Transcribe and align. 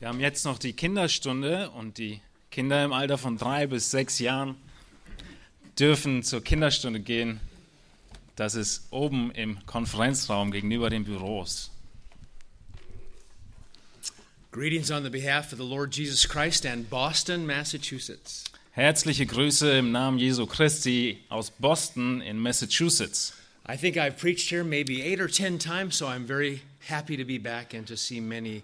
Wir 0.00 0.08
haben 0.08 0.20
jetzt 0.20 0.46
noch 0.46 0.58
die 0.58 0.72
Kinderstunde 0.72 1.68
und 1.72 1.98
die 1.98 2.22
Kinder 2.50 2.82
im 2.82 2.94
Alter 2.94 3.18
von 3.18 3.36
drei 3.36 3.66
bis 3.66 3.90
sechs 3.90 4.18
Jahren 4.18 4.56
dürfen 5.78 6.22
zur 6.22 6.42
Kinderstunde 6.42 7.00
gehen. 7.00 7.38
Das 8.34 8.54
ist 8.54 8.86
oben 8.90 9.30
im 9.32 9.58
Konferenzraum 9.66 10.52
gegenüber 10.52 10.88
den 10.88 11.04
Büros. 11.04 11.70
Greetings 14.52 14.90
on 14.90 15.04
the 15.04 15.10
behalf 15.10 15.52
of 15.52 15.58
the 15.58 15.68
Lord 15.68 15.94
Jesus 15.94 16.26
Christ 16.26 16.64
and 16.64 16.88
Boston, 16.88 17.44
Massachusetts. 17.44 18.44
Herzliche 18.72 19.26
Grüße 19.26 19.80
im 19.80 19.92
Namen 19.92 20.18
Jesu 20.18 20.46
Christi 20.46 21.18
aus 21.28 21.50
Boston 21.50 22.22
in 22.22 22.38
Massachusetts. 22.38 23.34
I 23.68 23.76
think 23.76 23.98
I've 23.98 24.16
preached 24.16 24.48
here 24.48 24.64
maybe 24.64 25.02
eight 25.02 25.20
or 25.20 25.28
ten 25.28 25.58
times, 25.58 25.94
so 25.96 26.06
I'm 26.06 26.26
very 26.26 26.62
happy 26.88 27.18
to 27.18 27.24
be 27.26 27.36
back 27.36 27.74
and 27.74 27.86
to 27.86 27.98
see 27.98 28.22
many 28.22 28.62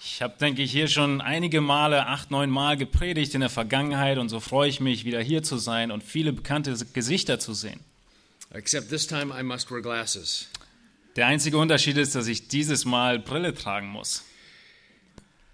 Ich 0.00 0.20
habe, 0.20 0.34
denke 0.40 0.62
ich, 0.62 0.72
hier 0.72 0.88
schon 0.88 1.20
einige 1.20 1.60
Male, 1.60 2.06
acht, 2.06 2.32
neun 2.32 2.50
Mal 2.50 2.76
gepredigt 2.76 3.34
in 3.34 3.40
der 3.40 3.50
Vergangenheit 3.50 4.18
und 4.18 4.30
so 4.30 4.40
freue 4.40 4.68
ich 4.68 4.80
mich, 4.80 5.04
wieder 5.04 5.22
hier 5.22 5.44
zu 5.44 5.58
sein 5.58 5.92
und 5.92 6.02
viele 6.02 6.32
bekannte 6.32 6.76
Gesichter 6.92 7.38
zu 7.38 7.54
sehen. 7.54 7.78
Except 8.50 8.88
this 8.88 9.06
time 9.06 9.32
I 9.38 9.44
must 9.44 9.70
wear 9.70 9.80
glasses. 9.80 10.48
Der 11.14 11.26
einzige 11.26 11.56
Unterschied 11.58 11.96
ist, 11.98 12.14
dass 12.14 12.26
ich 12.26 12.48
dieses 12.48 12.84
Mal 12.84 13.20
Brille 13.20 13.54
tragen 13.54 13.88
muss. 13.88 14.24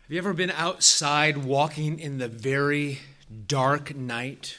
Have 0.04 0.14
you 0.14 0.18
ever 0.18 0.34
been 0.34 0.50
outside 0.50 1.44
walking 1.44 1.98
in 1.98 2.18
the 2.18 2.28
very 2.28 2.98
dark 3.48 3.94
night? 3.94 4.56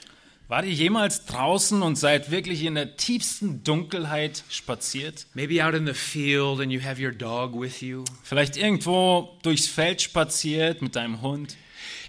Wart 0.48 0.66
ihr 0.66 0.74
jemals 0.74 1.26
draußen 1.26 1.82
und 1.82 1.96
seid 1.96 2.30
wirklich 2.30 2.62
in 2.64 2.76
der 2.76 2.98
tiefsten 2.98 3.64
Dunkelheit 3.64 4.44
spaziert? 4.48 5.26
Maybe 5.34 5.66
out 5.66 5.74
in 5.74 5.88
the 5.88 5.96
field 5.96 6.60
and 6.60 6.72
you 6.72 6.84
have 6.84 7.02
your 7.02 7.12
dog 7.12 7.60
with 7.60 7.82
you. 7.82 8.04
Vielleicht 8.22 8.56
irgendwo 8.56 9.40
durchs 9.42 9.66
Feld 9.66 10.04
spaziert 10.04 10.84
mit 10.84 10.96
deinem 10.96 11.24
Hund. 11.24 11.58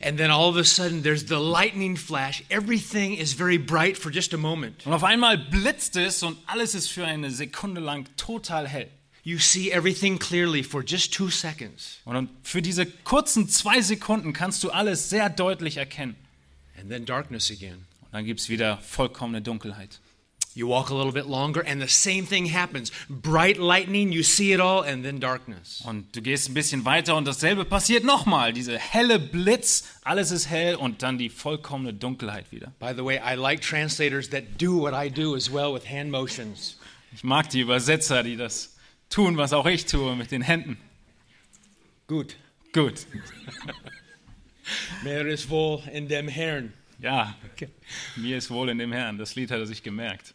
And 0.03 0.19
then 0.19 0.31
all 0.31 0.51
of 0.51 0.57
a 0.59 0.65
sudden 0.65 1.03
there's 1.03 1.27
the 1.27 1.37
lightning 1.37 1.97
flash. 1.97 2.45
Everything 2.51 3.17
is 3.17 3.33
very 3.33 3.57
bright 3.57 3.97
for 3.97 4.13
just 4.13 4.35
a 4.35 4.37
moment. 4.37 4.85
Und 4.85 4.93
auf 4.93 5.05
einmal 5.05 5.39
blitzt 5.39 5.97
es 5.97 6.23
und 6.23 6.37
alles 6.47 6.75
ist 6.75 6.89
für 6.89 7.07
eine 7.07 7.31
Sekunde 7.31 7.81
lang 7.81 8.07
total 8.19 8.69
hell. 8.69 8.89
You 9.23 9.39
see 9.39 9.71
everything 9.71 10.19
clearly 10.19 10.63
for 10.63 10.85
just 10.85 11.15
two 11.15 11.31
seconds. 11.31 12.01
Und 12.05 12.29
für 12.43 12.61
diese 12.61 12.85
kurzen 12.85 13.49
zwei 13.49 13.81
Sekunden 13.81 14.35
kannst 14.35 14.63
du 14.63 14.71
alles 14.71 15.09
sehr 15.09 15.31
deutlich 15.31 15.79
erkennen. 15.79 16.17
And 16.79 16.91
then 16.91 17.07
darkness 17.07 17.51
again. 17.51 17.86
Dann 18.17 18.25
gibt 18.25 18.41
es 18.41 18.49
wieder 18.49 18.79
vollkommene 18.79 19.43
Dunkelheit. 19.43 20.01
You 20.55 20.71
walk 20.71 20.91
a 20.91 20.95
little 20.95 21.13
bit 21.13 21.27
longer 21.27 21.63
and 21.67 21.83
the 21.83 21.87
same 21.87 22.27
thing 22.27 22.51
happens. 22.51 22.91
Bright 23.11 23.59
lightning, 23.59 24.11
you 24.11 24.23
see 24.23 24.55
it 24.55 24.59
all, 24.59 24.83
and 24.85 25.05
then 25.05 25.21
darkness. 25.21 25.83
Und 25.85 26.17
du 26.17 26.23
gehst 26.23 26.49
ein 26.49 26.55
bisschen 26.55 26.87
weiter 26.87 27.15
und 27.15 27.27
dasselbe 27.27 27.67
passiert 27.67 28.05
nochmal. 28.05 28.55
Diese 28.55 28.79
helle 28.79 29.19
Blitz, 29.19 29.85
alles 30.03 30.31
ist 30.31 30.49
hell 30.49 30.77
und 30.77 31.03
dann 31.03 31.19
die 31.19 31.29
vollkommene 31.29 31.93
Dunkelheit 31.93 32.51
wieder. 32.51 32.73
By 32.79 32.95
the 32.97 33.05
way, 33.05 33.21
I 33.23 33.35
like 33.35 33.61
translators 33.61 34.31
that 34.31 34.45
do 34.57 34.81
what 34.81 34.95
I 34.95 35.11
do 35.11 35.37
as 35.37 35.53
well 35.53 35.75
with 35.75 35.87
hand 35.87 36.11
motions. 36.11 36.79
Ich 37.13 37.23
mag 37.23 37.51
die 37.51 37.61
Übersetzer, 37.61 38.23
die 38.23 38.39
das 38.39 38.79
tun, 39.11 39.37
was 39.37 39.53
auch 39.53 39.67
ich 39.67 39.85
tue 39.85 40.17
mit 40.17 40.31
den 40.31 40.41
Händen. 40.41 40.79
Gut. 42.07 42.35
Gut. 42.73 43.07
Mer 45.05 45.27
ist 45.27 45.51
wohl 45.51 45.83
in 45.93 46.09
dem 46.09 46.29
Herrn. 46.29 46.73
Ja, 46.99 47.37
mir 48.17 48.39
ist 48.39 48.51
wohl 48.51 48.71
in 48.71 48.79
dem 48.79 48.93
Herrn. 48.93 49.19
Das 49.19 49.35
Lied 49.35 49.51
hat 49.51 49.59
er 49.59 49.67
sich 49.67 49.83
gemerkt. 49.83 50.35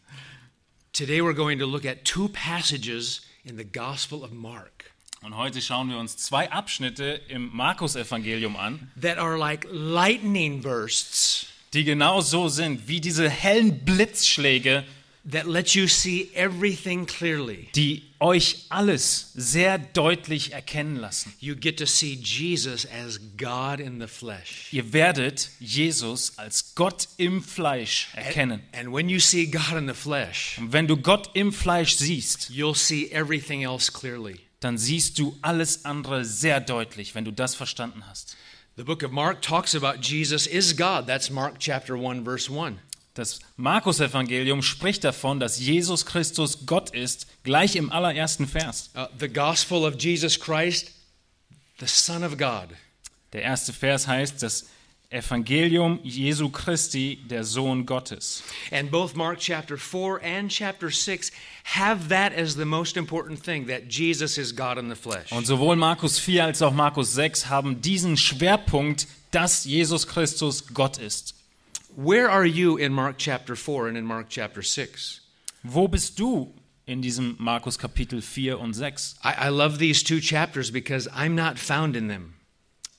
Today 0.94 1.22
we're 1.22 1.34
going 1.34 1.58
to 1.60 1.66
look 1.66 1.86
at 1.86 2.06
two 2.06 2.30
passages 2.30 3.22
in 3.44 3.58
the 3.58 3.66
Gospel 3.66 4.24
of 4.24 4.32
Mark 4.32 4.92
Und 5.22 5.38
heute 5.38 5.62
schauen 5.62 5.90
wir 5.90 5.98
uns 5.98 6.18
zwei 6.18 6.52
Abschnitte 6.52 7.22
im 7.30 7.50
Markus-Evangelium 7.56 8.56
an, 8.58 8.92
that 9.00 9.18
are 9.18 9.38
like 9.38 9.66
lightning 9.72 10.62
bursts 10.62 11.48
die 11.74 11.84
genau 11.86 12.22
so 12.22 12.50
sind 12.50 12.88
wie 12.88 13.00
diese 13.00 13.30
hellen 13.30 13.86
Blitzschläge, 13.86 14.84
that 15.30 15.46
let 15.46 15.76
you 15.76 15.88
see 15.88 16.30
everything 16.34 17.06
clearly. 17.06 17.70
die 17.76 18.04
euch 18.20 18.66
alles 18.70 19.32
sehr 19.36 19.78
deutlich 19.78 20.54
erkennen 20.54 20.96
lassen. 20.96 21.34
You 21.40 21.56
get 21.56 21.78
to 21.80 21.86
see 21.86 22.14
Jesus 22.16 22.86
as 22.86 23.20
God 23.38 23.80
in 23.80 24.00
the 24.00 24.08
flesh. 24.08 24.68
Ihr 24.72 24.94
werdet 24.94 25.50
Jesus 25.60 26.38
als 26.38 26.76
Gott 26.76 27.08
im 27.18 27.44
Fleisch 27.44 28.10
erkennen. 28.16 28.62
And 28.74 28.94
when 28.94 29.10
you 29.10 29.20
see 29.20 29.46
God 29.48 29.74
in 29.78 29.88
the 29.88 29.94
flesh, 29.94 30.58
Und 30.60 30.74
wenn 30.74 30.88
du 30.88 30.98
Gott 30.98 31.30
im 31.34 31.52
Fleisch 31.54 31.96
siehst, 31.96 32.50
you'll 32.50 32.76
see 32.76 33.10
everything 33.12 33.64
else 33.64 33.92
clearly. 33.92 34.40
dann 34.60 34.78
siehst 34.78 35.18
du 35.18 35.36
alles 35.42 35.86
andere 35.86 36.24
sehr 36.26 36.60
deutlich, 36.60 37.16
wenn 37.16 37.26
du 37.26 37.32
das 37.32 37.56
verstanden 37.56 38.04
hast. 38.08 38.38
The 38.78 38.84
book 38.84 39.04
of 39.04 39.12
Mark 39.12 39.42
talks 39.42 39.76
about 39.76 40.00
Jesus 40.02 40.48
is 40.48 40.76
God. 40.78 41.06
That's 41.08 41.30
Mark 41.30 41.60
chapter 41.60 41.96
1 41.96 42.24
verse 42.24 42.50
1. 42.50 42.78
Das 43.14 43.40
Markus-Evangelium 43.58 44.62
spricht 44.62 45.04
davon, 45.04 45.40
dass 45.40 45.60
Jesus 45.60 46.06
Christus 46.06 46.66
Gott 46.66 46.92
ist, 46.92 47.28
gleich 47.44 47.76
im 47.76 47.92
allerersten 47.92 48.48
Vers. 48.48 48.90
Uh, 48.96 49.06
the 49.20 49.28
gospel 49.28 49.84
of 49.84 49.96
Jesus 50.00 50.40
Christ, 50.40 50.92
the 51.80 51.88
Son 51.88 52.24
of 52.24 52.38
God. 52.38 52.70
Der 53.34 53.42
erste 53.42 53.74
Vers 53.74 54.08
heißt, 54.08 54.42
das 54.42 54.68
Evangelium 55.10 56.00
Jesu 56.04 56.48
Christi, 56.50 57.20
der 57.30 57.44
Sohn 57.44 57.86
Gottes. 57.86 58.44
And 58.72 58.90
both 58.90 59.14
Mark 59.14 59.40
chapter 59.40 59.78
4 59.78 60.22
and 60.24 60.50
chapter 60.50 60.90
6 60.90 61.32
have 61.66 62.08
that 62.08 62.34
as 62.34 62.56
the 62.56 62.64
most 62.64 62.96
important 62.96 63.44
thing 63.44 63.68
that 63.68 63.90
Jesus 63.90 64.38
is 64.38 64.56
God 64.56 64.78
in 64.78 64.90
the 64.90 64.96
flesh. 64.96 65.30
Und 65.34 65.46
sowohl 65.46 65.76
Markus 65.76 66.18
4 66.18 66.46
als 66.46 66.62
auch 66.62 66.72
Markus 66.72 67.14
6 67.14 67.50
haben 67.50 67.82
diesen 67.82 68.16
Schwerpunkt, 68.16 69.08
dass 69.32 69.66
Jesus 69.66 70.08
Christus 70.08 70.74
Gott 70.74 70.98
ist. 70.98 71.36
Where 71.96 72.30
are 72.30 72.46
you 72.46 72.78
in 72.78 72.94
Mark 72.94 73.18
chapter 73.18 73.56
4 73.56 73.90
and 73.90 73.98
in 73.98 74.06
Mark 74.06 74.30
chapter 74.30 74.62
6? 74.62 75.20
Wo 75.64 75.90
bist 75.90 76.18
du 76.18 76.54
in 76.88 77.02
diesem 77.02 77.36
Markus 77.38 77.78
Kapitel 77.78 78.22
4 78.22 78.58
und 78.58 78.74
6? 78.74 79.16
I, 79.26 79.48
I 79.48 79.50
love 79.50 79.78
these 79.78 80.02
two 80.02 80.22
chapters 80.22 80.72
because 80.72 81.10
I'm 81.14 81.36
not 81.36 81.60
found 81.60 81.98
in 81.98 82.08
them. 82.08 82.36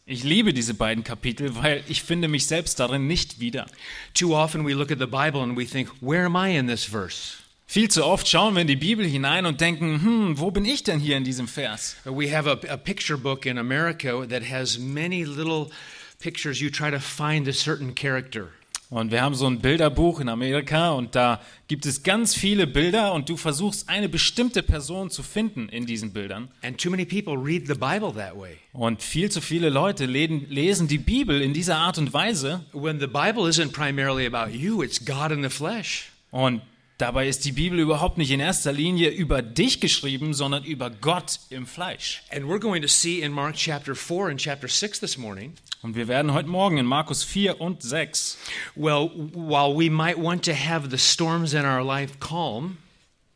Ich 0.04 0.24
liebe 0.24 0.52
diese 0.52 0.74
beiden 0.74 1.04
Kapitel, 1.04 1.54
weil 1.54 1.82
ich 1.88 2.02
finde 2.02 2.28
mich 2.28 2.46
selbst 2.46 2.80
darin 2.80 3.06
nicht 3.06 3.40
wieder. 3.40 3.66
Too 4.12 4.34
often 4.34 4.66
we 4.66 4.74
look 4.74 4.90
at 4.90 4.98
the 4.98 5.06
Bible 5.06 5.42
and 5.42 5.56
we 5.56 5.64
think, 5.64 5.88
where 6.02 6.26
am 6.26 6.36
I 6.36 6.50
in 6.50 6.66
this 6.66 6.84
verse? 6.84 7.38
Viel 7.66 7.88
zu 7.88 8.04
oft 8.04 8.28
schauen 8.28 8.54
wir 8.54 8.60
in 8.60 8.66
die 8.66 8.76
Bibel 8.76 9.06
hinein 9.06 9.46
und 9.46 9.62
denken, 9.62 10.02
hm, 10.02 10.38
wo 10.38 10.50
bin 10.50 10.66
ich 10.66 10.82
denn 10.82 11.00
hier 11.00 11.16
in 11.16 11.24
diesem 11.24 11.48
Vers? 11.48 11.96
We 12.04 12.30
have 12.30 12.46
a, 12.46 12.60
a 12.70 12.76
picture 12.76 13.16
book 13.16 13.46
in 13.46 13.56
America 13.56 14.26
that 14.26 14.50
has 14.50 14.78
many 14.78 15.24
little 15.24 15.70
pictures. 16.18 16.60
You 16.60 16.68
try 16.68 16.90
to 16.90 17.00
find 17.00 17.48
a 17.48 17.54
certain 17.54 17.94
character. 17.94 18.50
Und 18.92 19.10
wir 19.10 19.22
haben 19.22 19.34
so 19.34 19.46
ein 19.46 19.60
Bilderbuch 19.60 20.20
in 20.20 20.28
Amerika 20.28 20.90
und 20.90 21.14
da 21.14 21.40
gibt 21.66 21.86
es 21.86 22.02
ganz 22.02 22.34
viele 22.34 22.66
Bilder 22.66 23.14
und 23.14 23.30
du 23.30 23.38
versuchst 23.38 23.88
eine 23.88 24.06
bestimmte 24.06 24.62
Person 24.62 25.08
zu 25.08 25.22
finden 25.22 25.70
in 25.70 25.86
diesen 25.86 26.12
Bildern. 26.12 26.48
And 26.62 26.76
too 26.76 26.90
many 26.90 27.06
people 27.06 27.42
read 27.42 27.66
the 27.66 27.72
Bible 27.72 28.12
that 28.12 28.38
way. 28.38 28.58
Und 28.74 29.00
viel 29.00 29.30
zu 29.30 29.40
viele 29.40 29.70
Leute 29.70 30.04
lesen, 30.04 30.88
die 30.88 30.98
Bibel 30.98 31.40
in 31.40 31.54
dieser 31.54 31.78
Art 31.78 31.96
und 31.96 32.12
Weise 32.12 32.66
When 32.74 33.00
the 33.00 33.06
Bible 33.06 33.44
isn't 33.44 33.72
primarily 33.72 34.26
about 34.26 34.54
you, 34.54 34.82
it's 34.82 35.02
God 35.02 35.30
in 35.30 35.42
the 35.42 35.48
flesh. 35.48 36.10
und 36.30 36.60
dabei 37.02 37.28
ist 37.28 37.44
die 37.44 37.52
Bibel 37.52 37.80
überhaupt 37.80 38.16
nicht 38.16 38.30
in 38.30 38.38
erster 38.40 38.72
Linie 38.72 39.10
über 39.10 39.42
dich 39.42 39.80
geschrieben, 39.80 40.32
sondern 40.32 40.62
über 40.64 40.88
Gott 40.88 41.40
im 41.50 41.66
Fleisch. 41.66 42.22
And 42.30 42.46
we're 42.46 42.60
going 42.60 42.80
to 42.80 42.88
see 42.88 43.20
in 43.20 43.32
Mark 43.32 43.56
chapter 43.56 43.94
4 43.94 44.28
and 44.28 44.40
chapter 44.40 44.68
6 44.68 45.00
this 45.00 45.18
morning, 45.18 45.54
Und 45.82 45.96
wir 45.96 46.06
werden 46.06 46.32
heute 46.32 46.48
Morgen 46.48 46.78
in 46.78 46.86
Markus 46.86 47.24
4 47.24 47.60
und 47.60 47.82
6, 47.82 48.38
well, 48.76 49.10
while 49.34 49.76
we 49.76 49.90
might 49.90 50.16
want 50.16 50.44
to 50.44 50.52
have 50.52 50.88
the 50.90 50.98
storms 50.98 51.52
in 51.52 51.64
our 51.64 51.84
life 51.84 52.20
calm, 52.20 52.78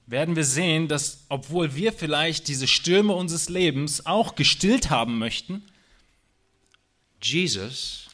werden 0.07 0.37
wir 0.37 0.45
sehen, 0.45 0.87
dass 0.87 1.25
obwohl 1.29 1.75
wir 1.75 1.93
vielleicht 1.93 2.47
diese 2.47 2.69
Stürme 2.69 3.15
unseres 3.15 3.49
Lebens 3.49 4.07
auch 4.07 4.37
gestillt 4.37 4.91
haben 4.91 5.19
möchten, 5.19 5.65
Jesus 7.21 8.07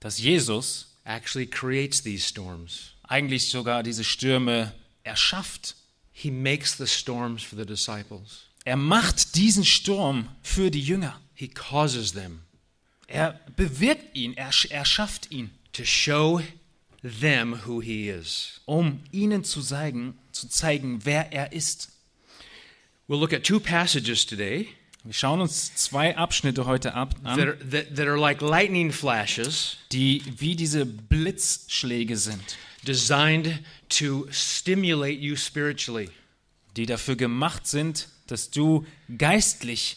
dass 0.00 0.18
Jesus 0.18 0.86
actually 1.04 1.46
creates 1.46 2.02
these 2.02 2.24
storms. 2.24 2.92
eigentlich 3.08 3.50
sogar 3.50 3.82
diese 3.82 4.04
Stürme 4.04 4.72
erschafft. 5.06 5.74
He 6.12 6.30
makes 6.30 6.76
the 6.76 6.86
storms 6.86 7.42
for 7.42 7.58
the 7.58 7.66
disciples. 7.66 8.46
Er 8.64 8.76
macht 8.76 9.36
diesen 9.36 9.64
Sturm 9.64 10.28
für 10.42 10.70
die 10.70 10.80
Jünger. 10.80 11.20
He 11.34 11.48
causes 11.48 12.12
them 12.12 12.40
Er 13.08 13.38
bewirkt 13.54 14.16
ihn, 14.16 14.36
er, 14.36 14.50
er 14.70 14.84
schafft 14.84 15.30
ihn, 15.30 15.50
to 15.72 15.84
show 15.84 16.40
them 17.02 17.60
who 17.64 17.80
he 17.80 18.08
is. 18.08 18.60
um 18.64 19.00
ihnen 19.12 19.44
zu 19.44 19.62
zeigen, 19.62 20.18
zu 20.32 20.48
zeigen, 20.48 21.04
wer 21.04 21.32
er 21.32 21.52
ist. 21.52 21.90
We'll 23.08 23.20
look 23.20 23.32
at 23.32 23.44
two 23.44 23.60
passages 23.60 24.26
today 24.26 24.66
Wir 25.04 25.12
schauen 25.12 25.40
uns 25.40 25.72
zwei 25.76 26.16
Abschnitte 26.16 26.66
heute 26.66 26.94
ab, 26.94 27.14
that 27.22 27.32
an, 27.32 27.40
are, 27.40 27.58
that, 27.70 27.94
that 27.94 28.08
are 28.08 28.18
like 28.18 28.40
lightning 28.40 28.90
flashes 28.90 29.76
die 29.92 30.24
wie 30.38 30.56
diese 30.56 30.84
Blitzschläge 30.84 32.16
sind, 32.16 32.56
designed 32.84 33.60
to 33.88 34.26
stimulate 34.30 35.20
you 35.20 35.36
spiritually. 35.36 36.10
die 36.76 36.86
dafür 36.86 37.16
gemacht 37.16 37.66
sind, 37.66 38.08
dass 38.26 38.50
du 38.50 38.86
geistlich 39.16 39.96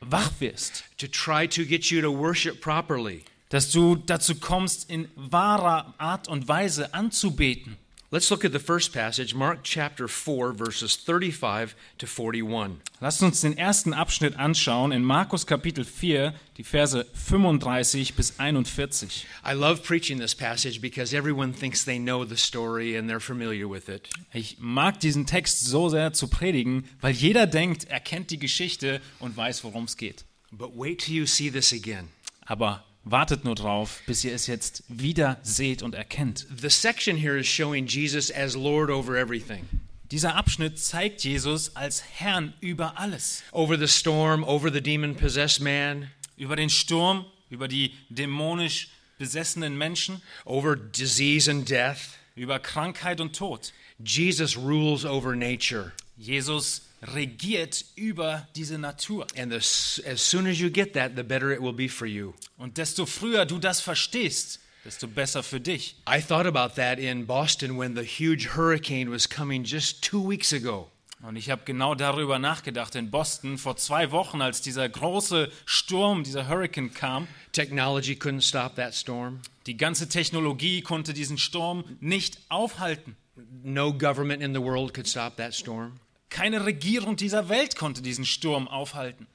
wach 0.00 0.32
wirst, 0.40 0.84
to 0.98 1.06
try 1.06 1.46
to 1.46 1.64
get 1.64 1.86
you 1.86 2.00
to 2.00 2.16
worship 2.16 2.60
properly. 2.60 3.24
dass 3.48 3.70
du 3.70 3.94
dazu 3.94 4.34
kommst, 4.36 4.90
in 4.90 5.08
wahrer 5.14 5.94
Art 5.98 6.28
und 6.28 6.48
Weise 6.48 6.94
anzubeten. 6.94 7.76
Let's 8.10 8.30
look 8.30 8.44
at 8.44 8.52
the 8.52 8.60
first 8.60 8.92
passage, 8.92 9.34
Mark 9.34 9.64
chapter 9.64 10.06
4, 10.06 10.52
verses 10.52 10.94
35 10.94 11.74
to 11.98 12.06
41. 12.06 12.80
Lasst 13.00 13.22
uns 13.22 13.40
den 13.40 13.58
ersten 13.58 13.92
Abschnitt 13.92 14.36
anschauen 14.38 14.92
in 14.92 15.02
Markus 15.02 15.46
Kapitel 15.46 15.84
4, 15.84 16.32
die 16.56 16.62
Verse 16.62 17.06
35 17.14 18.14
bis 18.14 18.38
41. 18.38 19.26
I 19.44 19.54
love 19.54 19.82
preaching 19.82 20.20
this 20.20 20.34
passage 20.34 20.80
because 20.80 21.14
everyone 21.14 21.52
thinks 21.52 21.84
they 21.84 21.98
know 21.98 22.24
the 22.24 22.36
story 22.36 22.94
and 22.94 23.08
they're 23.08 23.20
familiar 23.20 23.68
with 23.68 23.88
it. 23.88 24.08
Ich 24.32 24.58
mag 24.60 25.00
diesen 25.00 25.26
Text 25.26 25.64
so 25.64 25.88
sehr 25.88 26.12
zu 26.12 26.28
predigen, 26.28 26.84
weil 27.00 27.14
jeder 27.14 27.46
denkt, 27.46 27.84
er 27.88 28.00
kennt 28.00 28.30
die 28.30 28.38
Geschichte 28.38 29.00
und 29.18 29.36
weiß, 29.36 29.64
worum 29.64 29.84
es 29.84 29.96
geht. 29.96 30.24
But 30.52 30.76
wait 30.76 31.00
till 31.00 31.14
you 31.14 31.26
see 31.26 31.50
this 31.50 31.72
again. 31.72 32.10
Aber 32.46 32.84
wartet 33.04 33.44
nur 33.44 33.54
drauf, 33.54 34.00
bis 34.06 34.24
ihr 34.24 34.34
es 34.34 34.46
jetzt 34.46 34.82
wieder 34.88 35.38
seht 35.42 35.82
und 35.82 35.94
erkennt. 35.94 36.46
The 36.60 36.70
section 36.70 37.16
here 37.16 37.38
is 37.38 37.46
showing 37.46 37.86
Jesus 37.86 38.30
as 38.30 38.54
Lord 38.54 38.90
over 38.90 39.14
everything. 39.16 39.64
Dieser 40.10 40.34
Abschnitt 40.36 40.78
zeigt 40.78 41.24
Jesus 41.24 41.74
als 41.76 42.02
Herrn 42.18 42.54
über 42.60 42.98
alles. 42.98 43.42
Over 43.52 43.78
the 43.78 43.88
storm, 43.88 44.44
over 44.44 44.70
the 44.72 44.80
demon 44.80 45.14
possessed 45.16 45.60
man, 45.60 46.10
Über 46.36 46.56
den 46.56 46.68
Sturm, 46.70 47.24
über 47.50 47.68
die 47.68 47.92
dämonisch 48.10 48.88
besessenen 49.18 49.78
Menschen, 49.78 50.20
over 50.44 50.74
disease 50.76 51.50
and 51.50 51.68
death. 51.68 52.18
über 52.36 52.58
Krankheit 52.58 53.20
und 53.20 53.36
Tod. 53.36 53.72
Jesus 54.04 54.56
rules 54.56 55.04
over 55.04 55.36
nature. 55.36 55.92
Jesus 56.16 56.82
regiert 57.12 57.84
über 57.96 58.48
diese 58.56 58.78
Natur. 58.78 59.26
And 59.36 59.52
the, 59.52 59.58
as 59.58 60.20
soon 60.20 60.46
as 60.46 60.58
you 60.58 60.70
get 60.70 60.94
that, 60.94 61.16
the 61.16 61.22
better 61.22 61.52
it 61.52 61.60
will 61.60 61.72
be 61.72 61.88
for 61.88 62.06
you. 62.06 62.34
Und 62.56 62.78
desto 62.78 63.06
früher 63.06 63.46
du 63.46 63.58
das 63.58 63.80
verstehst, 63.80 64.60
desto 64.84 65.06
besser 65.06 65.42
für 65.42 65.60
dich. 65.60 65.96
I 66.08 66.20
thought 66.20 66.46
about 66.46 66.74
that 66.76 66.98
in 66.98 67.26
Boston 67.26 67.78
when 67.78 67.94
the 67.94 68.04
huge 68.04 68.56
hurricane 68.56 69.10
was 69.10 69.28
coming 69.28 69.64
just 69.64 70.02
two 70.02 70.28
weeks 70.28 70.52
ago. 70.52 70.90
Und 71.22 71.36
ich 71.36 71.48
habe 71.48 71.62
genau 71.64 71.94
darüber 71.94 72.38
nachgedacht 72.38 72.94
in 72.96 73.10
Boston 73.10 73.56
vor 73.56 73.78
zwei 73.78 74.10
Wochen, 74.10 74.42
als 74.42 74.60
dieser 74.60 74.86
große 74.86 75.50
Sturm, 75.64 76.22
dieser 76.22 76.48
Hurricane 76.48 76.92
kam. 76.92 77.28
Technology 77.52 78.12
couldn't 78.12 78.46
stop 78.46 78.76
that 78.76 78.94
storm. 78.94 79.40
Die 79.66 79.78
ganze 79.78 80.10
Technologie 80.10 80.82
konnte 80.82 81.14
diesen 81.14 81.38
Sturm 81.38 81.84
nicht 82.00 82.38
aufhalten. 82.50 83.16
No 83.62 83.94
government 83.94 84.42
in 84.42 84.52
the 84.52 84.60
world 84.60 84.92
could 84.92 85.08
stop 85.08 85.38
that 85.38 85.54
storm. 85.54 85.98
Keine 86.34 86.64
Regierung 86.64 87.14
dieser 87.14 87.48
Welt 87.48 87.76
konnte 87.76 88.02
diesen 88.02 88.24
Sturm 88.24 88.66
aufhalten. 88.66 89.28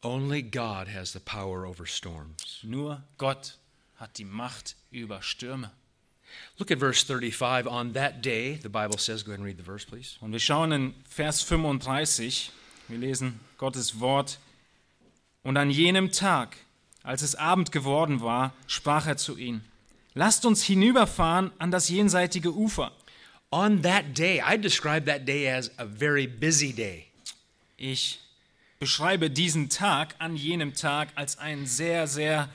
Only 0.00 0.42
God 0.42 0.88
has 0.88 1.12
the 1.12 1.18
power 1.18 1.66
over 1.68 1.84
storms. 1.84 2.60
Nur 2.62 3.02
Gott 3.18 3.58
hat 3.96 4.16
die 4.16 4.24
Macht 4.24 4.74
über 4.90 5.20
Stürme. 5.20 5.70
Look 6.56 6.70
at 6.70 6.78
verse 6.78 7.04
35. 7.04 7.70
On 7.70 7.92
that 7.92 8.24
day, 8.24 8.58
the 8.62 8.70
Bible 8.70 8.96
says, 8.96 9.22
go 9.22 9.32
ahead 9.32 9.40
and 9.40 9.46
read 9.46 9.58
the 9.58 9.62
verse, 9.62 9.84
please. 9.86 10.16
Und 10.22 10.32
wir 10.32 10.40
schauen 10.40 10.72
in 10.72 10.94
Vers 11.06 11.42
35, 11.42 12.50
wir 12.88 12.96
lesen 12.96 13.38
Gottes 13.58 14.00
Wort. 14.00 14.38
Und 15.42 15.58
an 15.58 15.68
jenem 15.68 16.10
Tag, 16.10 16.56
als 17.02 17.20
es 17.20 17.34
Abend 17.34 17.70
geworden 17.70 18.22
war, 18.22 18.54
sprach 18.66 19.06
er 19.06 19.18
zu 19.18 19.36
ihnen, 19.36 19.62
lasst 20.14 20.46
uns 20.46 20.62
hinüberfahren 20.62 21.52
an 21.58 21.70
das 21.70 21.90
jenseitige 21.90 22.54
Ufer. 22.54 22.92
On 23.52 23.82
that 23.82 24.14
day, 24.14 24.40
I 24.40 24.56
describe 24.56 25.04
that 25.04 25.26
day 25.26 25.46
as 25.46 25.70
a 25.78 25.84
very 25.84 26.26
busy 26.26 26.72
day. 26.72 27.08
Ich 27.76 28.18
beschreibe 28.80 29.28
diesen 29.28 29.68
Tag 29.68 30.14
an 30.18 30.36
jenem 30.36 30.74
Tag 30.74 31.08
als 31.16 31.38
einen 31.38 31.66
sehr, 31.66 32.06
sehr 32.06 32.48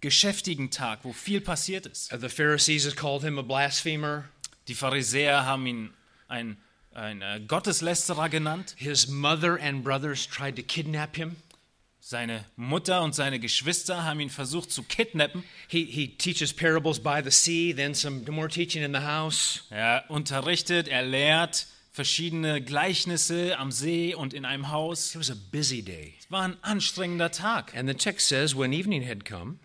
geschäftigen 0.00 0.70
Tag, 0.70 1.00
wo 1.02 1.12
viel 1.12 1.40
passiert 1.40 1.86
ist. 1.86 2.12
Uh, 2.12 2.16
The 2.16 2.28
Pharisees 2.28 2.94
called 2.94 3.22
him 3.22 3.38
a 3.38 3.42
blasphemer. 3.42 4.26
Die 4.68 4.74
Pharisäer 4.74 5.44
haben 5.44 5.66
ihn 5.66 5.90
ein, 6.28 6.56
ein 6.94 7.20
äh, 7.20 7.40
Gotteslästerer 7.46 8.28
genannt. 8.28 8.74
His 8.78 9.08
mother 9.08 9.58
and 9.60 9.82
brothers 9.82 10.26
tried 10.26 10.54
to 10.56 10.62
kidnap 10.62 11.16
him. 11.16 11.36
Seine 12.10 12.46
Mutter 12.56 13.02
und 13.02 13.14
seine 13.14 13.38
Geschwister 13.38 14.02
haben 14.02 14.20
ihn 14.20 14.30
versucht 14.30 14.70
zu 14.70 14.82
kidnappen. 14.82 15.44
He, 15.66 15.84
he 15.84 16.08
teaches 16.08 16.54
parables 16.54 16.98
by 16.98 17.20
the 17.22 17.30
sea, 17.30 17.74
then 17.74 17.94
some 17.94 18.22
more 18.30 18.48
teaching 18.48 18.82
in 18.82 18.94
the 18.94 19.00
house. 19.00 19.64
Er 19.68 20.04
unterrichtet, 20.08 20.88
er 20.88 21.02
lehrt 21.02 21.66
verschiedene 21.92 22.62
Gleichnisse 22.62 23.58
am 23.58 23.70
See 23.70 24.14
und 24.14 24.32
in 24.32 24.46
einem 24.46 24.70
Haus. 24.70 25.14
It 25.14 25.20
was 25.20 25.30
a 25.30 25.36
busy 25.52 25.82
day. 25.82 26.14
Es 26.18 26.30
war 26.30 26.44
ein 26.44 26.56
anstrengender 26.62 27.30
Tag. 27.30 27.76
And 27.76 27.86
the 27.86 27.94
text 27.94 28.26
says, 28.28 28.56
when 28.56 28.72
evening 28.72 29.06
had 29.06 29.26
come, 29.26 29.58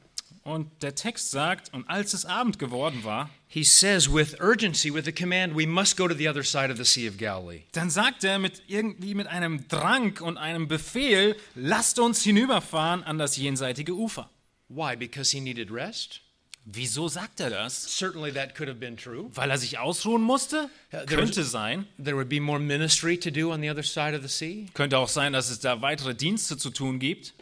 Und 0.43 0.69
der 0.83 0.93
Text 0.93 1.31
sagt, 1.31 1.73
und 1.73 1.89
als 1.89 2.13
es 2.13 2.25
Abend 2.25 2.59
geworden 2.59 3.05
war, 3.05 3.29
he 3.47 3.63
says 3.63 4.11
with 4.11 4.35
urgency, 4.41 4.93
with 4.93 5.05
the 5.05 5.13
command, 5.13 5.55
we 5.55 5.65
must 5.65 5.95
go 5.95 6.05
to 6.07 6.13
the 6.13 6.27
other 6.27 6.43
side 6.43 6.69
of 6.69 6.77
the 6.77 6.83
Sea 6.83 7.07
of 7.07 7.17
Galilee. 7.17 7.61
dann 7.71 7.89
sagt 7.89 8.25
er 8.25 8.39
mit 8.39 8.61
irgendwie 8.67 9.15
mit 9.15 9.27
einem 9.27 9.67
Drang 9.69 10.19
und 10.21 10.37
einem 10.37 10.67
Befehl, 10.67 11.37
lasst 11.55 11.97
uns 11.97 12.23
hinüberfahren 12.23 13.03
an 13.03 13.17
das 13.17 13.37
jenseitige 13.37 13.93
Ufer. 13.93 14.29
Why? 14.67 14.97
Because 14.97 15.31
he 15.31 15.39
needed 15.39 15.71
rest? 15.71 16.19
Wieso 16.65 17.07
sagt 17.09 17.39
er 17.39 17.49
das? 17.49 17.97
Certainly 17.97 18.33
that 18.33 18.55
could 18.55 18.67
have 18.69 18.79
been 18.79 18.97
true. 18.97 19.29
Weil 19.33 19.49
er 19.49 19.57
sich 19.57 19.79
ausruhen 19.79 20.21
musste? 20.21 20.69
There 20.91 21.03
was- 21.03 21.09
Könnte 21.15 21.43
sein. 21.45 21.87
There 22.03 22.15
would 22.17 22.29
be 22.29 22.39
more 22.41 22.59
ministry 22.59 23.17
to 23.17 23.29
do 23.31 23.51
on 23.53 23.61
the 23.61 23.69
other 23.69 23.83
side 23.83 24.13
of 24.15 24.21
the 24.23 24.29
sea. 24.29 24.65
Könnte 24.73 24.97
auch 24.97 25.09
sein, 25.09 25.31
dass 25.33 25.49
es 25.49 25.59
da 25.59 25.81
weitere 25.81 26.15
Dienste 26.15 26.57
zu 26.57 26.69
tun 26.69 26.99
gibt. 26.99 27.33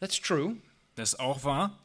That's 0.00 0.20
true. 0.20 0.56
Das 0.94 1.14
ist 1.14 1.20
auch 1.20 1.44
wahr. 1.44 1.78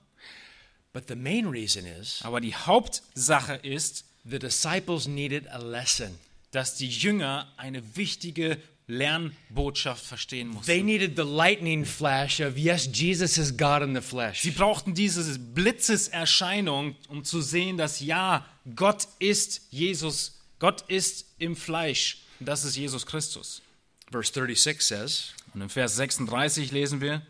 But 0.93 1.07
the 1.07 1.15
main 1.15 1.47
reason 1.47 1.85
is 1.85 2.21
Aber 2.23 2.41
die 2.41 2.55
Hauptsache 2.55 3.55
ist, 3.55 4.05
the 4.25 4.39
disciples 4.39 5.07
needed 5.07 5.47
a 5.49 5.57
lesson. 5.57 6.17
dass 6.51 6.75
die 6.75 6.89
Jünger 6.89 7.47
eine 7.55 7.95
wichtige 7.95 8.57
Lernbotschaft 8.87 10.03
verstehen 10.05 10.49
mussten. 10.49 10.65
They 10.65 10.83
needed 10.83 11.15
the 11.15 11.23
lightning 11.23 11.85
flash 11.85 12.41
of, 12.41 12.57
yes, 12.57 12.89
Jesus 12.91 13.37
is 13.37 13.55
God 13.55 13.81
in 13.81 13.95
the 13.95 14.01
flesh. 14.01 14.41
Sie 14.41 14.51
brauchten 14.51 14.93
diese 14.93 15.39
Blitzeserscheinung, 15.39 16.95
um 17.07 17.23
zu 17.23 17.41
sehen, 17.41 17.77
dass 17.77 18.01
ja, 18.01 18.45
Gott 18.75 19.07
ist 19.19 19.61
Jesus, 19.69 20.39
Gott 20.59 20.81
ist 20.89 21.25
im 21.39 21.55
Fleisch. 21.55 22.17
Und 22.39 22.47
das 22.47 22.65
ist 22.65 22.75
Jesus 22.75 23.05
Christus. 23.05 23.61
Verse 24.11 24.33
36 24.33 24.81
says, 24.81 25.33
Und 25.53 25.61
im 25.61 25.69
Vers 25.69 25.95
36 25.95 26.71
lesen 26.71 26.99
wir, 26.99 27.21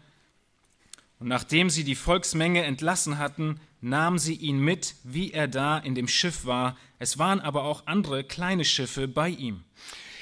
und 1.21 1.27
nachdem 1.27 1.69
sie 1.69 1.83
die 1.83 1.93
Volksmenge 1.93 2.63
entlassen 2.63 3.19
hatten, 3.19 3.59
nahmen 3.79 4.17
sie 4.17 4.33
ihn 4.33 4.59
mit, 4.59 4.95
wie 5.03 5.31
er 5.31 5.47
da 5.47 5.77
in 5.77 5.93
dem 5.93 6.07
Schiff 6.07 6.45
war. 6.45 6.75
Es 6.97 7.19
waren 7.19 7.39
aber 7.39 7.63
auch 7.63 7.85
andere 7.85 8.23
kleine 8.23 8.65
Schiffe 8.65 9.07
bei 9.07 9.29
ihm. 9.29 9.63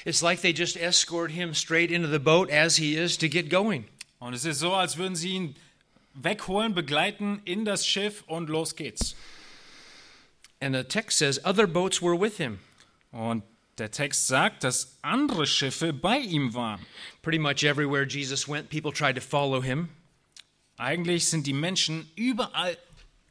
It's 0.04 0.20
like 0.20 0.42
they 0.42 0.52
just 0.52 0.76
escort 0.76 1.30
him 1.30 1.54
straight 1.54 1.90
into 1.90 2.10
the 2.10 2.18
boat 2.18 2.50
as 2.50 2.76
he 2.76 2.96
is 2.96 3.16
to 3.16 3.30
get 3.30 3.48
going. 3.48 3.86
Und 4.18 4.34
es 4.34 4.44
ist 4.44 4.58
so, 4.58 4.74
als 4.74 4.98
würden 4.98 5.16
sie 5.16 5.30
ihn 5.30 5.56
wegholen, 6.12 6.74
begleiten 6.74 7.40
in 7.46 7.64
das 7.64 7.86
Schiff 7.86 8.22
und 8.26 8.50
los 8.50 8.76
geht's. 8.76 9.16
And 10.60 10.76
the 10.76 10.84
text 10.84 11.16
says 11.16 11.42
other 11.46 11.66
boats 11.66 12.02
were 12.02 12.20
with 12.20 12.36
him. 12.36 12.58
Und 13.10 13.42
der 13.78 13.90
Text 13.90 14.26
sagt, 14.26 14.64
dass 14.64 14.98
andere 15.00 15.46
Schiffe 15.46 15.94
bei 15.94 16.18
ihm 16.18 16.52
waren. 16.52 16.84
Pretty 17.22 17.38
much 17.38 17.62
everywhere 17.62 18.06
Jesus 18.06 18.46
went, 18.46 18.68
people 18.68 18.92
tried 18.92 19.14
to 19.14 19.22
follow 19.22 19.62
him. 19.62 19.88
Eigentlich 20.80 21.26
sind 21.26 21.46
die 21.46 21.52
Menschen 21.52 22.10
überall 22.16 22.78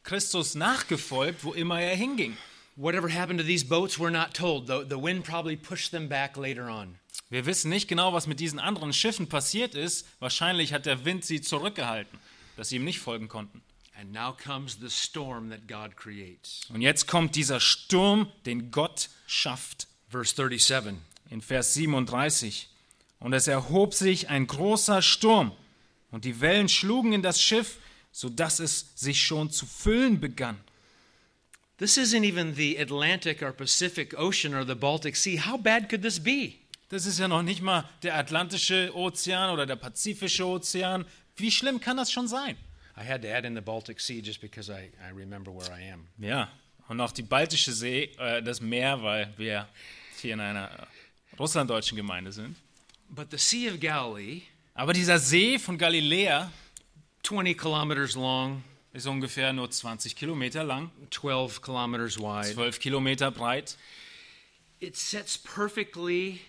Christus 0.03 0.53
nachgefolgt, 0.53 1.43
wo 1.43 1.53
immer 1.53 1.81
er 1.81 1.95
hinging. 1.95 2.37
Whatever 2.75 3.11
happened 3.11 3.39
to 3.39 3.45
these 3.45 3.65
boats, 3.65 3.97
we're 3.99 4.11
not 4.11 4.35
told. 4.35 4.67
The, 4.67 4.85
the 4.87 5.01
wind 5.01 5.23
probably 5.23 5.57
pushed 5.57 5.89
them 5.89 6.07
back 6.07 6.37
later 6.37 6.69
on. 6.69 6.99
Wir 7.31 7.47
wissen 7.47 7.69
nicht 7.69 7.87
genau, 7.87 8.13
was 8.13 8.27
mit 8.27 8.39
diesen 8.39 8.59
anderen 8.59 8.93
Schiffen 8.93 9.29
passiert 9.29 9.73
ist. 9.73 10.07
Wahrscheinlich 10.19 10.73
hat 10.73 10.85
der 10.85 11.05
Wind 11.05 11.25
sie 11.25 11.41
zurückgehalten, 11.41 12.19
dass 12.55 12.69
sie 12.69 12.75
ihm 12.75 12.83
nicht 12.83 12.99
folgen 12.99 13.27
konnten. 13.27 13.63
And 13.99 14.11
now 14.11 14.31
comes 14.31 14.77
the 14.79 14.89
storm 14.91 15.49
that 15.49 15.67
God 15.67 15.97
creates. 15.97 16.61
Und 16.71 16.81
jetzt 16.81 17.07
kommt 17.07 17.35
dieser 17.35 17.59
Sturm, 17.59 18.31
den 18.45 18.69
Gott 18.69 19.09
schafft. 19.25 19.87
Verse 20.07 20.35
37. 20.35 20.93
In 21.31 21.41
Vers 21.41 21.73
37. 21.73 22.69
Und 23.19 23.33
es 23.33 23.47
erhob 23.47 23.95
sich 23.95 24.29
ein 24.29 24.45
großer 24.45 25.01
Sturm, 25.01 25.51
und 26.11 26.25
die 26.25 26.41
Wellen 26.41 26.69
schlugen 26.69 27.13
in 27.13 27.21
das 27.21 27.41
Schiff, 27.41 27.77
so 28.11 28.29
dass 28.29 28.59
es 28.59 28.93
sich 28.95 29.21
schon 29.21 29.51
zu 29.51 29.65
füllen 29.65 30.19
begann. 30.19 30.59
This 31.77 31.97
isn't 31.97 32.25
even 32.25 32.55
the 32.55 32.77
Atlantic 32.77 33.41
or 33.41 33.53
Pacific 33.53 34.13
Ocean 34.17 34.53
or 34.53 34.65
the 34.65 34.75
Baltic 34.75 35.15
Sea. 35.15 35.37
How 35.37 35.57
bad 35.57 35.87
could 35.89 36.01
this 36.01 36.19
be? 36.19 36.55
Das 36.89 37.05
ist 37.05 37.19
ja 37.19 37.27
noch 37.27 37.43
nicht 37.43 37.61
mal 37.61 37.87
der 38.03 38.15
Atlantische 38.17 38.91
Ozean 38.95 39.51
oder 39.51 39.65
der 39.65 39.75
Pazifische 39.75 40.45
Ozean. 40.45 41.05
Wie 41.37 41.51
schlimm 41.51 41.79
kann 41.79 41.97
das 41.97 42.11
schon 42.11 42.27
sein? 42.27 42.57
I 42.97 43.07
had 43.07 43.21
to 43.21 43.29
add 43.29 43.47
in 43.47 43.55
the 43.55 43.61
Baltic 43.61 44.01
Sea 44.01 44.21
just 44.21 44.41
because 44.41 44.69
I, 44.69 44.91
I 44.99 45.11
remember 45.15 45.51
where 45.53 45.71
I 45.71 45.89
am. 45.89 46.07
Ja, 46.17 46.51
und 46.89 46.99
auch 46.99 47.13
die 47.13 47.21
Baltische 47.21 47.71
See, 47.71 48.11
äh, 48.17 48.43
das 48.43 48.59
Meer, 48.59 49.01
weil 49.01 49.33
wir 49.37 49.69
hier 50.19 50.33
in 50.33 50.41
einer 50.41 50.69
äh, 50.69 51.35
russlanddeutschen 51.37 51.95
Gemeinde 51.95 52.33
sind. 52.33 52.57
But 53.07 53.27
the 53.31 53.37
Sea 53.37 53.71
of 53.71 53.79
Galilee 53.79 54.41
Aber 54.73 54.93
dieser 54.93 55.19
See 55.19 55.59
von 55.59 55.77
Galiläa 55.77 56.51
20 57.23 57.57
kilometers 57.57 58.15
long, 58.15 58.63
ist 58.93 59.05
ungefähr 59.05 59.53
nur 59.53 59.69
20 59.69 60.15
Kilometer 60.15 60.63
lang, 60.63 60.91
12 61.11 61.61
kilometers 61.61 62.17
wide. 62.17 62.53
12 62.53 62.79
Kilometer 62.79 63.29
breit. 63.31 63.77
It 64.79 64.95
sits 64.95 65.37
perfectly 65.37 66.39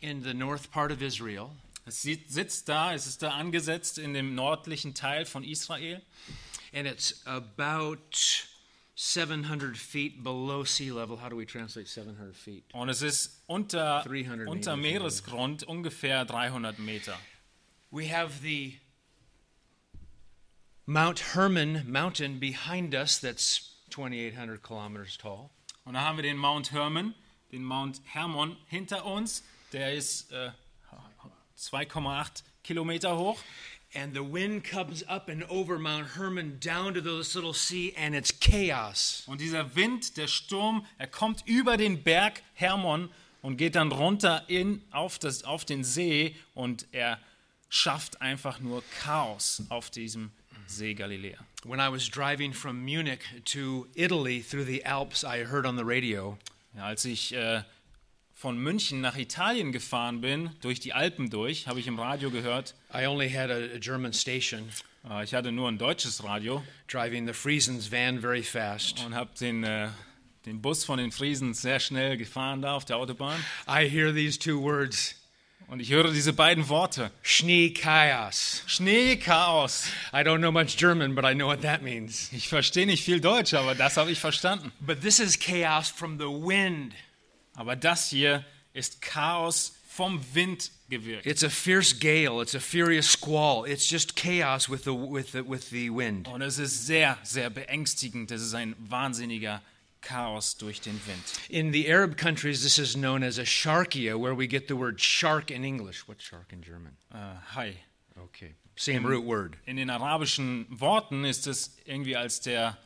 in 0.00 0.22
the 0.22 0.34
north 0.34 0.70
part 0.70 0.90
of 0.92 1.00
Israel. 1.00 1.50
Es 1.86 2.02
sitzt 2.02 2.68
da, 2.68 2.92
es 2.92 3.06
ist 3.06 3.22
da 3.22 3.30
angesetzt 3.30 3.98
in 3.98 4.12
dem 4.12 4.34
nördlichen 4.34 4.94
Teil 4.94 5.24
von 5.24 5.44
Israel. 5.44 6.02
and 6.72 6.86
it's 6.86 7.22
about 7.26 8.46
700 8.94 9.76
feet 9.76 10.22
below 10.22 10.64
sea 10.64 10.92
level. 10.92 11.16
How 11.16 11.28
do 11.28 11.36
we 11.36 11.46
translate 11.46 11.88
700 11.88 12.36
feet? 12.36 12.64
Und 12.72 12.88
es 12.88 13.02
ist 13.02 13.42
unter, 13.46 14.02
300 14.04 14.46
unter. 14.48 14.76
Meeresgrund 14.76 15.64
ungefähr 15.64 16.24
300 16.24 16.78
Meter. 16.78 17.18
We 17.92 18.06
have 18.06 18.40
the 18.40 18.74
Mount 20.86 21.18
Hermon 21.34 21.82
mountain 21.88 22.38
behind 22.38 22.94
us 22.94 23.18
that's 23.18 23.74
2,800 23.90 24.62
kilometers 24.62 25.16
tall. 25.16 25.50
Und 25.84 25.94
da 25.94 26.02
haben 26.02 26.16
wir 26.16 26.22
den 26.22 26.36
Mount 26.36 26.70
Hermon, 26.70 27.14
den 27.50 27.64
Mount 27.64 28.00
Hermon 28.04 28.56
hinter 28.68 29.04
uns. 29.04 29.42
Der 29.72 29.92
ist 29.92 30.30
äh, 30.30 30.52
2,8 31.58 32.44
Kilometer 32.62 33.16
hoch. 33.16 33.40
And 33.92 34.14
the 34.14 34.22
wind 34.22 34.62
comes 34.62 35.02
up 35.08 35.28
and 35.28 35.42
over 35.50 35.76
Mount 35.76 36.16
Hermon 36.16 36.60
down 36.60 36.94
to 36.94 37.00
this 37.00 37.34
little 37.34 37.52
sea, 37.52 37.92
and 37.96 38.14
it's 38.14 38.30
chaos. 38.38 39.24
Und 39.26 39.40
dieser 39.40 39.74
Wind, 39.74 40.16
der 40.16 40.28
Sturm, 40.28 40.86
er 40.96 41.08
kommt 41.08 41.42
über 41.44 41.76
den 41.76 42.04
Berg 42.04 42.44
Hermon 42.54 43.10
und 43.42 43.56
geht 43.56 43.74
dann 43.74 43.90
runter 43.90 44.44
in, 44.46 44.80
auf, 44.92 45.18
das, 45.18 45.42
auf 45.42 45.64
den 45.64 45.82
See 45.82 46.36
und 46.54 46.86
er 46.92 47.18
schafft 47.70 48.20
einfach 48.20 48.60
nur 48.60 48.82
Chaos 49.00 49.62
auf 49.70 49.88
diesem 49.90 50.30
See 50.66 50.92
Galiläa. 50.94 51.38
When 51.64 51.80
I 51.80 51.90
was 51.90 52.08
driving 52.08 52.52
from 52.52 52.84
Munich 52.84 53.20
to 53.46 53.86
Italy 53.94 54.42
through 54.42 54.66
the 54.66 54.84
Alps, 54.84 55.24
I 55.24 55.44
heard 55.44 55.64
on 55.64 55.76
the 55.76 55.84
radio 55.84 56.36
Ja, 56.76 56.84
als 56.84 57.04
ich 57.04 57.34
äh, 57.34 57.62
von 58.32 58.56
München 58.58 59.00
nach 59.00 59.16
Italien 59.16 59.72
gefahren 59.72 60.20
bin, 60.20 60.50
durch 60.60 60.78
die 60.78 60.92
Alpen 60.92 61.28
durch, 61.30 61.66
habe 61.66 61.80
ich 61.80 61.86
im 61.86 61.98
Radio 61.98 62.30
gehört, 62.30 62.74
I 62.94 63.06
only 63.06 63.28
had 63.28 63.50
a, 63.50 63.78
German 63.78 64.12
station 64.12 64.68
äh, 65.08 65.24
ich 65.24 65.34
hatte 65.34 65.50
nur 65.50 65.68
ein 65.68 65.78
deutsches 65.78 66.22
Radio 66.22 66.62
driving 66.88 67.26
the 67.26 67.32
Friesens 67.32 67.90
van 67.90 68.20
very 68.20 68.42
fast. 68.42 69.04
und 69.04 69.14
habe 69.14 69.30
den, 69.40 69.64
äh, 69.64 69.88
den 70.46 70.62
Bus 70.62 70.84
von 70.84 70.98
den 70.98 71.10
Friesen 71.10 71.54
sehr 71.54 71.80
schnell 71.80 72.16
gefahren 72.16 72.62
da 72.62 72.74
auf 72.74 72.84
der 72.84 72.96
Autobahn. 72.96 73.44
I 73.68 73.88
hear 73.88 74.12
these 74.12 74.38
two 74.38 74.60
words 74.60 75.16
Und 75.70 75.78
ich 75.78 75.90
höre 75.90 76.12
diese 76.12 76.32
beiden 76.32 76.68
Worte. 76.68 77.12
Schnee 77.22 77.70
Chaos. 77.70 78.64
Schneechaos. 78.66 79.84
I 80.12 80.16
don't 80.16 80.38
know 80.38 80.50
much 80.50 80.76
German, 80.76 81.14
but 81.14 81.24
I 81.24 81.32
know 81.32 81.46
what 81.46 81.62
that 81.62 81.80
means. 81.80 82.28
Ich 82.32 82.48
verstehe 82.48 82.86
nicht 82.86 83.04
viel 83.04 83.20
Deutsch, 83.20 83.54
aber 83.54 83.76
das 83.76 83.96
habe 83.96 84.10
ich 84.10 84.18
verstanden. 84.18 84.72
But 84.80 85.00
this 85.00 85.20
is 85.20 85.38
chaos 85.38 85.88
from 85.88 86.18
the 86.18 86.24
wind. 86.24 86.92
Aber 87.54 87.76
das 87.76 88.10
hier 88.10 88.44
ist 88.74 89.00
Chaos 89.00 89.76
vom 89.86 90.20
Wind 90.34 90.72
gewirkt. 90.88 91.24
It's 91.24 91.44
a 91.44 91.48
fierce 91.48 91.96
gale, 91.96 92.42
it's 92.42 92.56
a 92.56 92.60
furious 92.60 93.06
squall. 93.06 93.64
It's 93.64 93.88
just 93.88 94.16
chaos 94.16 94.68
with 94.68 94.82
the, 94.82 94.92
with 94.92 95.30
the, 95.30 95.48
with 95.48 95.70
the 95.70 95.88
wind. 95.88 96.26
Und 96.26 96.42
es 96.42 96.58
ist 96.58 96.86
sehr, 96.86 97.16
sehr 97.22 97.48
beängstigend. 97.48 98.32
Es 98.32 98.42
ist 98.42 98.54
ein 98.54 98.74
wahnsinniger 98.80 99.62
Chaos 100.00 100.56
durch 100.56 100.80
den 100.80 101.00
Wind. 101.06 101.40
In 101.48 101.72
the 101.72 101.90
Arab 101.90 102.16
countries, 102.16 102.62
this 102.62 102.78
is 102.78 102.94
known 102.94 103.22
as 103.22 103.38
a 103.38 103.44
sharkia, 103.44 104.18
where 104.18 104.34
we 104.34 104.46
get 104.46 104.68
the 104.68 104.76
word 104.76 105.00
shark 105.00 105.50
in 105.50 105.64
English. 105.64 106.06
What's 106.06 106.24
shark 106.24 106.52
in 106.52 106.62
German? 106.62 106.96
Äh, 107.14 107.36
hi. 107.54 107.76
Okay. 108.18 108.54
Same 108.76 109.04
root 109.04 109.24
word. 109.24 109.56
In 109.66 109.76
den 109.76 109.90
arabischen 109.90 110.66
Worten 110.70 111.24
ist 111.24 111.46
es 111.46 111.76
irgendwie 111.84 112.16
als 112.16 112.40
der 112.40 112.78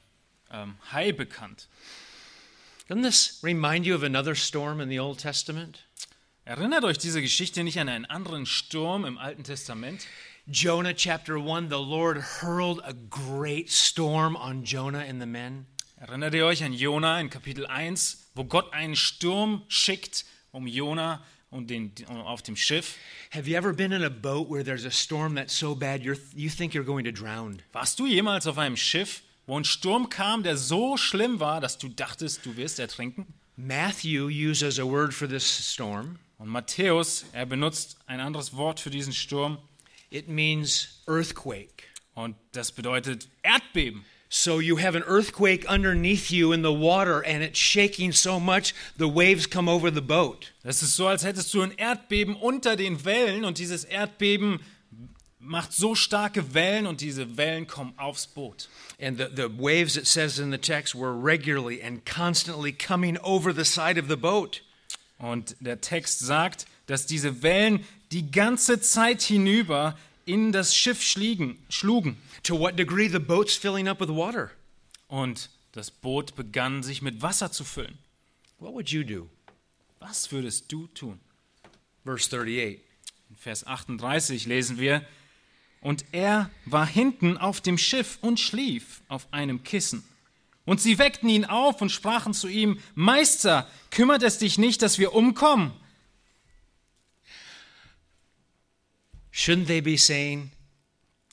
ähm, 0.50 0.76
Hai 0.92 1.12
bekannt. 1.12 1.68
Doesn't 2.88 3.02
this 3.02 3.38
remind 3.42 3.87
you 3.87 3.94
of 3.94 4.02
another 4.02 4.35
storm 4.35 4.80
in 4.80 4.88
the 4.88 4.99
Old 4.99 5.18
Testament? 5.18 5.85
Erinnert 6.44 6.85
euch 6.85 6.99
diese 6.99 7.23
Geschichte 7.23 7.64
nicht 7.64 7.78
an 7.78 7.88
einen 7.88 8.04
anderen 8.04 8.44
Sturm 8.44 9.04
im 9.04 9.16
Alten 9.16 9.44
Testament? 9.44 10.06
Jonah 10.47 10.92
chapter 10.92 11.38
1, 11.38 11.71
the 11.71 11.78
Lord 11.78 12.18
hurled 12.18 12.80
a 12.85 12.92
great 12.92 13.71
storm 13.71 14.37
on 14.37 14.62
Jonah 14.62 14.99
and 14.99 15.21
the 15.21 15.26
men. 15.26 15.66
Erinnert 16.06 16.34
ihr 16.34 16.44
euch 16.44 16.62
an 16.62 16.75
Jona 16.75 17.18
in 17.18 17.30
Kapitel 17.30 17.64
1, 17.66 18.32
wo 18.34 18.44
Gott 18.44 18.75
einen 18.75 18.94
Sturm 18.94 19.62
schickt 19.68 20.26
um 20.52 20.66
Jona 20.66 21.25
und 21.49 21.70
den, 21.70 21.94
auf 22.08 22.42
dem 22.42 22.56
Schiff? 22.56 22.99
Have 23.30 23.49
you 23.49 23.56
ever 23.56 23.73
been 23.73 23.90
in 23.90 24.04
a 24.04 24.11
boat 24.11 24.50
where 24.50 24.62
there's 24.62 24.84
a 24.84 24.90
storm 24.90 25.34
that's 25.34 25.58
so 25.58 25.75
bad 25.75 26.02
you're, 26.02 26.18
you 26.34 26.50
think 26.50 26.75
you're 26.75 26.84
going 26.84 27.06
to 27.06 27.11
drown? 27.11 27.62
Warst 27.73 27.99
du 27.99 28.04
jemals 28.04 28.46
auf 28.46 28.58
einem 28.58 28.76
Schiff, 28.76 29.23
wo 29.46 29.58
ein 29.58 29.64
Sturm 29.64 30.11
kam, 30.11 30.42
der 30.42 30.58
so 30.58 30.99
schlimm 30.99 31.40
war, 31.40 31.62
dass 31.62 31.78
du 31.78 31.88
dachtest, 31.88 32.44
du 32.44 32.54
wirst 32.58 32.78
ertrinken? 32.78 33.25
Matthew 33.56 34.26
uses 34.26 34.78
a 34.78 34.84
word 34.84 35.14
for 35.14 35.26
this 35.26 35.73
storm. 35.73 36.18
Und 36.37 36.49
Matthäus, 36.49 37.25
er 37.32 37.46
benutzt 37.46 37.96
ein 38.06 38.20
anderes 38.20 38.54
Wort 38.54 38.78
für 38.78 38.90
diesen 38.90 39.14
Sturm 39.14 39.56
It 40.11 40.28
means 40.28 41.02
earthquake. 41.06 41.84
und 42.12 42.37
das 42.52 42.73
bedeutet 42.73 43.26
Erdbeben. 43.42 44.04
So 44.37 44.59
you 44.59 44.79
have 44.79 44.97
an 44.97 45.05
earthquake 45.07 45.64
underneath 45.67 46.33
you 46.33 46.50
in 46.50 46.62
the 46.62 46.73
water 46.73 47.25
and 47.25 47.41
it's 47.41 47.57
shaking 47.57 48.11
so 48.11 48.41
much 48.41 48.75
the 48.97 49.07
waves 49.07 49.47
come 49.47 49.69
over 49.69 49.93
the 49.93 50.00
boat. 50.00 50.50
Das 50.64 50.83
ist 50.83 50.97
so, 50.97 51.07
als 51.07 51.23
hättest 51.23 51.55
du 51.55 51.62
ein 51.62 51.71
Erdbeben 51.79 52.35
unter 52.35 52.75
den 52.75 53.05
Wellen 53.05 53.45
und 53.45 53.59
dieses 53.59 53.85
Erdbeben 53.85 54.59
macht 55.38 55.73
so 55.73 55.95
starke 55.95 56.53
Wellen 56.53 56.88
und 56.88 57.00
diese 57.00 57.37
Wellen 57.37 57.69
kommen 57.69 57.95
aufs 57.97 58.26
Boot. 58.26 58.69
And 59.00 59.19
the, 59.19 59.26
the 59.37 59.49
waves, 59.57 59.97
it 59.97 60.09
says 60.09 60.41
in 60.41 60.50
the 60.50 60.59
text, 60.59 60.97
were 60.97 61.14
regularly 61.14 61.81
and 61.81 62.05
constantly 62.05 62.73
coming 62.73 63.17
over 63.19 63.55
the 63.55 63.64
side 63.64 64.00
of 64.00 64.09
the 64.09 64.17
boat. 64.17 64.62
Und 65.19 65.55
der 65.61 65.81
Text 65.81 66.19
sagt, 66.19 66.67
dass 66.87 67.07
diese 67.07 67.45
Wellen 67.45 67.85
die 68.11 68.33
ganze 68.33 68.81
Zeit 68.81 69.23
hinüber 69.23 69.97
in 70.26 70.52
das 70.52 70.75
Schiff 70.75 71.02
schliegen, 71.02 71.59
schlugen. 71.69 72.16
To 72.45 72.59
what 72.59 72.78
degree 72.78 73.09
the 73.09 73.19
boat's 73.19 73.54
filling 73.54 73.88
up 73.88 74.00
with 74.00 74.09
water? 74.09 74.50
Und 75.09 75.50
das 75.73 75.90
Boot 75.90 76.35
begann 76.37 76.83
sich 76.83 77.02
mit 77.02 77.23
Wasser 77.23 77.50
zu 77.50 77.64
füllen. 77.64 77.99
What 78.59 78.73
would 78.73 78.90
you 78.90 79.02
do? 79.02 79.28
Was 79.99 80.31
würdest 80.33 80.71
du 80.71 80.87
tun? 80.88 81.21
Verse 82.04 82.28
38. 82.28 82.81
In 83.31 83.37
Vers 83.37 83.66
38 83.66 84.47
lesen 84.47 84.78
wir, 84.78 85.07
und 85.81 86.04
er 86.12 86.50
war 86.64 86.87
hinten 86.87 87.37
auf 87.37 87.61
dem 87.61 87.76
Schiff 87.76 88.19
und 88.23 88.40
schlief 88.40 89.02
auf 89.09 89.31
einem 89.33 89.64
Kissen. 89.64 90.02
Und 90.64 90.81
sie 90.81 90.99
weckten 90.99 91.28
ihn 91.28 91.45
auf 91.45 91.83
und 91.83 91.90
sprachen 91.90 92.33
zu 92.33 92.49
ihm, 92.49 92.78
Meister, 92.95 93.69
kümmert 93.90 94.23
es 94.23 94.38
dich 94.38 94.57
nicht, 94.57 94.81
dass 94.81 94.99
wir 94.99 95.14
umkommen? 95.14 95.73
Shouldn't 99.35 99.67
they 99.67 99.81
be 99.81 99.97
saying, 99.97 100.53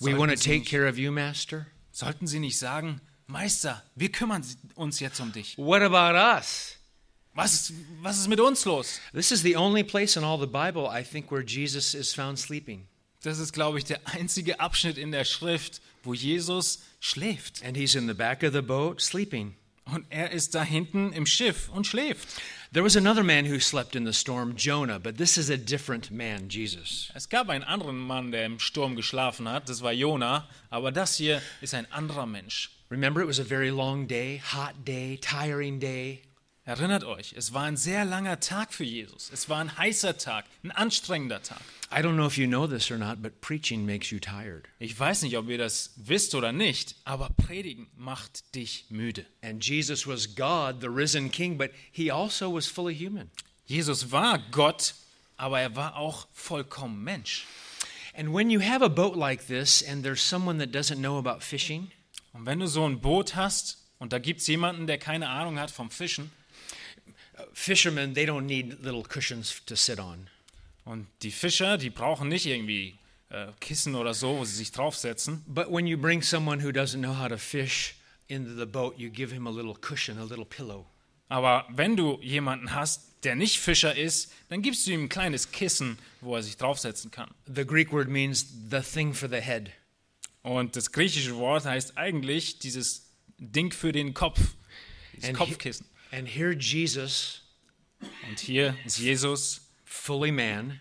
We 0.01 0.15
want 0.15 0.31
to 0.31 0.37
take 0.37 0.65
care 0.65 0.87
of 0.87 0.97
you, 0.97 1.11
Master? 1.11 1.67
Sollten 1.91 2.25
sie 2.25 2.39
nicht 2.39 2.57
sagen, 2.57 2.99
Meister, 3.27 3.83
wir 3.95 4.09
kümmern 4.09 4.43
uns 4.73 4.99
jetzt 4.99 5.19
um 5.19 5.31
dich. 5.31 5.55
What 5.57 5.83
about 5.83 6.17
us? 6.17 6.77
Was 7.35 7.71
was 8.01 8.17
ist 8.17 8.27
mit 8.27 8.39
uns 8.39 8.65
los? 8.65 8.99
This 9.13 9.31
is 9.31 9.43
the 9.43 9.55
only 9.55 9.83
place 9.83 10.17
in 10.17 10.23
all 10.23 10.39
the 10.39 10.47
Bible, 10.47 10.89
I 10.91 11.03
think, 11.03 11.31
where 11.31 11.43
Jesus 11.43 11.93
is 11.93 12.11
found 12.11 12.39
sleeping. 12.39 12.87
Das 13.21 13.37
ist, 13.37 13.53
glaube 13.53 13.77
ich, 13.77 13.85
der 13.85 13.99
einzige 14.05 14.59
Abschnitt 14.59 14.97
in 14.97 15.11
der 15.11 15.23
Schrift, 15.23 15.79
wo 16.03 16.15
Jesus 16.15 16.79
schläft. 16.99 17.63
And 17.63 17.77
he's 17.77 17.93
in 17.93 18.07
the 18.07 18.15
back 18.15 18.41
of 18.41 18.51
the 18.51 18.63
boat 18.63 18.99
sleeping. 18.99 19.53
Und 19.85 20.07
er 20.09 20.31
ist 20.31 20.55
da 20.55 20.63
hinten 20.63 21.13
im 21.13 21.27
Schiff 21.27 21.69
und 21.69 21.85
schläft. 21.85 22.27
There 22.73 22.83
was 22.83 22.95
another 22.95 23.21
man 23.21 23.47
who 23.47 23.59
slept 23.59 23.97
in 23.97 24.05
the 24.05 24.13
storm, 24.13 24.55
Jonah, 24.55 24.97
but 24.97 25.17
this 25.17 25.37
is 25.37 25.49
a 25.49 25.57
different 25.57 26.09
man, 26.09 26.47
Jesus. 26.47 27.11
Es 27.13 27.27
gab 27.27 27.49
einen 27.49 27.65
anderen 27.65 27.97
Mann, 27.97 28.31
der 28.31 28.45
im 28.45 28.59
Sturm 28.59 28.95
geschlafen 28.95 29.45
hat, 29.49 29.67
das 29.67 29.81
war 29.81 29.91
Jona, 29.91 30.47
aber 30.69 30.93
das 30.93 31.17
hier 31.17 31.41
ist 31.59 31.73
ein 31.73 31.85
anderer 31.91 32.25
Mensch. 32.25 32.69
Remember, 32.89 33.19
it 33.19 33.27
was 33.27 33.39
a 33.39 33.43
very 33.43 33.71
long 33.71 34.07
day, 34.07 34.37
hot 34.37 34.85
day, 34.85 35.17
tiring 35.17 35.79
day. 35.79 36.21
Erinnert 36.71 37.03
euch, 37.03 37.33
es 37.35 37.53
war 37.53 37.63
ein 37.63 37.75
sehr 37.75 38.05
langer 38.05 38.39
Tag 38.39 38.73
für 38.73 38.85
Jesus. 38.85 39.29
Es 39.33 39.49
war 39.49 39.59
ein 39.59 39.77
heißer 39.77 40.17
Tag, 40.17 40.45
ein 40.63 40.71
anstrengender 40.71 41.43
Tag. 41.43 41.59
I 41.91 41.95
don't 41.97 42.13
know 42.13 42.25
if 42.25 42.37
you 42.37 42.47
know 42.47 42.65
this 42.65 42.89
or 42.89 42.97
not, 42.97 43.21
but 43.21 43.41
preaching 43.41 43.85
makes 43.85 44.09
you 44.09 44.19
tired. 44.19 44.69
Ich 44.79 44.97
weiß 44.97 45.23
nicht, 45.23 45.37
ob 45.37 45.49
ihr 45.49 45.57
das 45.57 45.91
wisst 45.97 46.33
oder 46.33 46.53
nicht, 46.53 46.95
aber 47.03 47.27
Predigen 47.35 47.87
macht 47.97 48.55
dich 48.55 48.85
müde. 48.87 49.25
And 49.41 49.65
Jesus 49.65 50.07
was 50.07 50.33
God, 50.33 50.79
the 50.79 50.87
risen 50.87 51.29
King, 51.29 51.57
but 51.57 51.71
he 51.91 52.09
also 52.09 52.55
was 52.55 52.67
fully 52.67 52.95
human. 52.95 53.29
Jesus 53.65 54.13
war 54.13 54.39
Gott, 54.51 54.95
aber 55.35 55.59
er 55.59 55.75
war 55.75 55.97
auch 55.97 56.29
vollkommen 56.31 57.03
Mensch. 57.03 57.47
And 58.15 58.33
when 58.33 58.49
you 58.49 58.61
have 58.61 58.81
a 58.81 58.87
boat 58.87 59.17
like 59.17 59.47
this 59.47 59.83
and 59.85 60.05
there's 60.05 60.21
someone 60.21 60.57
that 60.59 60.73
doesn't 60.73 61.01
know 61.01 61.17
about 61.17 61.41
fishing, 61.43 61.91
Und 62.31 62.45
wenn 62.45 62.59
du 62.59 62.67
so 62.67 62.87
ein 62.87 63.01
Boot 63.01 63.35
hast 63.35 63.77
und 63.99 64.13
da 64.13 64.19
gibt 64.19 64.39
es 64.39 64.47
jemanden, 64.47 64.87
der 64.87 64.99
keine 64.99 65.27
Ahnung 65.27 65.59
hat 65.59 65.69
vom 65.69 65.91
Fischen, 65.91 66.31
fishermen, 67.53 68.13
they 68.13 68.25
don't 68.25 68.45
need 68.45 68.81
little 68.83 69.03
cushions 69.03 69.61
to 69.65 69.75
sit 69.75 69.99
on. 69.99 70.27
und 70.85 71.07
die 71.21 71.31
Fischer, 71.31 71.77
die 71.77 71.89
brauchen 71.89 72.27
nicht 72.27 72.45
irgendwie 72.47 72.95
äh, 73.29 73.47
Kissen 73.59 73.95
oder 73.95 74.13
so, 74.13 74.39
wo 74.39 74.45
sie 74.45 74.55
sich 74.55 74.71
draufsetzen. 74.71 75.43
But 75.47 75.67
when 75.71 75.85
you 75.87 75.97
bring 75.97 76.21
someone 76.23 76.63
who 76.63 76.69
doesn't 76.69 76.99
know 76.99 77.17
how 77.17 77.27
to 77.29 77.37
fish 77.37 77.95
into 78.27 78.55
the 78.57 78.65
boat, 78.65 78.97
you 78.97 79.09
give 79.09 79.33
him 79.33 79.45
a 79.47 79.51
little 79.51 79.75
cushion, 79.75 80.17
a 80.17 80.23
little 80.23 80.45
pillow. 80.45 80.85
Aber 81.29 81.65
wenn 81.69 81.95
du 81.95 82.19
jemanden 82.21 82.73
hast, 82.73 83.03
der 83.23 83.35
nicht 83.35 83.59
Fischer 83.59 83.95
ist, 83.95 84.33
dann 84.49 84.61
gibst 84.63 84.87
du 84.87 84.91
ihm 84.91 85.03
ein 85.03 85.09
kleines 85.09 85.51
Kissen, 85.51 85.99
wo 86.19 86.35
er 86.35 86.41
sich 86.43 86.57
draufsetzen 86.57 87.11
kann. 87.11 87.29
The 87.53 87.65
Greek 87.65 87.91
word 87.91 88.09
means 88.09 88.45
the 88.71 88.79
thing 88.81 89.13
for 89.13 89.29
the 89.29 89.39
head. 89.39 89.69
Und 90.41 90.75
das 90.75 90.91
griechische 90.91 91.35
Wort 91.35 91.65
heißt 91.65 91.97
eigentlich 91.97 92.57
dieses 92.59 93.05
Ding 93.37 93.71
für 93.71 93.91
den 93.91 94.13
Kopf, 94.15 94.39
dieses 95.13 95.29
And, 95.29 95.37
he- 95.37 95.45
Kopfkissen. 95.45 95.85
and 96.11 96.27
here 96.27 96.51
Jesus, 96.53 97.40
Und 98.29 98.39
hier 98.39 98.75
ist 98.85 98.97
Jesus 98.99 99.61
fully 99.85 100.31
man, 100.31 100.79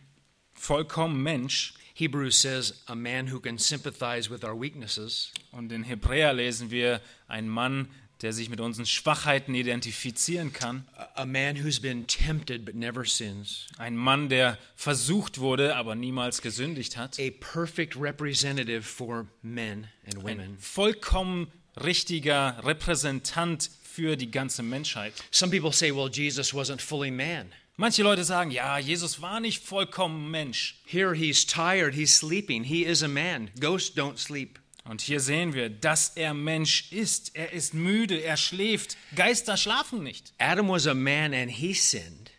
vollkommen 0.54 1.22
Mensch. 1.22 1.74
Hebrews 1.94 2.40
says 2.40 2.82
a 2.86 2.94
man 2.94 3.30
who 3.30 3.40
can 3.40 3.58
sympathize 3.58 4.30
with 4.30 4.42
our 4.44 4.58
weaknesses. 4.58 5.32
Und 5.52 5.70
in 5.72 5.84
Hebräer 5.84 6.32
lesen 6.32 6.70
wir 6.70 7.00
einen 7.28 7.48
Mann, 7.48 7.88
der 8.22 8.32
sich 8.32 8.48
mit 8.50 8.60
unseren 8.60 8.86
Schwachheiten 8.86 9.54
identifizieren 9.54 10.52
kann. 10.52 10.86
a- 11.14 11.24
man 11.26 11.56
who's 11.62 11.80
been 11.80 12.06
tempted 12.06 12.64
but 12.64 12.74
never 12.74 13.04
sins, 13.04 13.66
Ein 13.78 13.96
Mann, 13.96 14.28
der 14.28 14.58
versucht 14.76 15.38
wurde, 15.40 15.76
aber 15.76 15.94
niemals 15.94 16.40
gesündigt 16.42 16.96
hat. 16.96 17.18
a 17.18 17.30
perfect 17.40 17.96
representative 17.96 18.82
for 18.82 19.26
men 19.42 19.88
and 20.06 20.16
Ein 20.18 20.22
women. 20.22 20.58
vollkommen 20.58 21.48
richtiger 21.82 22.62
Repräsentant 22.64 23.70
für 23.94 24.16
die 24.16 24.30
ganze 24.30 24.62
Menschheit. 24.62 25.12
Some 25.30 25.50
people 25.50 25.72
say, 25.72 25.90
well, 25.90 26.08
Jesus 26.08 26.54
wasn't 26.54 26.80
fully 26.80 27.10
man. 27.10 27.52
Manche 27.76 28.02
Leute 28.02 28.24
sagen, 28.24 28.50
ja, 28.50 28.78
Jesus 28.78 29.22
war 29.22 29.40
nicht 29.40 29.62
vollkommen 29.64 30.30
Mensch. 30.30 30.76
Here 30.84 31.14
he's 31.14 31.46
tired, 31.46 31.94
he's 31.94 32.14
sleeping, 32.16 32.64
he 32.64 32.84
is 32.84 33.02
a 33.02 33.08
man. 33.08 33.50
Ghosts 33.58 33.96
don't 33.96 34.18
sleep. 34.18 34.58
Und 34.84 35.00
hier 35.00 35.20
sehen 35.20 35.54
wir, 35.54 35.70
dass 35.70 36.10
er 36.16 36.34
Mensch 36.34 36.90
ist. 36.92 37.36
Er 37.36 37.52
ist 37.52 37.74
müde, 37.74 38.22
er 38.22 38.36
schläft. 38.36 38.96
Geister 39.14 39.56
schlafen 39.56 40.02
nicht. 40.02 40.32
Adam 40.38 40.68
was 40.68 40.86
a 40.86 40.94
man 40.94 41.32
and 41.32 41.50
he 41.50 41.74
sinned, 41.74 42.30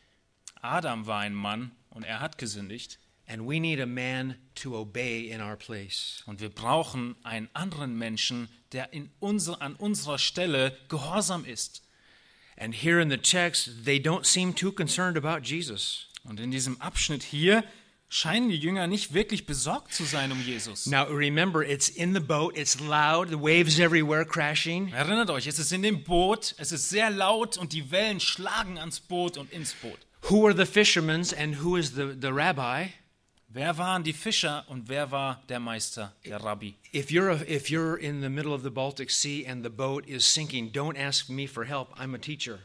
Adam 0.61 1.07
war 1.07 1.21
ein 1.21 1.33
Mann 1.33 1.71
und 1.89 2.03
er 2.03 2.19
hat 2.19 2.37
gesündigt. 2.37 2.99
and 3.31 3.47
we 3.47 3.59
need 3.59 3.79
a 3.79 3.85
man 3.85 4.35
to 4.61 4.75
obey 4.75 5.29
in 5.29 5.41
our 5.41 5.55
place. 5.55 6.23
Und 6.25 6.41
wir 6.41 6.49
brauchen 6.49 7.15
einen 7.23 7.49
anderen 7.53 7.97
Menschen, 7.97 8.49
der 8.71 8.93
in 8.93 9.11
unser, 9.19 9.61
an 9.61 9.75
unserer 9.75 10.19
Stelle 10.19 10.77
gehorsam 10.89 11.45
ist. 11.45 11.81
And 12.57 12.73
here 12.75 13.01
in 13.01 13.09
the 13.09 13.17
text, 13.17 13.85
they 13.85 13.97
don't 13.97 14.25
seem 14.25 14.53
too 14.53 14.71
concerned 14.71 15.17
about 15.17 15.43
Jesus. 15.43 16.07
Und 16.23 16.39
in 16.39 16.51
diesem 16.51 16.79
Abschnitt 16.79 17.23
hier 17.23 17.63
scheinen 18.07 18.49
die 18.49 18.57
Jünger 18.57 18.87
nicht 18.87 19.13
wirklich 19.13 19.45
besorgt 19.45 19.93
zu 19.93 20.03
sein 20.03 20.31
um 20.31 20.41
Jesus. 20.45 20.85
Now 20.85 21.05
remember, 21.05 21.63
it's 21.63 21.89
in 21.89 22.13
the 22.13 22.19
boat, 22.19 22.55
it's 22.57 22.79
loud, 22.79 23.29
the 23.29 23.39
waves 23.39 23.79
everywhere 23.79 24.25
crashing. 24.25 24.91
Erinnert 24.93 25.29
euch, 25.29 25.47
es 25.47 25.57
ist 25.57 25.71
in 25.71 25.81
dem 25.81 26.03
Boot, 26.03 26.53
es 26.57 26.71
ist 26.71 26.89
sehr 26.89 27.09
laut 27.09 27.57
und 27.57 27.73
die 27.73 27.89
Wellen 27.89 28.19
schlagen 28.19 28.77
ans 28.77 28.99
Boot 28.99 29.37
und 29.37 29.51
ins 29.51 29.73
Boot. 29.73 29.97
Who 30.29 30.45
are 30.45 30.55
the 30.55 30.65
fishermen 30.65 31.25
and 31.39 31.63
who 31.63 31.77
is 31.77 31.95
the, 31.95 32.13
the 32.21 32.27
rabbi? 32.27 32.89
Wer 33.53 33.77
waren 33.77 34.03
die 34.03 34.13
Fischer 34.13 34.63
und 34.69 34.87
wer 34.87 35.11
war 35.11 35.41
der 35.49 35.59
Meister, 35.59 36.13
der 36.25 36.41
Rabbi? 36.41 36.73
If 36.93 37.09
you're, 37.09 37.31
a, 37.31 37.41
if 37.49 37.69
you're 37.69 37.97
in 37.97 38.21
the 38.21 38.29
middle 38.29 38.53
of 38.53 38.63
the 38.63 38.69
Baltic 38.69 39.11
Sea 39.11 39.45
and 39.45 39.61
the 39.61 39.69
boat 39.69 40.07
is 40.07 40.25
sinking, 40.25 40.71
don't 40.71 40.97
ask 40.97 41.27
me 41.27 41.47
for 41.47 41.65
help. 41.65 41.89
I'm 41.99 42.15
a 42.15 42.17
teacher. 42.17 42.59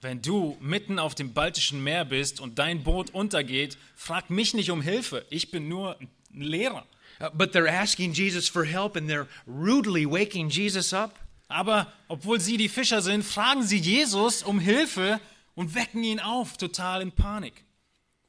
Wenn 0.00 0.22
du 0.22 0.56
mitten 0.58 0.98
auf 0.98 1.14
dem 1.14 1.34
Baltischen 1.34 1.84
Meer 1.84 2.06
bist 2.06 2.40
und 2.40 2.58
dein 2.58 2.82
Boot 2.82 3.10
untergeht, 3.10 3.76
frag 3.94 4.30
mich 4.30 4.54
nicht 4.54 4.70
um 4.70 4.80
Hilfe. 4.80 5.26
Ich 5.28 5.50
bin 5.50 5.68
nur 5.68 5.98
ein 6.00 6.08
Lehrer. 6.32 6.86
Uh, 7.20 7.28
but 7.34 7.52
they're 7.54 7.68
asking 7.68 8.14
Jesus 8.14 8.48
for 8.48 8.64
help 8.64 8.96
and 8.96 9.10
they're 9.10 9.26
rudely 9.46 10.06
waking 10.06 10.48
Jesus 10.48 10.94
up. 10.94 11.18
Aber 11.48 11.92
obwohl 12.08 12.40
sie 12.40 12.56
die 12.56 12.70
Fischer 12.70 13.02
sind, 13.02 13.22
fragen 13.22 13.62
sie 13.62 13.78
Jesus 13.78 14.42
um 14.42 14.60
Hilfe 14.60 15.20
und 15.54 15.74
wecken 15.74 16.02
ihn 16.02 16.20
auf, 16.20 16.56
total 16.56 17.02
in 17.02 17.12
Panik. 17.12 17.64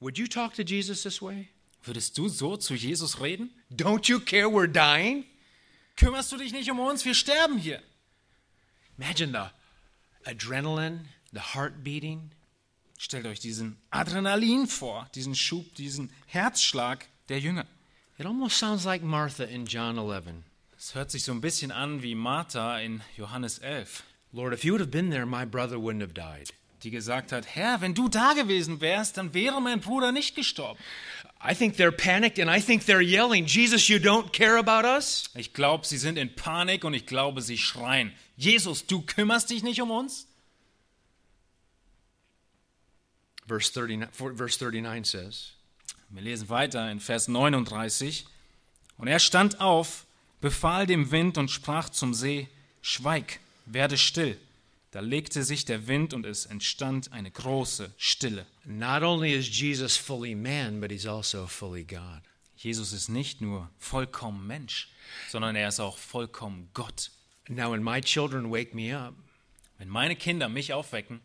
Would 0.01 0.17
you 0.17 0.27
talk 0.27 0.53
to 0.55 0.63
Jesus 0.63 1.03
this 1.03 1.21
way? 1.21 1.47
Würdest 1.87 2.17
du 2.17 2.27
so 2.27 2.57
zu 2.57 2.75
Jesus 2.75 3.21
reden? 3.21 3.49
Don't 3.71 4.09
you 4.09 4.19
care 4.19 4.47
we're 4.47 4.67
dying? 4.67 5.25
Kümmerst 5.95 6.31
du 6.31 6.37
dich 6.37 6.51
nicht 6.51 6.69
um 6.69 6.79
uns? 6.79 7.05
Wir 7.05 7.13
sterben 7.13 7.57
hier. 7.57 7.81
Imagine 8.97 9.31
the 9.31 10.29
adrenaline, 10.29 11.05
the 11.31 11.39
heart 11.39 11.83
beating. 11.83 12.31
Stellt 12.97 13.25
euch 13.25 13.39
diesen 13.39 13.77
Adrenalin 13.89 14.67
vor, 14.67 15.07
diesen 15.15 15.33
Schub, 15.33 15.75
diesen 15.75 16.11
Herzschlag 16.25 17.05
der 17.29 17.39
Jünger. 17.39 17.65
It 18.17 18.25
almost 18.25 18.57
sounds 18.57 18.83
like 18.83 19.01
Martha 19.01 19.45
in 19.45 19.65
John 19.65 19.97
11. 19.97 20.43
Es 20.77 20.93
hört 20.93 21.09
sich 21.09 21.23
so 21.23 21.31
ein 21.31 21.41
bisschen 21.41 21.71
an 21.71 22.03
wie 22.03 22.15
Martha 22.15 22.79
in 22.79 23.01
Johannes 23.15 23.59
11, 23.59 24.03
Lord, 24.33 24.53
if 24.53 24.65
you 24.65 24.73
would 24.73 24.81
have 24.81 24.91
been 24.91 25.09
there, 25.09 25.25
my 25.25 25.45
brother 25.45 25.77
wouldn't 25.77 26.01
have 26.01 26.13
died. 26.13 26.51
die 26.83 26.91
gesagt 26.91 27.31
hat, 27.31 27.55
Herr, 27.55 27.81
wenn 27.81 27.93
du 27.93 28.07
da 28.07 28.33
gewesen 28.33 28.81
wärst, 28.81 29.17
dann 29.17 29.33
wäre 29.33 29.61
mein 29.61 29.79
Bruder 29.79 30.11
nicht 30.11 30.35
gestorben. 30.35 30.79
I 31.39 31.53
think 31.53 31.75
they're 31.77 31.91
panicked 31.91 32.39
and 32.39 32.49
I 32.49 32.59
think 32.59 32.85
they're 32.85 33.01
yelling, 33.01 33.45
Jesus, 33.45 33.89
you 33.89 33.99
don't 33.99 34.31
care 34.33 34.57
about 34.57 34.85
us? 34.85 35.29
Ich 35.35 35.53
glaube, 35.53 35.85
sie 35.85 35.97
sind 35.97 36.17
in 36.17 36.29
Panik 36.35 36.83
und 36.83 36.93
ich 36.95 37.05
glaube, 37.05 37.41
sie 37.41 37.57
schreien, 37.57 38.11
Jesus, 38.37 38.85
du 38.85 39.01
kümmerst 39.01 39.49
dich 39.51 39.61
nicht 39.63 39.81
um 39.81 39.91
uns? 39.91 40.25
Verse 43.47 43.71
39, 43.71 44.09
for- 44.13 44.33
verse 44.35 44.57
39 44.59 45.05
says, 45.05 45.51
Wir 46.09 46.21
lesen 46.21 46.49
weiter 46.49 46.89
in 46.91 46.99
Vers 46.99 47.27
39. 47.27 48.25
Und 48.97 49.07
er 49.07 49.19
stand 49.19 49.61
auf, 49.61 50.05
befahl 50.41 50.85
dem 50.85 51.11
Wind 51.11 51.37
und 51.37 51.49
sprach 51.51 51.89
zum 51.89 52.13
See, 52.13 52.47
Schweig, 52.81 53.39
werde 53.65 53.97
still. 53.97 54.37
Da 54.97 55.03
legte 55.03 55.43
sich 55.43 55.63
der 55.63 55.85
Wind 55.85 56.15
und 56.15 56.25
es 56.25 56.47
entstand 56.47 57.13
eine 57.13 57.29
große 57.29 57.93
Stille. 57.97 58.47
Not 58.65 59.03
only 59.03 59.31
is 59.31 59.47
Jesus 59.47 59.95
fully 59.95 60.33
man, 60.33 60.81
but 60.81 60.89
he's 60.89 61.05
also 61.05 61.45
fully 61.45 61.83
God. 61.83 62.23
Jesus 62.55 62.93
ist 62.93 63.07
nicht 63.07 63.39
nur 63.39 63.69
vollkommen 63.77 64.47
Mensch, 64.47 64.89
sondern 65.29 65.55
er 65.55 65.67
ist 65.67 65.79
auch 65.79 65.99
vollkommen 65.99 66.69
Gott. 66.73 67.11
Now, 67.47 67.71
when 67.71 67.83
my 67.83 68.01
children 68.01 68.51
wake 68.51 68.73
me 68.73 68.91
up, 68.91 69.13
Wenn 69.77 69.87
meine 69.87 70.15
Kinder 70.15 70.49
mich 70.49 70.73
aufwecken, 70.73 71.21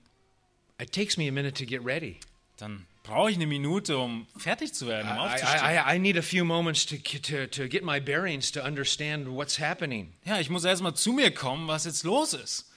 it 0.78 0.92
takes 0.92 1.16
me 1.16 1.26
a 1.26 1.32
minute 1.32 1.54
to 1.54 1.64
get 1.64 1.82
ready. 1.82 2.20
dann 2.58 2.86
brauche 3.04 3.30
ich 3.30 3.36
eine 3.36 3.46
Minute, 3.46 3.96
um 3.96 4.26
fertig 4.36 4.74
zu 4.74 4.86
werden, 4.86 5.10
um 5.10 5.16
I, 5.16 5.20
aufzustehen. 5.20 5.64
I, 5.64 5.78
I, 5.78 5.96
I 5.96 5.98
need 5.98 6.18
a 6.18 6.22
few 6.22 6.44
moments 6.44 6.84
to, 6.84 6.96
to, 6.98 7.46
to 7.46 7.68
get 7.68 7.82
my 7.82 7.98
bearings 7.98 8.52
to 8.52 8.62
understand 8.62 9.28
what's 9.28 9.58
happening. 9.58 10.12
Ja, 10.26 10.38
ich 10.40 10.50
muss 10.50 10.62
erstmal 10.64 10.92
zu 10.92 11.14
mir 11.14 11.32
kommen, 11.32 11.68
was 11.68 11.86
jetzt 11.86 12.04
los 12.04 12.34
ist. 12.34 12.68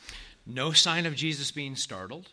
No 0.45 0.71
sign 0.73 1.05
of 1.07 1.15
Jesus 1.15 1.51
being 1.51 1.75
startled, 1.75 2.29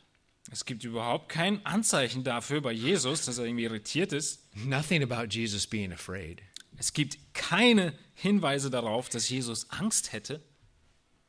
Es 0.51 0.65
gibt 0.65 0.85
überhaupt 0.85 1.29
kein 1.29 1.65
Anzeichen 1.65 2.25
dafür 2.25 2.61
bei 2.61 2.73
Jesus, 2.73 3.25
dass 3.25 3.39
er 3.39 3.45
irgendwie 3.47 3.65
irritiert 3.65 4.13
ist. 4.13 4.41
nothing 4.57 5.03
about 5.03 5.29
Jesus 5.31 5.67
being 5.67 5.93
afraid. 5.93 6.43
Es 6.77 6.93
gibt 6.93 7.17
keine 7.33 7.95
Hinweise 8.15 8.71
darauf, 8.71 9.09
dass 9.09 9.29
Jesus 9.29 9.71
Angst 9.71 10.13
hätte. 10.13 10.43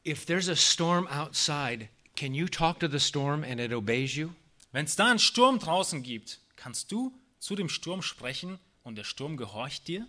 If 0.06 0.26
there's 0.26 0.50
a 0.50 0.56
storm 0.56 1.08
outside, 1.08 1.88
can 2.16 2.34
you 2.34 2.48
talk 2.48 2.80
to 2.80 2.88
the 2.90 3.00
storm 3.00 3.44
and 3.44 3.60
it 3.62 3.72
obeys 3.72 4.16
you? 4.16 4.32
Wenn 4.72 4.86
es 4.86 4.96
da 4.96 5.10
einen 5.10 5.20
Sturm 5.20 5.60
draußen 5.60 6.02
gibt, 6.04 6.40
kannst 6.56 6.92
du 6.92 7.14
zu 7.40 7.56
dem 7.56 7.70
Sturm 7.70 8.02
sprechen 8.02 8.60
und 8.84 8.96
der 8.98 9.04
Sturm 9.04 9.38
gehorcht 9.38 9.88
dir? 9.88 10.08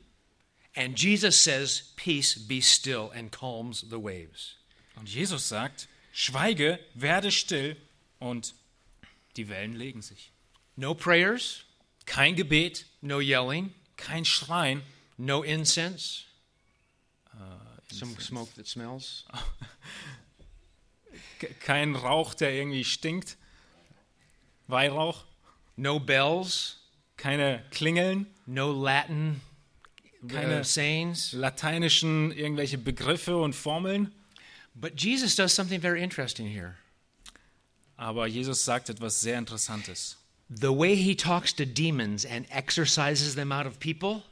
And 0.74 0.98
Jesus 1.00 1.44
says, 1.44 1.92
Peace, 1.94 2.48
be 2.48 2.60
still, 2.60 3.10
and 3.14 3.30
calms 3.30 3.80
the 3.82 4.02
waves. 4.02 4.56
Und 4.96 5.08
Jesus 5.08 5.48
sagt, 5.48 5.88
schweige, 6.14 6.78
werde 6.94 7.30
still 7.32 7.76
und 8.20 8.54
die 9.36 9.48
Wellen 9.48 9.74
legen 9.74 10.00
sich. 10.00 10.30
No 10.76 10.94
prayers, 10.94 11.64
Kein 12.06 12.36
Gebet, 12.36 12.86
no 13.00 13.18
yelling, 13.20 13.72
kein 13.96 14.24
Schreien, 14.24 14.82
no 15.16 15.42
incense. 15.42 16.24
Some 17.90 18.18
smoke 18.20 18.52
that 18.56 18.66
smells. 18.66 19.24
ke- 21.38 21.54
kein 21.60 21.94
Rauch, 21.94 22.34
der 22.34 22.52
irgendwie 22.52 22.84
stinkt, 22.84 23.36
Weihrauch, 24.66 25.24
No 25.76 25.98
bells, 26.00 26.78
keine 27.16 27.64
Klingeln, 27.70 28.26
no 28.46 28.72
Latin 28.72 29.40
Keine- 30.28 30.60
uh, 30.60 30.64
sayings. 30.64 31.32
lateinischen 31.32 32.30
irgendwelche 32.32 32.78
Begriffe 32.78 33.36
und 33.36 33.54
Formeln. 33.54 34.12
But 34.74 34.96
Jesus 34.96 35.36
does 35.36 35.52
something 35.52 35.80
very 35.80 36.02
interesting 36.02 36.46
here. 36.46 36.76
Aber 37.96 38.26
Jesus 38.26 38.64
sagt 38.64 38.88
etwas 38.90 39.20
sehr 39.20 39.38
Interessantes. 39.38 40.16
The 40.50 40.72
way 40.76 40.94
he 40.96 41.14
talks 41.14 41.54
to 41.54 41.64
demons 41.64 42.24
and 42.26 42.46
exorcises 42.50 43.34
them 43.34 43.52
out 43.52 43.66
of 43.66 43.78
people 43.78 44.22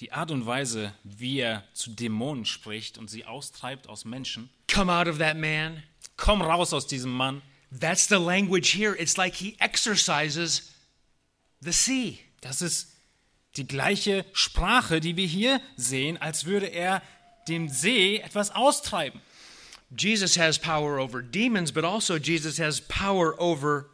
Die 0.00 0.10
Art 0.12 0.30
und 0.30 0.46
Weise, 0.46 0.92
wie 1.04 1.38
er 1.40 1.62
zu 1.74 1.90
Dämonen 1.90 2.44
spricht 2.44 2.98
und 2.98 3.08
sie 3.08 3.24
austreibt 3.24 3.88
aus 3.88 4.04
Menschen. 4.04 4.48
come 4.66 4.90
out 4.90 5.06
of 5.06 5.18
that 5.18 5.36
man. 5.36 5.82
Komm 6.16 6.42
raus 6.42 6.72
aus 6.72 6.86
diesem 6.86 7.12
Mann. 7.12 7.42
That's 7.70 8.08
the 8.08 8.16
language 8.18 8.74
here. 8.74 8.94
It's 8.98 9.16
like 9.16 9.34
he 9.34 9.56
exorcises 9.60 10.72
the 11.60 11.72
sea. 11.72 12.18
Das 12.40 12.62
ist 12.62 12.88
die 13.56 13.66
gleiche 13.66 14.24
Sprache, 14.32 15.00
die 15.00 15.16
wir 15.16 15.26
hier 15.26 15.60
sehen, 15.76 16.16
als 16.18 16.46
würde 16.46 16.66
er 16.66 17.02
dem 17.48 17.68
See 17.68 18.16
etwas 18.18 18.50
austreiben. 18.50 19.20
Jesus 19.96 20.36
has 20.38 20.58
power 20.58 20.98
over 20.98 21.22
demons, 21.22 21.72
but 21.72 21.84
also 21.84 22.16
Jesus 22.16 22.58
has 22.58 22.80
power 22.80 23.34
over 23.38 23.86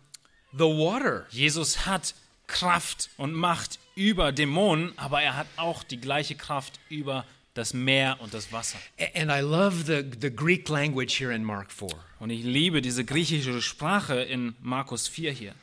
the 0.53 0.67
water. 0.67 1.27
Jesus 1.31 1.87
hat 1.87 2.15
Kraft 2.47 3.11
und 3.19 3.33
Macht 3.35 3.79
über 3.97 4.33
Dämonen, 4.33 4.93
aber 4.97 5.23
er 5.23 5.37
hat 5.37 5.47
auch 5.57 5.83
die 5.83 6.01
gleiche 6.01 6.35
Kraft 6.35 6.79
über 6.89 7.25
das 7.55 7.75
Meer 7.75 8.17
und 8.21 8.33
das 8.33 8.53
Wasser. 8.53 8.79
And 9.15 9.31
I 9.31 9.41
love 9.41 9.85
the, 9.87 10.05
the 10.21 10.31
Greek 10.31 10.69
language 10.69 11.19
here 11.19 11.33
in 11.35 11.45
Mark 11.45 11.73
4. 11.73 11.89
Und 12.21 12.31
ich 12.31 12.45
liebe 12.45 12.81
diese 12.81 13.05
griechische 13.05 13.61
Sprache 13.61 14.21
in 14.23 14.55
Markus 14.61 15.09
4 15.09 15.33
hier. 15.33 15.55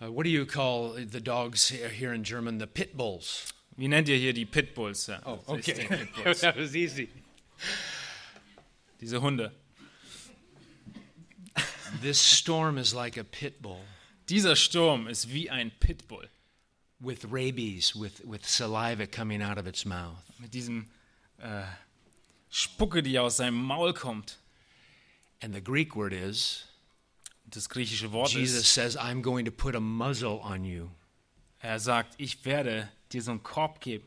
Uh, 0.00 0.06
what 0.10 0.24
do 0.24 0.30
you 0.30 0.44
call 0.46 0.94
the 0.94 1.20
dogs 1.20 1.70
here 1.70 2.12
in 2.14 2.22
German? 2.22 2.58
The 2.58 2.66
pit 2.66 2.96
bulls. 2.96 3.52
Wie 3.76 3.88
nennt 3.88 4.08
ihr 4.08 4.16
hier 4.16 4.32
die 4.32 4.46
Pitbulls? 4.46 5.06
Ja, 5.06 5.20
Oh, 5.26 5.38
okay. 5.46 5.74
die 5.74 5.84
Pitbulls. 5.84 6.40
that 6.40 6.56
was 6.56 6.74
easy. 6.74 7.08
Diese 9.00 9.20
Hunde. 9.20 9.52
This 12.00 12.18
storm 12.18 12.78
is 12.78 12.94
like 12.94 13.16
a 13.16 13.24
pit 13.24 13.62
bull 13.62 13.84
Dieser 14.28 14.56
Sturm 14.56 15.06
ist 15.06 15.32
wie 15.32 15.48
ein 15.50 15.70
Pitbull 15.78 16.28
with 17.00 17.24
rabies, 17.30 17.94
with, 17.94 18.24
with 18.24 18.44
saliva 18.44 19.06
coming 19.06 19.40
out 19.40 19.56
of 19.58 19.66
its 19.66 19.84
mouth. 19.84 20.16
mit 20.40 20.52
diesem 20.52 20.86
äh, 21.38 21.62
Spucke, 22.50 23.02
die 23.02 23.18
aus 23.18 23.36
seinem 23.36 23.62
Maul 23.62 23.92
kommt. 23.92 24.38
And 25.40 25.54
the 25.54 25.60
Greek 25.60 25.94
word 25.94 26.12
is 26.12 26.64
Das 27.48 27.68
griechische 27.68 28.10
Wort 28.10 28.32
Jesus 28.32 28.62
ist, 28.62 28.74
says, 28.74 28.96
I'm 28.96 29.22
going 29.22 29.44
to 29.44 29.52
put 29.52 29.76
a 29.76 29.80
muzzle 29.80 30.40
on 30.42 30.64
you. 30.64 30.90
er 31.60 31.78
sagt, 31.78 32.14
ich 32.18 32.44
werde 32.44 32.88
dir 33.12 33.22
so 33.22 33.30
einen 33.30 33.42
Korb 33.44 33.80
geben. 33.80 34.04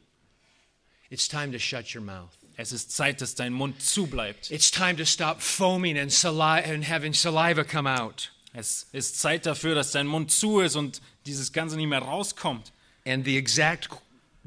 It's 1.10 1.28
time 1.28 1.52
to 1.54 1.60
shut 1.60 1.96
your 1.96 2.02
mouth. 2.04 2.38
Es 2.62 2.74
ist 2.74 2.92
Zeit, 2.92 3.22
dass 3.22 3.36
dein 3.36 3.54
Mund 3.54 3.82
zubleibt. 3.82 4.52
It's 4.52 4.70
time 4.70 4.98
to 4.98 5.06
stop 5.06 5.42
foaming 5.42 5.98
and, 5.98 6.12
sali- 6.12 6.62
and 6.66 6.86
having 6.90 7.14
saliva 7.14 7.64
come 7.64 7.90
out. 7.90 8.34
Es 8.52 8.86
ist 8.92 9.18
Zeit 9.22 9.46
dafür, 9.46 9.76
dass 9.76 9.92
dein 9.94 10.08
Mund 10.08 10.30
zu 10.30 10.60
ist 10.60 10.76
und 10.76 11.00
dieses 11.26 11.54
Ganze 11.54 11.78
nicht 11.78 11.88
mehr 11.88 12.00
rauskommt. 12.02 12.74
And 13.08 13.24
the 13.24 13.38
exact 13.38 13.88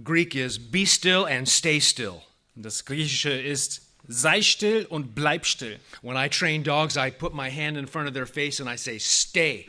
Greek 0.04 0.34
is 0.34 0.58
be 0.58 0.86
still 0.86 1.24
and 1.24 1.48
stay 1.48 1.80
still. 1.80 2.20
Das 2.54 2.84
Griechische 2.84 3.30
ist, 3.30 3.80
sei 4.06 4.42
still 4.42 4.84
und 4.90 5.14
bleib 5.14 5.46
still. 5.46 5.80
When 6.02 6.18
I 6.18 6.28
train 6.28 6.62
dogs, 6.62 6.96
I 6.96 7.10
put 7.10 7.32
my 7.32 7.50
hand 7.50 7.78
in 7.78 7.86
front 7.86 8.08
of 8.08 8.12
their 8.12 8.26
face 8.26 8.60
and 8.60 8.68
I 8.68 8.76
say, 8.76 8.98
stay. 9.00 9.66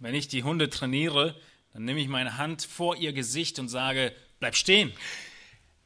Wenn 0.00 0.14
ich 0.14 0.28
die 0.28 0.42
Hunde 0.42 0.70
trainiere, 0.70 1.36
dann 1.74 1.84
nehme 1.84 2.00
ich 2.00 2.08
meine 2.08 2.38
Hand 2.38 2.62
vor 2.64 2.96
ihr 2.96 3.12
Gesicht 3.12 3.58
und 3.58 3.68
sage, 3.68 4.14
bleib 4.40 4.56
stehen. 4.56 4.90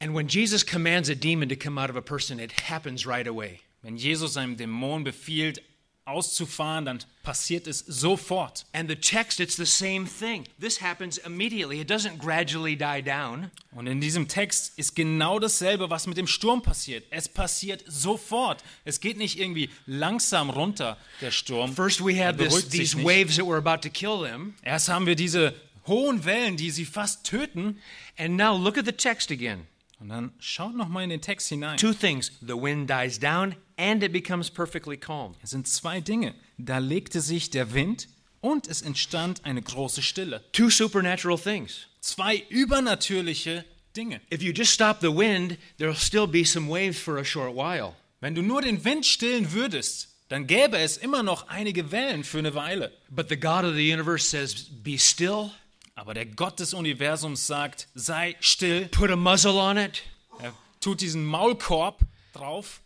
And 0.01 0.15
when 0.15 0.29
Jesus 0.29 0.63
commands 0.63 1.09
a 1.09 1.15
demon 1.15 1.49
to 1.49 1.57
come 1.57 1.79
out 1.79 1.91
of 1.91 1.97
a 1.97 2.03
person, 2.03 2.39
it 2.39 2.53
happens 2.53 3.07
right 3.07 3.27
away. 3.27 3.61
Wenn 3.83 3.97
Jesus 3.97 4.37
einem 4.37 4.57
Dämon 4.57 5.05
befiehlt, 5.05 5.61
auszufahren, 6.09 6.87
dann 6.87 6.99
passiert 7.23 7.67
es 7.67 7.81
sofort. 7.81 8.65
And 8.73 8.89
the 8.89 8.97
text, 8.97 9.41
it's 9.41 9.57
the 9.57 9.67
same 9.67 10.07
thing. 10.07 10.47
This 10.59 10.81
happens 10.81 11.19
immediately. 11.19 11.81
It 11.81 11.91
doesn't 11.91 12.19
gradually 12.19 12.77
die 12.77 13.03
down. 13.03 13.51
Und 13.73 13.87
in 13.87 14.01
diesem 14.01 14.27
Text 14.27 14.73
ist 14.79 14.97
genau 14.97 15.39
dasselbe, 15.39 15.91
was 15.91 16.07
mit 16.07 16.17
dem 16.17 16.27
Sturm 16.27 16.63
passiert. 16.63 17.05
Es 17.11 17.29
passiert 17.29 17.85
sofort. 17.87 18.65
Es 18.85 19.01
geht 19.01 19.19
nicht 19.19 19.39
irgendwie 19.39 19.69
langsam 19.87 20.51
runter, 20.51 20.97
der 21.21 21.31
Sturm. 21.31 21.75
First, 21.75 22.01
we 22.01 22.15
had 22.19 22.39
this, 22.39 22.69
these 22.69 22.97
nicht. 22.97 23.07
waves 23.07 23.37
that 23.37 23.47
were 23.47 23.59
about 23.59 23.87
to 23.87 23.91
kill 23.91 24.23
them. 24.23 24.55
Erst 24.63 24.89
haben 24.89 25.07
wir 25.07 25.15
diese 25.15 25.55
hohen 25.87 26.25
Wellen, 26.25 26.57
die 26.57 26.71
sie 26.71 26.87
fast 26.87 27.25
töten. 27.25 27.79
And 28.17 28.37
now 28.37 28.57
look 28.57 28.79
at 28.79 28.87
the 28.87 28.93
text 28.93 29.31
again. 29.31 29.67
Und 30.01 30.11
dann 30.11 30.33
schaut 30.39 30.77
noch 30.77 30.89
mal 30.89 31.03
in 31.03 31.11
den 31.11 31.21
Text 31.21 31.49
hinein. 31.49 31.77
Two 31.77 31.93
things 31.93 32.33
the 32.41 32.55
wind 32.55 32.89
dies 32.89 33.19
down 33.19 33.57
and 33.77 34.03
it 34.03 34.13
becomes 34.13 34.51
perfectly 34.51 34.97
calm. 34.97 35.35
Es 35.43 35.51
sind 35.51 35.67
zwei 35.67 36.01
Dinge. 36.01 36.35
Da 36.57 36.79
legte 36.79 37.21
sich 37.21 37.51
der 37.51 37.73
Wind 37.75 38.09
und 38.41 38.69
es 38.69 38.83
entstand 38.83 39.45
eine 39.45 39.61
große 39.61 40.03
Stille. 40.03 40.45
Two 40.53 40.71
supernatural 40.71 41.39
things. 41.39 41.89
Zwei 42.01 42.45
übernatürliche 42.49 43.65
Dinge. 43.97 44.21
If 44.33 44.43
you 44.43 44.53
just 44.53 44.73
stop 44.73 45.01
the 45.01 45.09
wind, 45.09 45.59
there'll 45.79 45.95
still 45.95 46.29
be 46.29 46.45
some 46.45 46.69
waves 46.69 46.99
for 46.99 47.19
a 47.19 47.25
short 47.25 47.55
while. 47.55 47.95
Wenn 48.21 48.35
du 48.35 48.43
nur 48.43 48.63
den 48.63 48.85
Wind 48.85 49.05
stillen 49.05 49.53
würdest, 49.53 50.09
dann 50.29 50.47
gäbe 50.47 50.79
es 50.79 50.97
immer 50.97 51.23
noch 51.23 51.49
einige 51.49 51.91
Wellen 51.91 52.23
für 52.23 52.39
eine 52.39 52.55
Weile. 52.55 52.93
But 53.11 53.29
the 53.29 53.37
God 53.37 53.65
of 53.65 53.75
the 53.75 53.93
universe 53.93 54.29
says, 54.29 54.69
Be 54.83 54.99
still, 54.99 55.51
Aber 55.99 56.15
der 56.15 56.27
Gott 56.27 56.61
des 56.61 56.75
Universums 56.75 57.49
sagt, 57.49 57.89
sei 57.97 58.37
still. 58.39 58.87
put 58.87 59.11
a 59.11 59.17
muzzle 59.17 59.59
on 59.59 59.77
it, 59.77 60.05
Er 60.41 60.55
tut 60.81 61.01
diesen 61.01 61.25
Maulkorb 61.25 62.03
drauf 62.33 62.81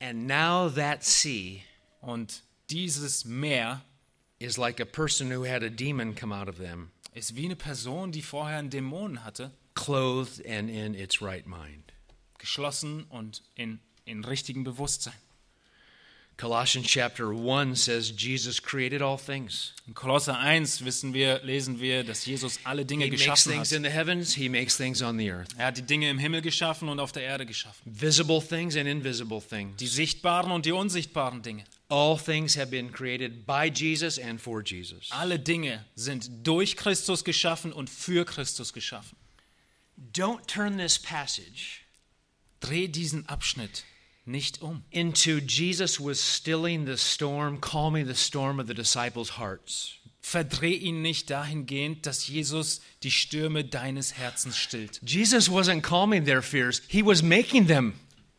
and 0.00 0.26
now 0.26 0.70
that 0.70 1.04
sea 1.04 1.62
und 2.00 2.42
dieses 2.70 3.26
Meer 3.26 3.82
is 4.38 4.56
like 4.56 4.80
a 4.80 4.86
person 4.86 5.30
who 5.30 5.44
had 5.44 5.62
a 5.62 5.68
demon 5.68 6.14
come 6.14 6.32
out 6.34 6.48
of 6.48 6.56
them, 6.56 6.90
ist 7.12 7.36
wie 7.36 7.44
eine 7.44 7.56
Person, 7.56 8.10
die 8.10 8.22
vorher 8.22 8.56
einen 8.58 8.70
Dämon 8.70 9.22
hatte, 9.22 9.50
clothed 9.74 10.40
and 10.46 10.70
in 10.70 10.94
its 10.94 11.20
right 11.20 11.46
mind. 11.46 11.92
geschlossen 12.38 13.04
und 13.10 13.42
in, 13.54 13.80
in 14.06 14.24
richtigem 14.24 14.64
Bewusstsein. 14.64 15.12
Colossians 16.38 16.86
chapter 16.86 17.32
1 17.32 17.76
says 17.76 18.10
Jesus 18.10 18.60
created 18.60 19.00
all 19.00 19.16
things. 19.16 19.72
In 19.88 19.94
Kolosser 19.94 20.38
1 20.38 20.84
wissen 20.84 21.14
wir, 21.14 21.40
lesen 21.42 21.80
wir, 21.80 22.04
dass 22.04 22.26
Jesus 22.26 22.58
alle 22.64 22.84
Dinge 22.84 23.04
He 23.04 23.10
makes 23.10 23.22
geschaffen 23.22 23.52
things 23.52 23.70
hat. 23.70 23.76
in 23.78 23.82
the 23.84 23.90
heavens, 23.90 24.34
he 24.34 24.50
makes 24.50 24.76
things 24.76 25.00
on 25.00 25.16
the 25.16 25.30
earth. 25.30 25.54
Er 25.56 25.68
hat 25.68 25.78
die 25.78 25.82
Dinge 25.82 26.10
im 26.10 26.18
Himmel 26.18 26.42
geschaffen 26.42 26.90
und 26.90 27.00
auf 27.00 27.12
der 27.12 27.22
Erde 27.22 27.46
geschaffen. 27.46 27.80
Visible 27.86 28.42
things 28.42 28.76
and 28.76 28.86
invisible 28.86 29.40
things. 29.40 29.76
Die 29.76 29.86
sichtbaren 29.86 30.52
und 30.52 30.66
die 30.66 30.72
unsichtbaren 30.72 31.40
Dinge. 31.40 31.64
All 31.88 32.18
things 32.18 32.54
have 32.58 32.66
been 32.66 32.92
created 32.92 33.46
by 33.46 33.70
Jesus 33.72 34.18
and 34.18 34.38
for 34.38 34.62
Jesus. 34.62 35.08
Alle 35.12 35.38
Dinge 35.38 35.86
sind 35.94 36.28
durch 36.42 36.76
Christus 36.76 37.24
geschaffen 37.24 37.72
und 37.72 37.88
für 37.88 38.26
Christus 38.26 38.74
geschaffen. 38.74 39.16
Don't 40.12 40.46
turn 40.46 40.76
this 40.76 40.98
passage 40.98 41.80
Dreh 42.60 42.88
diesen 42.88 43.26
Abschnitt 43.26 43.84
nicht 44.26 44.62
um. 44.62 44.82
into 44.90 45.38
Jesus 45.38 46.00
was 46.00 46.20
stilling 46.20 46.86
the 46.86 46.96
storm, 46.96 47.60
calming 47.60 48.06
the 48.06 48.14
storm 48.14 48.60
of 48.60 48.66
the 48.66 48.74
disciples' 48.74 49.38
hearts. 49.38 49.94
Verdreh 50.20 50.74
ihn 50.74 51.02
nicht 51.02 51.30
dahingehend, 51.30 52.04
dass 52.04 52.26
Jesus 52.26 52.80
die 53.04 53.12
Stürme 53.12 53.64
deines 53.64 54.14
Herzens 54.14 54.58
stillt. 54.58 55.00
Jesus 55.06 55.48
wasn't 55.48 55.82
calming 55.82 56.24
their 56.24 56.42
fears, 56.42 56.82
he 56.88 57.04
was 57.04 57.22
making 57.22 57.68
them. 57.68 57.94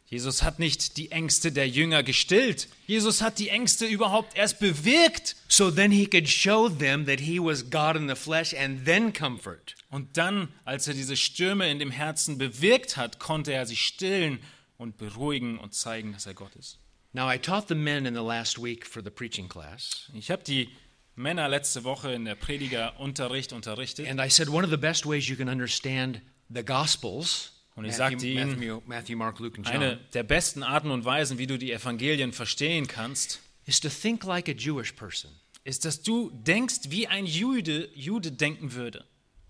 Jesus 0.09 0.41
hat 0.41 0.57
nicht 0.57 0.95
die 0.95 1.11
Ängste 1.11 1.51
der 1.51 1.67
Jünger 1.67 2.01
gestillt. 2.01 2.69
Jesus 2.85 3.21
hat 3.21 3.39
die 3.39 3.49
Ängste 3.49 3.85
überhaupt 3.85 4.37
erst 4.37 4.59
bewirkt. 4.59 5.35
So 5.49 5.69
then 5.69 5.91
he 5.91 6.05
could 6.05 6.29
show 6.29 6.69
them 6.69 7.05
that 7.07 7.19
he 7.19 7.39
was 7.39 7.69
God 7.69 7.97
in 7.97 8.07
the 8.07 8.15
flesh 8.15 8.53
and 8.53 8.85
then 8.85 9.11
comfort. 9.11 9.75
Und 9.89 10.15
dann, 10.15 10.47
als 10.63 10.87
er 10.87 10.93
diese 10.93 11.17
Stürme 11.17 11.69
in 11.69 11.79
dem 11.79 11.91
Herzen 11.91 12.37
bewirkt 12.37 12.95
hat, 12.95 13.19
konnte 13.19 13.51
er 13.51 13.65
sie 13.65 13.75
stillen 13.75 14.39
und 14.77 14.97
beruhigen 14.97 15.57
und 15.57 15.73
zeigen, 15.73 16.13
dass 16.13 16.25
er 16.25 16.33
Gott 16.33 16.55
ist. 16.55 16.79
Now, 17.13 17.31
I 17.31 17.37
taught 17.39 17.67
the 17.67 17.75
men 17.75 18.05
in 18.05 18.13
the 18.13 18.21
last 18.21 18.61
week 18.61 18.85
for 18.85 19.01
the 19.03 19.09
preaching 19.09 19.49
class, 19.49 20.09
Ich 20.13 20.29
habe 20.29 20.43
die 20.43 20.69
Männer 21.15 21.47
letzte 21.47 21.83
Woche 21.83 22.11
in 22.13 22.25
der 22.25 22.35
Predigerunterricht 22.35 23.53
unterrichtet 23.53 24.07
and 24.07 24.19
I 24.19 24.29
said 24.29 24.49
one 24.49 24.63
of 24.63 24.69
the 24.69 24.77
best 24.77 25.05
ways 25.05 25.27
you 25.27 25.35
can 25.35 25.49
understand 25.49 26.21
the 26.49 26.63
Gospels 26.63 27.53
Und 27.75 27.85
ich 27.85 27.97
Matthew, 27.97 28.19
sagte 28.19 28.27
ihnen, 28.27 28.49
Matthew, 28.51 28.81
Matthew, 28.85 29.17
Mark, 29.17 29.39
Luke, 29.39 29.57
and 29.57 29.65
John, 29.67 29.75
eine 29.77 29.97
der 30.13 30.23
besten 30.23 30.63
Arten 30.63 30.91
und 30.91 31.05
Weisen, 31.05 31.37
wie 31.37 31.47
du 31.47 31.57
die 31.57 31.71
Evangelien 31.71 32.33
verstehen 32.33 32.87
kannst, 32.87 33.39
is 33.65 33.79
to 33.79 33.89
think 33.89 34.23
like 34.23 34.47
a 34.47 34.53
Jewish 34.53 34.91
person. 34.93 35.31
ist, 35.63 35.85
dass 35.85 36.01
du 36.01 36.29
denkst, 36.33 36.89
wie 36.89 37.07
ein 37.07 37.25
Jude, 37.25 37.89
Jude 37.95 38.31
denken 38.31 38.73
würde. 38.73 39.03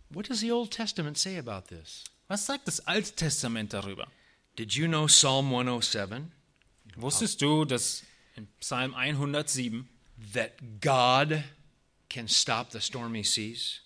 What 0.09 0.29
does 0.29 0.39
the 0.39 0.51
Old 0.51 0.71
Testament 0.71 1.17
say 1.17 1.37
about 1.37 1.67
this? 1.67 2.03
Was 2.27 2.45
sagt 2.45 2.67
das 2.67 2.85
Alte 2.87 3.11
Testament 3.13 3.73
darüber? 3.73 4.07
Did 4.57 4.75
you 4.75 4.87
know 4.87 5.05
Psalm 5.05 5.51
107 5.51 6.31
Wusstest 6.97 7.43
du, 7.43 7.63
dass 7.63 8.01
in 8.35 8.47
Psalm 8.59 8.95
107, 8.95 9.87
that 10.33 10.81
God 10.81 11.43
can 12.09 12.27
stop 12.27 12.71
the 12.71 12.81
stormy 12.81 13.23
seas? 13.23 13.81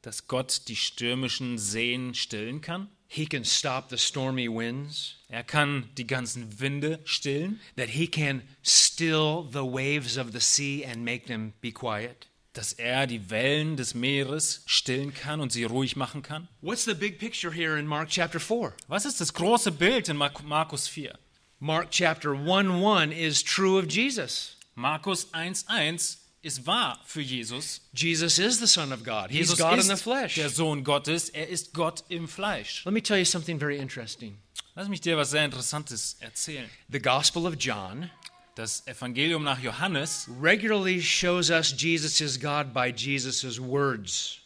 dass 0.00 0.26
Gott 0.26 0.68
die 0.68 0.76
stürmischen 0.76 1.58
Seen 1.58 2.14
stillen 2.14 2.62
kann? 2.62 2.88
He 3.08 3.26
can 3.26 3.44
stop 3.44 3.90
the 3.90 3.98
stormy 3.98 4.48
winds? 4.48 5.16
Er 5.28 5.44
kann 5.44 5.90
die 5.98 6.06
ganzen 6.06 6.60
Winde 6.60 7.00
stillen, 7.04 7.60
That 7.76 7.90
he 7.90 8.06
can 8.06 8.42
still 8.62 9.46
the 9.52 9.64
waves 9.64 10.16
of 10.16 10.32
the 10.32 10.40
sea 10.40 10.82
and 10.82 11.04
make 11.04 11.26
them 11.26 11.52
be 11.60 11.72
quiet? 11.72 12.26
Dass 12.56 12.72
er 12.72 13.06
die 13.06 13.30
Wellen 13.30 13.76
des 13.76 13.94
Meeres 13.94 14.62
stillen 14.66 15.12
kann 15.14 15.40
und 15.40 15.52
sie 15.52 15.64
ruhig 15.64 15.96
machen 15.96 16.22
kann. 16.22 16.48
What's 16.60 16.84
the 16.84 16.94
big 16.94 17.18
picture 17.18 17.52
here 17.52 17.78
in 17.78 17.86
Mark 17.86 18.08
chapter 18.10 18.40
4? 18.40 18.72
Was 18.88 19.04
ist 19.04 19.20
das 19.20 19.32
große 19.34 19.72
Bild 19.72 20.08
in 20.08 20.16
Mark- 20.16 20.42
Markus 20.44 20.88
4? 20.88 21.18
Mark 21.58 21.90
chapter 21.90 22.32
1 22.32 22.70
1 22.70 23.12
is 23.12 23.42
true 23.42 23.78
of 23.78 23.86
Jesus. 23.90 24.56
Markus 24.74 25.32
1.1 25.32 26.18
ist 26.42 26.66
wahr 26.66 27.00
für 27.04 27.22
Jesus. 27.22 27.80
Jesus 27.94 28.38
is 28.38 28.58
the 28.60 28.66
Son 28.66 28.92
of 28.92 29.02
God. 29.02 29.30
He's 29.30 29.48
Jesus 29.48 29.58
God 29.58 29.72
in 29.74 29.78
ist 29.80 29.88
the 29.88 29.96
flesh. 29.96 30.34
der 30.36 30.50
Sohn 30.50 30.84
Gottes, 30.84 31.28
er 31.30 31.48
ist 31.48 31.72
Gott 31.74 32.04
im 32.08 32.28
Fleisch. 32.28 32.84
Let 32.84 32.94
me 32.94 33.02
tell 33.02 33.18
you 33.18 33.24
something 33.24 33.58
very 33.58 33.78
interesting. 33.78 34.38
Lass 34.74 34.88
mich 34.88 35.00
dir 35.00 35.16
was 35.16 35.30
sehr 35.30 35.44
Interessantes 35.46 36.16
erzählen. 36.20 36.68
The 36.90 37.00
Gospel 37.00 37.46
of 37.46 37.54
John 37.58 38.10
Das 38.56 38.86
Evangelium 38.86 39.44
nach 39.44 39.60
Johannes, 39.60 40.30
regularly 40.40 41.02
shows 41.02 41.50
us 41.50 41.74
Jesus 41.76 42.22
is 42.22 42.40
God 42.40 42.72
by 42.72 42.90
Jesus' 42.90 43.60
words. 43.60 44.38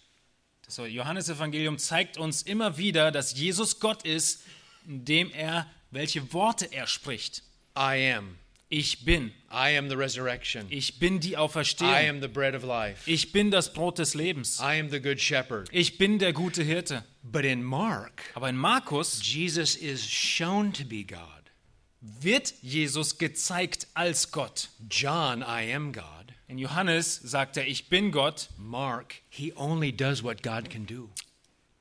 das 0.66 0.78
Johannesevangelium 0.78 1.78
zeigt 1.78 2.18
uns 2.18 2.42
immer 2.42 2.76
wieder, 2.76 3.12
dass 3.12 3.38
Jesus 3.38 3.78
Gott 3.78 4.04
ist, 4.04 4.42
indem 4.84 5.30
er 5.30 5.68
welche 5.92 6.32
Worte 6.32 6.72
er 6.72 6.88
spricht. 6.88 7.44
I 7.76 8.12
am. 8.12 8.36
Ich 8.68 9.04
bin. 9.04 9.32
I 9.52 9.76
am 9.78 9.88
the 9.88 9.94
resurrection. 9.94 10.66
Ich 10.70 10.98
bin 10.98 11.20
die 11.20 11.32
I 11.32 11.36
Auferstehung. 11.36 11.94
am 11.94 12.20
the 12.20 12.26
bread 12.26 12.56
of 12.56 12.64
life. 12.64 13.08
Ich 13.08 13.30
bin 13.30 13.52
das 13.52 13.72
Brot 13.72 14.00
des 14.00 14.14
Lebens. 14.14 14.58
I 14.58 14.80
am 14.80 14.90
the 14.90 15.00
good 15.00 15.20
shepherd. 15.20 15.68
Ich 15.70 15.98
bin 15.98 16.18
der 16.18 16.32
gute 16.32 16.64
Hirte. 16.64 17.04
But 17.22 17.44
in 17.44 17.62
Mark, 17.62 18.24
Aber 18.34 18.48
in 18.48 18.56
Markus 18.56 19.20
Jesus 19.22 19.76
is 19.76 20.04
shown 20.04 20.72
to 20.72 20.84
be 20.84 21.04
God. 21.04 21.39
Wird 22.00 22.54
Jesus 22.62 23.18
gezeigt 23.18 23.86
als 23.94 24.30
Gott. 24.32 24.68
John, 24.90 25.42
I 25.42 25.72
am 25.74 25.92
God. 25.92 26.04
In 26.48 26.58
Johannes 26.58 27.16
sagt 27.16 27.56
er, 27.56 27.66
ich 27.66 27.88
bin 27.88 28.10
Gott. 28.10 28.48
Mark, 28.56 29.16
he 29.28 29.52
only 29.54 29.92
does 29.92 30.22
what 30.22 30.42
God 30.42 30.70
can 30.70 30.86
do. 30.86 31.10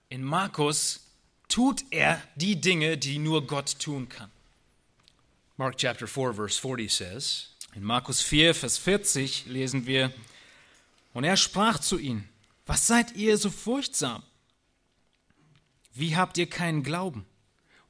In 0.10 0.24
Markus 0.24 1.02
tut 1.48 1.84
er 1.92 2.22
die 2.36 2.60
Dinge, 2.60 2.98
die 2.98 3.18
nur 3.18 3.48
Gott 3.48 3.80
tun 3.80 4.10
kann. 4.10 4.30
Mark 5.58 5.78
chapter 5.78 6.08
4 6.08 6.34
verse 6.34 6.60
40 6.60 6.90
says, 6.90 7.50
In 7.76 7.84
Markus 7.84 8.22
4, 8.22 8.56
Vers 8.56 8.78
40 8.78 9.46
lesen 9.48 9.86
wir, 9.86 10.12
und 11.14 11.24
er 11.24 11.38
sprach 11.38 11.80
zu 11.80 11.98
ihnen, 11.98 12.30
was 12.66 12.88
seid 12.88 13.16
ihr 13.16 13.38
so 13.38 13.50
furchtsam? 13.50 14.24
Wie 15.94 16.16
habt 16.16 16.38
ihr 16.38 16.48
keinen 16.48 16.84
Glauben? 16.84 17.26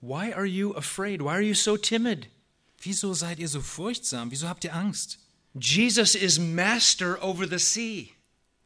"Why 0.01 0.31
are 0.31 0.45
you 0.45 0.71
afraid? 0.73 1.21
Why 1.21 1.33
are 1.35 1.41
you 1.41 1.53
so 1.53 1.77
timid?" 1.77 2.27
Wieso 2.81 3.13
seid 3.13 3.39
ihr 3.39 3.47
so 3.47 3.59
furchtsam? 3.61 4.31
Wieso 4.31 4.47
habt 4.47 4.63
ihr 4.63 4.73
Angst? 4.73 5.17
Jesus 5.59 6.15
is 6.15 6.39
master 6.39 7.17
over 7.21 7.45
the 7.45 7.59
sea. 7.59 8.13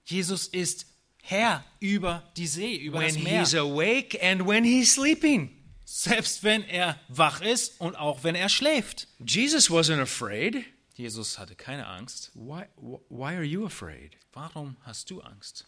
Jesus 0.05 0.47
ist 0.47 0.85
Herr 1.23 1.63
über 1.81 2.21
die 2.35 2.45
See, 2.45 2.75
über 2.75 2.99
When 2.99 3.15
das 3.15 3.23
Meer. 3.23 3.39
he's 3.39 3.53
awake 3.55 4.15
and 4.21 4.45
when 4.45 4.63
he's 4.63 4.93
sleeping. 4.93 5.49
Selbst 5.85 6.43
wenn 6.43 6.63
er 6.65 6.99
wach 7.09 7.41
ist 7.41 7.79
und 7.79 7.95
auch 7.95 8.23
wenn 8.23 8.35
er 8.35 8.49
schläft. 8.49 9.07
Jesus 9.25 9.69
wasn't 9.69 10.01
afraid. 10.01 10.65
Jesus 10.95 11.39
hatte 11.39 11.55
keine 11.55 11.87
Angst. 11.87 12.29
Why 12.35 12.65
wh- 12.77 12.99
why 13.09 13.33
are 13.35 13.43
you 13.43 13.65
afraid? 13.65 14.15
Warum 14.33 14.77
hast 14.85 15.09
du 15.09 15.21
Angst? 15.21 15.65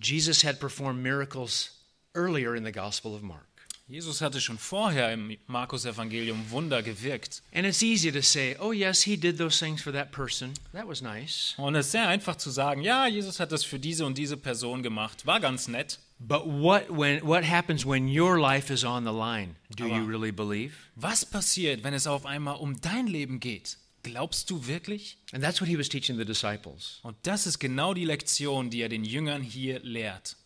Jesus 0.00 0.42
had 0.42 0.60
performed 0.60 1.02
miracles 1.02 1.70
earlier 2.16 2.56
in 2.56 2.64
the 2.64 2.72
Gospel 2.72 3.14
of 3.14 3.22
Mark. 3.22 3.44
Jesus 3.88 4.20
hatte 4.20 4.40
schon 4.40 4.58
vorher 4.58 5.12
im 5.12 5.36
Markus-Evangelium 5.46 6.50
Wunder 6.50 6.82
gewirkt. 6.82 7.42
And 7.54 7.64
it's 7.64 7.82
easy 7.82 8.10
to 8.10 8.20
say, 8.20 8.56
oh, 8.58 8.72
yes, 8.72 9.02
he 9.02 9.16
did 9.16 9.38
those 9.38 9.56
things 9.64 9.80
for 9.80 9.92
that 9.92 10.10
person. 10.10 10.54
That 10.72 10.88
was 10.88 11.02
nice. 11.02 11.54
Und 11.56 11.76
es 11.76 11.86
ist 11.86 11.92
sehr 11.92 12.08
einfach 12.08 12.34
zu 12.34 12.50
sagen, 12.50 12.82
ja, 12.82 13.06
Jesus 13.06 13.38
hat 13.38 13.52
das 13.52 13.62
für 13.62 13.78
diese 13.78 14.04
und 14.04 14.18
diese 14.18 14.36
Person 14.36 14.82
gemacht. 14.82 15.24
War 15.24 15.38
ganz 15.38 15.68
nett. 15.68 16.00
But 16.18 16.46
what, 16.46 16.88
when, 16.90 17.22
what 17.24 17.44
happens 17.44 17.86
when 17.86 18.08
your 18.08 18.40
life 18.40 18.72
is 18.72 18.82
on 18.82 19.04
the 19.04 19.12
line? 19.12 19.54
Do 19.76 19.84
Aber- 19.84 19.96
you 19.96 20.04
really 20.04 20.32
believe? 20.32 20.72
Was 20.96 21.24
passiert, 21.24 21.84
wenn 21.84 21.94
es 21.94 22.08
auf 22.08 22.26
einmal 22.26 22.56
um 22.56 22.80
dein 22.80 23.06
Leben 23.06 23.38
geht? 23.38 23.78
Glaubst 24.02 24.50
du 24.50 24.66
wirklich? 24.66 25.16
And 25.32 25.44
that's 25.44 25.60
what 25.60 25.68
he 25.68 25.78
was 25.78 25.88
teaching 25.88 26.16
the 26.16 26.24
disciples. 26.24 26.98
Und 27.04 27.16
das 27.22 27.46
ist 27.46 27.58
genau 27.60 27.94
die 27.94 28.04
Lektion, 28.04 28.70
die 28.70 28.80
er 28.80 28.88
den 28.88 29.04
Jüngern 29.04 29.42
hier 29.42 29.78
lehrt. 29.80 30.36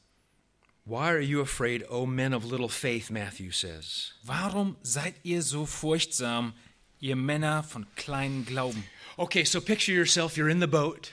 Why 0.85 1.13
are 1.13 1.21
you 1.21 1.41
afraid, 1.41 1.85
O 1.89 2.07
men 2.07 2.33
of 2.33 2.45
little 2.45 2.69
faith? 2.69 3.11
Matthew 3.11 3.51
says. 3.53 4.13
Warum 4.27 4.77
seid 4.83 5.15
ihr 5.23 5.43
so 5.43 5.67
furchtsam, 5.67 6.55
ihr 7.01 7.17
Männer 7.17 7.63
von 7.63 7.87
kleinem 7.97 8.45
Glauben? 8.45 8.85
Okay, 9.19 9.45
so 9.45 9.61
picture 9.61 9.93
yourself, 9.93 10.37
you're 10.37 10.49
in 10.49 10.61
the 10.61 10.67
boat. 10.67 11.11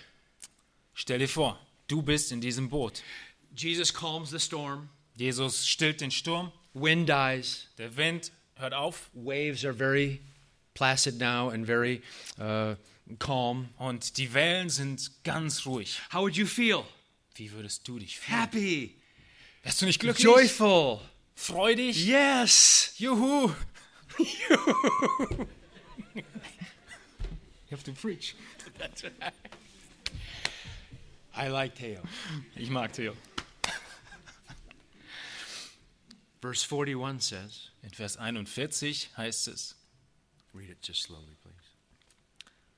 Stell 0.94 1.20
dir 1.20 1.28
vor, 1.28 1.58
du 1.88 2.02
bist 2.02 2.32
in 2.32 2.40
diesem 2.40 2.70
Boot. 2.70 3.04
Jesus 3.56 3.92
calms 3.92 4.32
the 4.32 4.40
storm, 4.40 4.90
Jesus 5.16 5.66
stillt 5.66 6.00
den 6.00 6.12
Sturm, 6.12 6.52
wind 6.74 7.08
dies, 7.08 7.68
der 7.78 7.96
Wind 7.98 8.32
hört 8.56 8.74
auf 8.74 9.10
waves 9.14 9.64
are 9.66 9.74
very 9.74 10.22
placid 10.74 11.20
now 11.20 11.50
and 11.50 11.66
very 11.66 12.02
uh, 12.40 12.76
calm. 13.20 13.70
und 13.78 14.18
die 14.18 14.34
Wellen 14.34 14.70
sind 14.70 15.12
ganz 15.24 15.66
ruhig. 15.66 16.00
How 16.12 16.22
would 16.22 16.36
you 16.36 16.46
feel? 16.46 16.86
Wie 17.36 17.52
würdest 17.52 17.88
du 17.88 18.00
dich 18.00 18.20
fühlen? 18.20 18.40
Happy, 18.40 18.96
Wärst 19.68 19.82
du 19.82 19.86
nicht 19.86 20.00
glücklich? 20.00 20.24
joyful. 20.24 21.02
Freudig? 21.36 22.06
Yes. 22.06 22.94
Juhu! 22.96 23.52
You 24.18 24.26
have 27.72 27.84
to 27.84 27.92
preach. 27.92 28.34
I 31.36 31.50
like 31.50 31.76
Teo. 31.76 32.02
Ich 32.56 32.70
mag 32.70 32.94
Theo. 32.94 33.14
Verse 36.42 36.64
41 36.64 37.22
says, 37.22 37.72
In 37.84 37.90
Vers 37.90 38.16
41 38.16 39.10
heißt 39.18 39.50
es, 39.50 39.76
read 40.54 40.70
it 40.70 40.78
just 40.82 41.02
slowly, 41.04 41.36
please. 41.42 41.74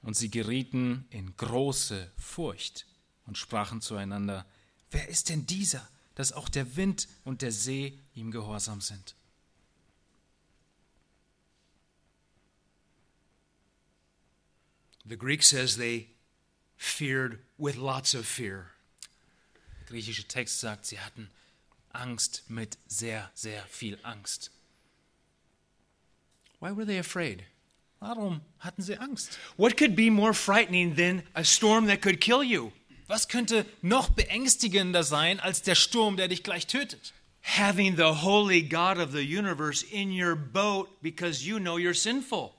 und 0.02 0.16
sie 0.18 0.32
gerieten 0.32 1.06
in 1.12 1.38
große 1.38 2.12
Furcht 2.18 2.88
und 3.28 3.38
sprachen 3.38 3.80
zueinander, 3.80 4.48
wer 4.90 5.08
ist 5.08 5.30
denn 5.30 5.46
dieser, 5.46 5.88
dass 6.20 6.34
auch 6.34 6.50
der 6.50 6.76
Wind 6.76 7.08
und 7.24 7.42
der 7.42 7.54
See 7.54 7.98
ihm 8.14 8.30
gehorsam 8.30 8.82
sind? 8.82 9.16
The 15.08 15.16
Greek 15.16 15.44
says 15.44 15.78
they 15.78 16.10
feared 16.76 17.40
with 17.58 17.78
lots 17.78 18.14
of 18.14 18.28
fear. 18.28 18.72
Der 19.80 19.88
griechische 19.88 20.28
Text 20.28 20.60
sagt, 20.60 20.88
sie 20.88 21.00
hatten 21.00 21.30
Angst 21.94 22.44
mit 22.50 22.78
sehr, 22.90 23.32
sehr 23.34 23.64
viel 23.68 23.98
Angst. 24.04 24.52
Why 26.60 26.76
were 26.76 26.86
they 26.86 27.00
afraid? 27.00 27.46
Warum 28.02 28.42
hatten 28.60 28.82
sie 28.82 28.98
Angst? 28.98 29.40
What 29.56 29.78
could 29.78 29.96
be 29.96 30.10
more 30.10 30.34
frightening 30.34 30.96
than 30.98 31.24
a 31.34 31.46
storm 31.46 31.88
that 31.88 32.02
could 32.02 32.20
kill 32.20 32.44
you? 32.44 32.74
Was 33.10 33.28
könnte 33.28 33.66
noch 33.82 34.10
beängstigender 34.10 35.04
sein 35.04 35.40
als 35.40 35.64
der 35.64 35.74
Sturm, 35.74 36.16
der 36.16 36.28
dich 36.28 36.44
gleich 36.44 36.68
tötet? 36.68 37.12
Having 37.42 37.98
the 37.98 38.22
holy 38.22 38.62
God 38.62 39.00
of 39.00 39.12
the 39.12 39.24
universe 39.24 39.84
in 39.84 40.12
your 40.12 40.36
boat 40.36 40.88
because 41.02 41.44
you 41.44 41.58
know 41.58 41.78
you're 41.78 41.96
sinful. 41.96 42.52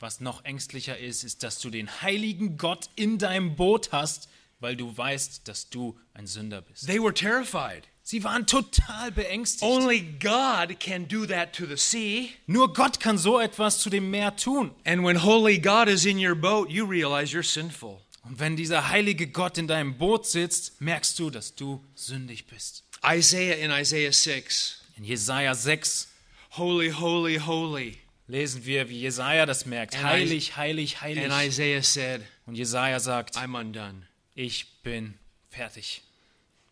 Was 0.00 0.20
noch 0.20 0.44
ängstlicher 0.44 0.98
ist, 0.98 1.22
ist, 1.22 1.44
dass 1.44 1.60
du 1.60 1.70
den 1.70 1.88
heiligen 2.02 2.58
Gott 2.58 2.90
in 2.96 3.18
deinem 3.18 3.54
Boot 3.54 3.92
hast, 3.92 4.28
weil 4.58 4.74
du 4.74 4.96
weißt, 4.98 5.46
dass 5.46 5.70
du 5.70 5.96
ein 6.14 6.26
Sünder 6.26 6.60
bist. 6.62 6.88
They 6.88 7.00
were 7.00 7.14
terrified. 7.14 7.84
Sie 8.02 8.24
waren 8.24 8.48
total 8.48 9.12
beängstigt. 9.12 9.62
Only 9.62 10.00
God 10.18 10.80
can 10.80 11.06
do 11.06 11.26
that 11.26 11.52
to 11.54 11.64
the 11.64 11.76
sea. 11.76 12.30
Nur 12.48 12.72
Gott 12.72 12.98
kann 12.98 13.18
so 13.18 13.38
etwas 13.38 13.78
zu 13.78 13.88
dem 13.88 14.10
Meer 14.10 14.34
tun. 14.34 14.72
And 14.84 15.04
when 15.04 15.22
holy 15.22 15.60
God 15.60 15.86
is 15.86 16.04
in 16.04 16.18
your 16.18 16.34
boat, 16.34 16.70
you 16.70 16.84
realize 16.84 17.32
you're 17.32 17.44
sinful. 17.44 18.03
Und 18.24 18.40
wenn 18.40 18.56
dieser 18.56 18.88
heilige 18.88 19.26
Gott 19.28 19.58
in 19.58 19.68
deinem 19.68 19.98
Boot 19.98 20.26
sitzt, 20.26 20.80
merkst 20.80 21.18
du, 21.18 21.30
dass 21.30 21.54
du 21.54 21.84
sündig 21.94 22.46
bist. 22.46 22.84
Isaiah 23.06 23.56
in 23.56 23.70
Isaiah 23.70 24.12
6 24.12 24.80
In 24.96 25.04
Jesaja 25.04 25.54
6 25.54 26.08
Holy, 26.52 26.90
holy, 26.90 27.38
holy. 27.38 27.98
lesen 28.28 28.64
wir, 28.64 28.88
wie 28.88 29.00
Jesaja 29.00 29.44
das 29.44 29.66
merkt. 29.66 29.94
And 29.96 30.04
Heilig, 30.04 30.56
heilig, 30.56 31.00
heilig. 31.02 31.30
And 31.30 31.46
Isaiah 31.46 31.82
said, 31.82 32.22
Und 32.46 32.54
Jesaja 32.54 32.98
sagt, 33.00 33.36
I'm 33.36 33.58
undone. 33.58 34.06
ich 34.34 34.66
bin 34.82 35.14
fertig. 35.50 36.02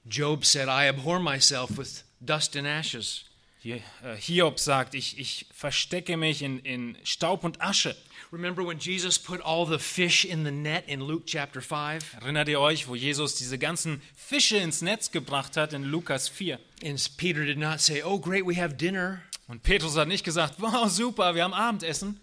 Job 0.05 0.45
said, 0.45 0.69
I 0.69 0.89
abhor 0.89 1.21
myself 1.21 1.77
with 1.77 2.05
dust 2.21 2.57
and 2.57 2.67
ashes. 2.67 3.25
Äh, 3.65 3.81
Hiob 4.19 4.59
sagt, 4.59 4.95
ich, 4.95 5.19
ich 5.19 5.47
verstecke 5.55 6.17
mich 6.17 6.43
in, 6.43 6.59
in 6.61 6.97
Staub 7.05 7.45
und 7.45 7.61
Asche. 7.61 7.97
Remember 8.33 8.65
when 8.65 8.79
Jesus 8.79 9.19
put 9.19 9.43
all 9.43 9.67
the 9.67 9.79
fish 9.79 10.25
in 10.25 10.45
the 10.45 10.51
net 10.51 10.85
in 10.89 11.03
Luke 11.03 11.25
chapter 11.27 11.61
5? 11.61 12.17
Erinnert 12.23 12.49
ihr 12.49 12.59
euch, 12.61 12.89
wo 12.89 12.95
Jesus 12.95 13.35
diese 13.35 13.59
ganzen 13.59 14.01
Fische 14.17 14.57
ins 14.57 14.81
Netz 14.81 15.11
gebracht 15.11 15.59
hat 15.59 15.75
in 15.75 15.85
Lukas 15.85 16.31
4? 16.31 16.59
And 16.83 16.99
Peter 17.19 17.45
did 17.45 17.59
not 17.59 17.81
say, 17.81 18.01
Oh, 18.03 18.19
great, 18.19 18.47
we 18.47 18.57
have 18.57 18.75
dinner. 18.79 19.21
Und 19.49 19.63
Petrus 19.63 19.99
hat 19.99 20.09
nicht 20.09 20.25
gesagt, 20.25 20.55
wow, 20.63 20.89
super, 20.89 21.35
wir 21.35 21.45
haben 21.45 21.53
Abendessen. 21.53 22.21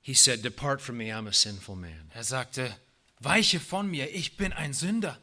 He 0.00 0.14
said, 0.14 0.42
Depart 0.42 0.80
from 0.80 0.96
me, 0.96 1.12
I'm 1.12 1.28
a 1.28 1.32
sinful 1.32 1.76
man. 1.76 2.10
Er 2.14 2.24
sagte, 2.24 2.74
weiche 3.20 3.60
von 3.60 3.90
mir, 3.90 4.14
ich 4.14 4.38
bin 4.38 4.54
ein 4.54 4.72
Sünder. 4.72 5.18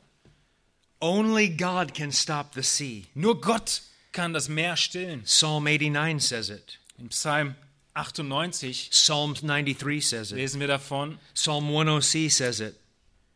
Only 1.01 1.49
God 1.49 1.95
can 1.95 2.11
stop 2.11 2.53
the 2.53 2.61
sea. 2.61 3.05
Nur 3.15 3.41
Gott 3.41 3.81
kann 4.11 4.33
das 4.33 4.49
Meer 4.49 4.77
stillen. 4.77 5.23
Psalm 5.23 5.63
89 5.63 6.19
says 6.19 6.51
it. 6.51 6.77
In 6.99 7.09
Psalm 7.09 7.55
98 7.95 8.89
Psalm 8.91 9.35
93 9.35 10.01
says 10.01 10.31
it. 10.31 10.37
lesen 10.37 10.59
wir 10.59 10.67
davon. 10.67 11.19
Psalm 11.33 11.69
106 11.69 12.35
says 12.35 12.59
it. 12.59 12.75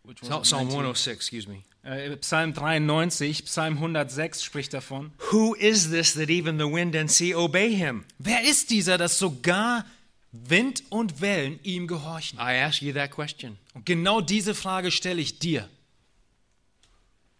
Psalm 0.04 0.39
was 0.39 0.48
it? 0.48 0.50
Psalm 0.50 0.67
19? 0.67 0.76
106, 0.76 1.15
excuse 1.17 1.48
me. 1.48 1.63
Äh, 1.84 2.17
Psalm 2.17 2.54
93, 2.54 3.46
Psalm 3.46 3.76
106 3.76 4.43
spricht 4.43 4.74
davon. 4.74 5.12
Who 5.32 5.56
is 5.56 5.89
this 5.89 6.13
that 6.13 6.30
even 6.30 6.58
the 6.58 6.65
wind 6.65 6.96
and 6.96 7.10
sea 7.10 7.34
obey 7.34 7.74
him? 7.74 8.06
Wer 8.17 8.43
ist 8.43 8.70
dieser, 8.70 8.98
dass 8.98 9.17
sogar 9.20 9.86
Wind 10.32 10.84
und 10.89 11.22
Wellen 11.22 11.60
ihm 11.63 11.88
gehorchen? 11.88 12.39
I 12.39 12.62
ask 12.62 12.82
you 12.82 12.93
that 12.93 13.12
question. 13.12 13.58
Und 13.74 13.86
genau 13.86 14.22
diese 14.22 14.54
Frage 14.54 14.91
stelle 14.91 15.22
ich 15.22 15.39
dir. 15.39 15.70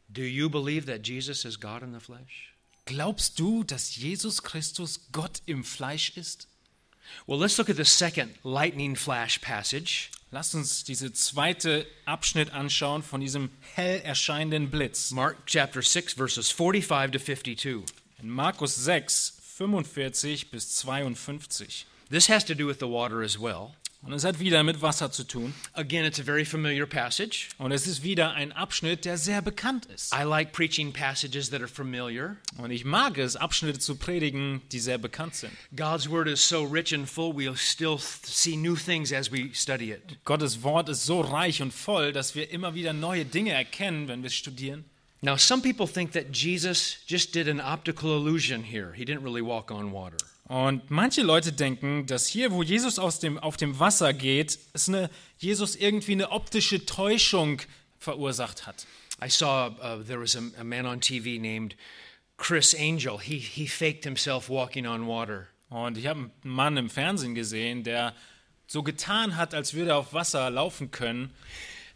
Do 0.10 0.22
you 0.22 0.50
believe 0.50 0.86
that 0.86 1.06
Jesus 1.06 1.44
is 1.44 1.60
God 1.60 1.82
in 1.82 1.94
the 1.94 2.00
flesh? 2.00 2.54
Glaubst 2.86 3.40
du, 3.40 3.66
dass 3.66 3.98
Jesus 3.98 4.44
Christus 4.44 5.10
Gott 5.12 5.42
im 5.46 5.66
Fleisch 5.66 6.16
ist? 6.16 6.48
Well, 7.26 7.40
let's 7.40 7.58
look 7.58 7.70
at 7.70 7.78
the 7.78 7.86
second 7.86 8.36
lightning 8.44 8.96
flash 8.96 9.40
passage. 9.42 10.12
Lasst 10.32 10.56
uns 10.56 10.84
diese 10.84 11.14
zweite 11.14 11.86
Abschnitt 12.06 12.52
anschauen 12.52 13.02
von 13.02 13.22
diesem 13.22 13.50
hell 13.76 14.02
erscheinenden 14.04 14.70
Blitz. 14.70 15.12
Mark 15.12 15.38
chapter 15.46 15.82
6, 15.82 16.14
verses 16.14 16.52
45 16.52 17.12
to 17.12 17.20
52. 17.20 17.86
In 18.22 18.30
Markus 18.30 18.76
6, 18.76 19.40
45 19.42 20.52
bis 20.52 20.76
52. 20.76 21.86
This 22.10 22.28
has 22.28 22.44
to 22.46 22.56
do 22.56 22.68
with 22.68 22.80
the 22.80 22.88
water 22.88 23.22
as 23.22 23.40
well. 23.40 23.76
Und 24.04 24.14
es 24.14 24.24
hat 24.24 24.40
wieder 24.40 24.64
mit 24.64 24.82
Wasser 24.82 25.12
zu 25.12 25.24
tun. 25.24 25.54
Again, 25.74 26.06
it's 26.06 26.20
a 26.20 26.24
very 26.24 26.46
familiar 26.46 26.86
passage. 26.86 27.50
Und 27.58 27.72
es 27.72 27.88
ist 27.88 28.04
wieder 28.04 28.34
ein 28.34 28.52
Abschnitt, 28.52 29.06
der 29.06 29.18
sehr 29.18 29.42
bekannt 29.42 29.86
ist. 29.88 30.14
I 30.14 30.24
like 30.24 30.54
preaching 30.54 30.94
passages 30.94 31.50
that 31.50 31.62
are 31.62 31.68
familiar. 31.68 32.38
Und 32.58 32.72
ich 32.72 32.86
mag 32.86 33.18
es, 33.18 33.36
Abschnitte 33.36 33.80
zu 33.80 33.96
predigen, 33.96 34.62
die 34.72 34.80
sehr 34.80 34.98
bekannt 34.98 35.36
sind. 35.36 35.52
God's 35.76 36.10
word 36.10 36.28
is 36.28 36.48
so 36.48 36.64
rich 36.64 36.94
and 36.94 37.10
full, 37.10 37.34
we'll 37.34 37.58
still 37.58 37.98
see 37.98 38.56
new 38.56 38.76
things 38.76 39.12
as 39.12 39.32
we 39.32 39.50
study 39.54 39.92
it. 39.92 40.24
Gottes 40.24 40.62
Wort 40.64 40.90
ist 40.90 41.06
so 41.06 41.22
reich 41.22 41.62
und 41.62 41.74
voll, 41.74 42.14
dass 42.14 42.36
wir 42.36 42.52
immer 42.52 42.76
wieder 42.76 42.94
neue 42.94 43.26
Dinge 43.26 43.52
erkennen, 43.52 44.08
wenn 44.08 44.22
wir 44.22 44.28
es 44.28 44.36
studieren. 44.36 44.86
Now, 45.22 45.36
some 45.36 45.64
people 45.64 45.88
think 45.88 46.12
that 46.12 46.32
Jesus 46.32 46.98
just 47.08 47.34
did 47.34 47.48
an 47.50 47.60
optical 47.60 48.16
illusion 48.16 48.64
here. 48.64 48.94
He 48.94 49.04
didn't 49.04 49.24
really 49.24 49.42
walk 49.42 49.72
on 49.72 49.92
water. 49.92 50.18
Und 50.48 50.90
manche 50.90 51.24
Leute 51.24 51.52
denken, 51.52 52.06
dass 52.06 52.26
hier, 52.26 52.54
wo 52.54 52.64
Jesus 52.64 53.00
aus 53.00 53.20
dem, 53.20 53.38
auf 53.38 53.58
dem 53.58 53.80
Wasser 53.80 54.14
geht, 54.14 54.58
es 54.74 54.88
eine, 54.88 55.10
Jesus 55.38 55.76
irgendwie 55.76 56.14
eine 56.14 56.32
optische 56.32 56.86
Täuschung 56.86 57.62
verursacht 58.00 58.66
hat. 58.66 58.88
I 59.22 59.30
saw 59.30 59.72
uh, 59.82 60.04
there 60.04 60.22
was 60.22 60.36
a, 60.36 60.42
a 60.60 60.64
man 60.64 60.86
on 60.86 61.02
TV 61.02 61.42
named 61.42 61.76
Chris 62.38 62.74
Angel. 62.74 63.20
He, 63.20 63.40
he 63.40 63.68
faked 63.68 64.06
himself 64.06 64.50
walking 64.50 64.86
on 64.86 65.08
water. 65.08 65.48
Und 65.70 65.98
ich 65.98 66.08
habe 66.08 66.20
einen 66.20 66.32
Mann 66.44 66.78
im 66.78 66.90
Fernsehen 66.90 67.36
gesehen, 67.36 67.84
der 67.84 68.16
so 68.68 68.84
getan 68.84 69.36
hat, 69.36 69.54
als 69.54 69.74
würde 69.74 69.92
er 69.92 69.98
auf 69.98 70.14
Wasser 70.14 70.50
laufen 70.50 70.92
können. 70.92 71.34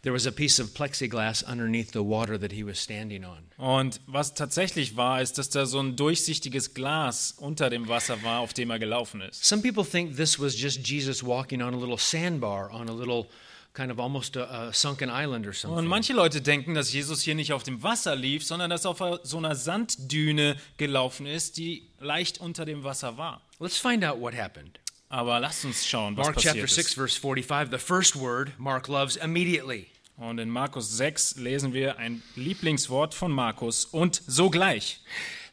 There 0.02 0.12
was 0.12 0.26
a 0.26 0.32
piece 0.32 0.58
of 0.60 0.74
plexiglass 0.74 1.44
underneath 1.44 1.92
the 1.92 2.02
water 2.02 2.36
that 2.40 2.50
he 2.52 2.64
was 2.66 2.80
standing 2.82 3.24
on. 3.24 3.38
Und 3.56 4.00
was 4.06 4.34
tatsächlich 4.34 4.96
war, 4.96 5.22
ist, 5.22 5.38
dass 5.38 5.48
da 5.48 5.64
so 5.64 5.78
ein 5.80 5.94
durchsichtiges 5.94 6.74
Glas 6.74 7.34
unter 7.38 7.70
dem 7.70 7.86
Wasser 7.86 8.20
war, 8.24 8.40
auf 8.40 8.52
dem 8.52 8.70
er 8.70 8.80
gelaufen 8.80 9.20
ist. 9.20 9.44
Some 9.44 9.62
people 9.62 9.84
think 9.84 10.16
this 10.16 10.40
was 10.40 10.60
just 10.60 10.84
Jesus 10.88 11.22
walking 11.22 11.62
on 11.62 11.72
a 11.72 11.76
little 11.76 11.98
sandbar 11.98 12.72
on 12.72 12.88
a 12.88 12.92
little 12.92 13.28
kind 13.74 13.92
of 13.92 14.00
almost 14.00 14.36
a, 14.36 14.68
a 14.68 14.72
sunken 14.72 15.08
island 15.08 15.46
or 15.46 15.50
Und 15.50 15.56
something. 15.56 15.86
manche 15.86 16.12
Leute 16.14 16.40
denken, 16.42 16.74
dass 16.74 16.92
Jesus 16.92 17.22
hier 17.22 17.36
nicht 17.36 17.52
auf 17.52 17.62
dem 17.62 17.80
Wasser 17.84 18.16
lief, 18.16 18.44
sondern 18.44 18.70
dass 18.70 18.84
er 18.84 18.90
auf 18.90 19.20
so 19.22 19.38
einer 19.38 19.54
Sanddüne 19.54 20.56
gelaufen 20.78 21.26
ist, 21.26 21.58
die 21.58 21.88
leicht 22.00 22.38
unter 22.40 22.64
dem 22.64 22.82
Wasser 22.82 23.16
war. 23.18 23.40
Let's 23.60 23.78
find 23.78 24.04
out 24.04 24.20
what 24.20 24.34
happened. 24.34 24.80
Aber 25.08 25.38
lasst 25.40 25.64
uns 25.64 25.86
schauen, 25.86 26.16
was 26.16 26.26
Mark 26.26 26.36
chapter 26.38 26.62
passiert 26.62 26.70
6, 26.70 26.88
ist. 26.88 26.94
verse 26.94 27.20
45, 27.20 27.70
the 27.70 27.78
first 27.78 28.16
word 28.16 28.50
Mark 28.58 28.88
loves 28.88 29.16
immediately. 29.16 29.86
Und 30.16 30.38
in 30.38 30.50
Markus 30.50 30.96
6 30.96 31.36
lesen 31.36 31.72
wir 31.72 31.98
ein 31.98 32.22
Lieblingswort 32.36 33.14
von 33.14 33.32
Markus 33.32 33.84
und 33.84 34.22
sogleich. 34.26 35.00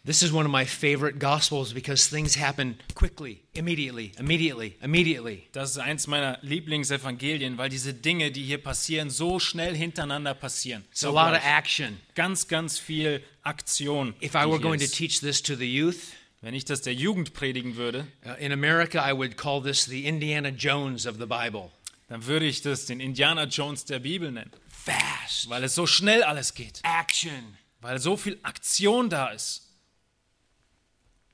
This 0.05 0.23
is 0.23 0.31
one 0.31 0.45
of 0.45 0.51
my 0.51 0.65
favorite 0.65 1.19
gospels 1.19 1.73
because 1.73 2.09
things 2.09 2.37
happen 2.37 2.79
quickly, 2.95 3.43
immediately, 3.53 4.13
immediately, 4.17 4.77
immediately. 4.81 5.43
Das 5.51 5.71
ist 5.71 5.77
eins 5.77 6.07
meiner 6.07 6.39
Lieblingsevangelien, 6.41 7.57
weil 7.57 7.69
diese 7.69 7.93
Dinge, 7.93 8.31
die 8.31 8.43
hier 8.43 8.59
passieren, 8.59 9.09
so 9.09 9.39
schnell 9.39 9.75
hintereinander 9.75 10.33
passieren. 10.33 10.85
It's 10.91 11.03
a 11.03 11.09
lot 11.09 11.33
of 11.37 11.43
action. 11.43 11.99
Ganz, 12.15 12.47
ganz 12.47 12.79
viel 12.79 13.21
Aktion. 13.43 14.13
If 14.21 14.35
I 14.35 14.49
were 14.49 14.59
going 14.59 14.79
to 14.79 14.85
ist. 14.85 14.95
teach 14.95 15.19
this 15.19 15.41
to 15.43 15.55
the 15.55 15.65
youth, 15.65 16.13
Wenn 16.41 16.53
ich 16.53 16.63
das 16.63 16.81
der 16.81 16.93
Jugend 16.93 17.33
predigen 17.33 17.75
würde, 17.75 18.07
uh, 18.25 18.41
in 18.41 18.53
America, 18.53 19.05
I 19.05 19.13
would 19.13 19.35
call 19.35 19.61
this 19.61 19.83
the 19.83 20.05
Indiana 20.05 20.49
Jones 20.49 21.05
of 21.05 21.17
the 21.19 21.25
Bible. 21.25 21.69
Dann 22.09 22.25
würde 22.25 22.45
ich 22.45 22.61
das 22.61 22.85
den 22.85 22.99
Indiana 22.99 23.45
Jones 23.45 23.85
der 23.85 23.99
Bibel 23.99 24.31
nennen. 24.31 24.51
Fast, 24.67 25.49
Weil 25.49 25.63
es 25.63 25.75
so 25.75 25.85
schnell 25.87 26.23
alles 26.23 26.53
geht. 26.53 26.81
action. 26.83 27.57
Weil 27.81 27.99
so 27.99 28.17
viel 28.17 28.37
Aktion 28.43 29.09
da 29.09 29.27
ist. 29.27 29.67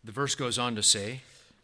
The 0.04 0.12
verse 0.12 0.38
goes 0.38 0.60
on 0.60 0.76
to 0.76 0.82
say, 0.84 1.22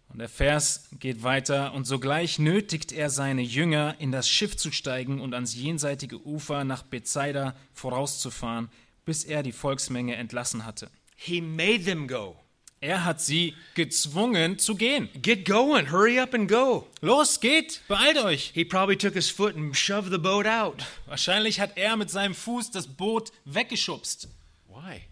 Und 0.09 0.17
der 0.19 0.29
Vers 0.29 0.87
geht 0.99 1.21
weiter. 1.23 1.73
Und 1.73 1.85
sogleich 1.85 2.39
nötigt 2.39 2.91
er 2.91 3.09
seine 3.09 3.41
Jünger, 3.43 3.95
in 3.99 4.11
das 4.11 4.27
Schiff 4.27 4.57
zu 4.57 4.71
steigen 4.71 5.21
und 5.21 5.33
ans 5.33 5.53
jenseitige 5.55 6.25
Ufer 6.25 6.63
nach 6.63 6.83
Bethsaida 6.83 7.55
vorauszufahren, 7.73 8.69
bis 9.05 9.23
er 9.23 9.43
die 9.43 9.51
Volksmenge 9.51 10.15
entlassen 10.15 10.65
hatte. 10.65 10.89
He 11.15 11.39
made 11.41 11.83
them 11.83 12.07
go. 12.07 12.40
Er 12.83 13.05
hat 13.05 13.21
sie 13.21 13.55
gezwungen 13.75 14.57
zu 14.57 14.73
gehen. 14.75 15.07
Get 15.21 15.45
going, 15.45 15.91
hurry 15.91 16.19
up 16.19 16.33
and 16.33 16.49
go. 16.49 16.87
Los, 17.01 17.39
geht, 17.39 17.81
beeilt 17.87 18.17
euch. 18.17 18.51
He 18.55 18.65
probably 18.65 18.97
took 18.97 19.13
his 19.13 19.29
foot 19.29 19.55
and 19.55 19.77
shoved 19.77 20.09
the 20.11 20.17
boat 20.17 20.47
out. 20.47 20.83
Wahrscheinlich 21.05 21.59
hat 21.59 21.73
er 21.77 21.95
mit 21.95 22.09
seinem 22.09 22.33
Fuß 22.33 22.71
das 22.71 22.87
Boot 22.87 23.31
weggeschubst. 23.45 24.27
Why? 24.67 25.03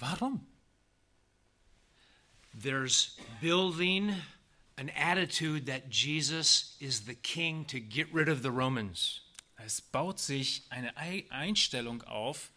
Warum? 0.00 0.44
There's 2.52 3.16
building 3.40 4.14
an 4.76 4.90
attitude 4.90 5.66
that 5.66 5.88
Jesus 5.88 6.76
is 6.80 7.02
the 7.06 7.14
king 7.14 7.64
to 7.66 7.78
get 7.78 8.08
rid 8.12 8.28
of 8.28 8.42
the 8.42 8.50
Romans. 8.50 9.20
Es 9.64 9.80
baut 9.80 10.18
sich 10.18 10.62
eine 10.70 10.96
Ei- 10.96 11.26
Einstellung 11.30 12.02
auf 12.02 12.50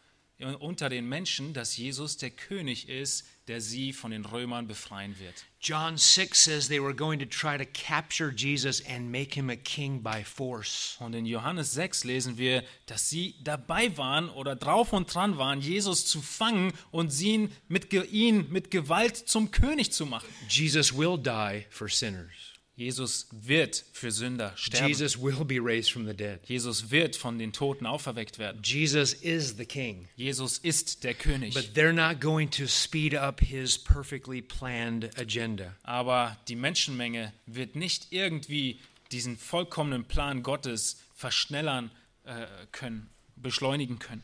unter 0.59 0.89
den 0.89 1.07
Menschen, 1.07 1.53
dass 1.53 1.77
Jesus 1.77 2.17
der 2.17 2.31
König 2.31 2.89
ist, 2.89 3.25
der 3.47 3.61
sie 3.61 3.93
von 3.93 4.11
den 4.11 4.25
Römern 4.25 4.67
befreien 4.67 5.17
wird. 5.19 5.45
John 5.61 5.97
6 5.97 6.43
says 6.43 6.67
they 6.67 6.79
were 6.79 6.93
going 6.93 7.19
to 7.19 7.25
try 7.25 7.57
to 7.57 7.65
capture 7.65 8.31
Jesus 8.31 8.83
and 8.87 9.11
make 9.11 9.33
him 9.33 9.49
a 9.49 9.55
king 9.55 10.01
by 10.01 10.23
force. 10.23 10.95
Und 10.99 11.15
in 11.15 11.25
Johannes 11.25 11.73
6 11.73 12.03
lesen 12.03 12.37
wir, 12.37 12.63
dass 12.85 13.09
sie 13.09 13.35
dabei 13.43 13.95
waren 13.97 14.29
oder 14.29 14.55
drauf 14.55 14.93
und 14.93 15.13
dran 15.13 15.37
waren, 15.37 15.61
Jesus 15.61 16.05
zu 16.05 16.21
fangen 16.21 16.73
und 16.91 17.19
ihn 17.19 17.51
mit, 17.67 17.91
ihn 17.93 18.47
mit 18.51 18.71
Gewalt 18.71 19.15
zum 19.17 19.51
König 19.51 19.91
zu 19.91 20.05
machen. 20.05 20.27
Jesus 20.49 20.95
will 20.95 21.17
die 21.17 21.65
for 21.69 21.89
sinners. 21.89 22.54
Jesus 22.77 23.27
wird 23.31 23.85
für 23.93 24.11
Sünder 24.11 24.51
sterben. 24.57 24.87
Jesus 24.87 25.17
will 25.21 25.45
be 25.45 25.59
raised 25.61 25.91
from 25.91 26.05
the 26.05 26.13
dead. 26.13 26.41
Jesus 26.45 26.91
wird 26.91 27.15
von 27.15 27.39
den 27.39 27.53
Toten 27.53 27.85
auferweckt 27.85 28.37
werden. 28.37 28.61
Jesus 28.63 29.13
is 29.13 29.55
the 29.57 29.65
king. 29.65 30.09
Jesus 30.17 30.57
ist 30.57 31.05
der 31.05 31.13
König. 31.13 31.53
But 31.53 31.73
they're 31.73 31.93
not 31.93 32.19
going 32.19 32.49
to 32.51 32.67
speed 32.67 33.15
up 33.15 33.39
his 33.39 33.77
perfectly 33.77 34.41
planned 34.41 35.17
agenda. 35.17 35.73
Aber 35.83 36.37
die 36.49 36.57
Menschenmenge 36.57 37.31
wird 37.45 37.77
nicht 37.77 38.07
irgendwie 38.11 38.81
diesen 39.11 39.37
vollkommenen 39.37 40.03
Plan 40.03 40.43
Gottes 40.43 40.97
verschnellern 41.13 41.91
äh, 42.25 42.45
können, 42.73 43.09
beschleunigen 43.37 43.99
können. 43.99 44.23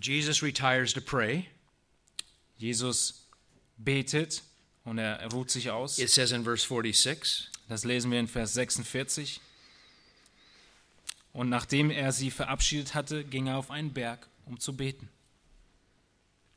Jesus 0.00 0.42
retires 0.42 0.92
to 0.92 1.00
pray. 1.00 1.46
Jesus 2.56 3.28
betet 3.76 4.42
und 4.84 4.98
er 4.98 5.24
ruht 5.32 5.50
sich 5.50 5.70
aus. 5.70 5.98
It 5.98 6.10
says 6.10 6.32
in 6.32 6.44
verse 6.44 6.66
46 6.66 7.48
Das 7.68 7.84
lesen 7.84 8.10
wir 8.10 8.20
in 8.20 8.28
Vers 8.28 8.54
46. 8.54 9.40
Und 11.32 11.48
nachdem 11.48 11.90
er 11.90 12.12
sie 12.12 12.30
verabschiedet 12.30 12.94
hatte, 12.94 13.24
ging 13.24 13.46
er 13.46 13.56
auf 13.56 13.70
einen 13.70 13.92
Berg, 13.92 14.28
um 14.44 14.60
zu 14.60 14.76
beten. 14.76 15.08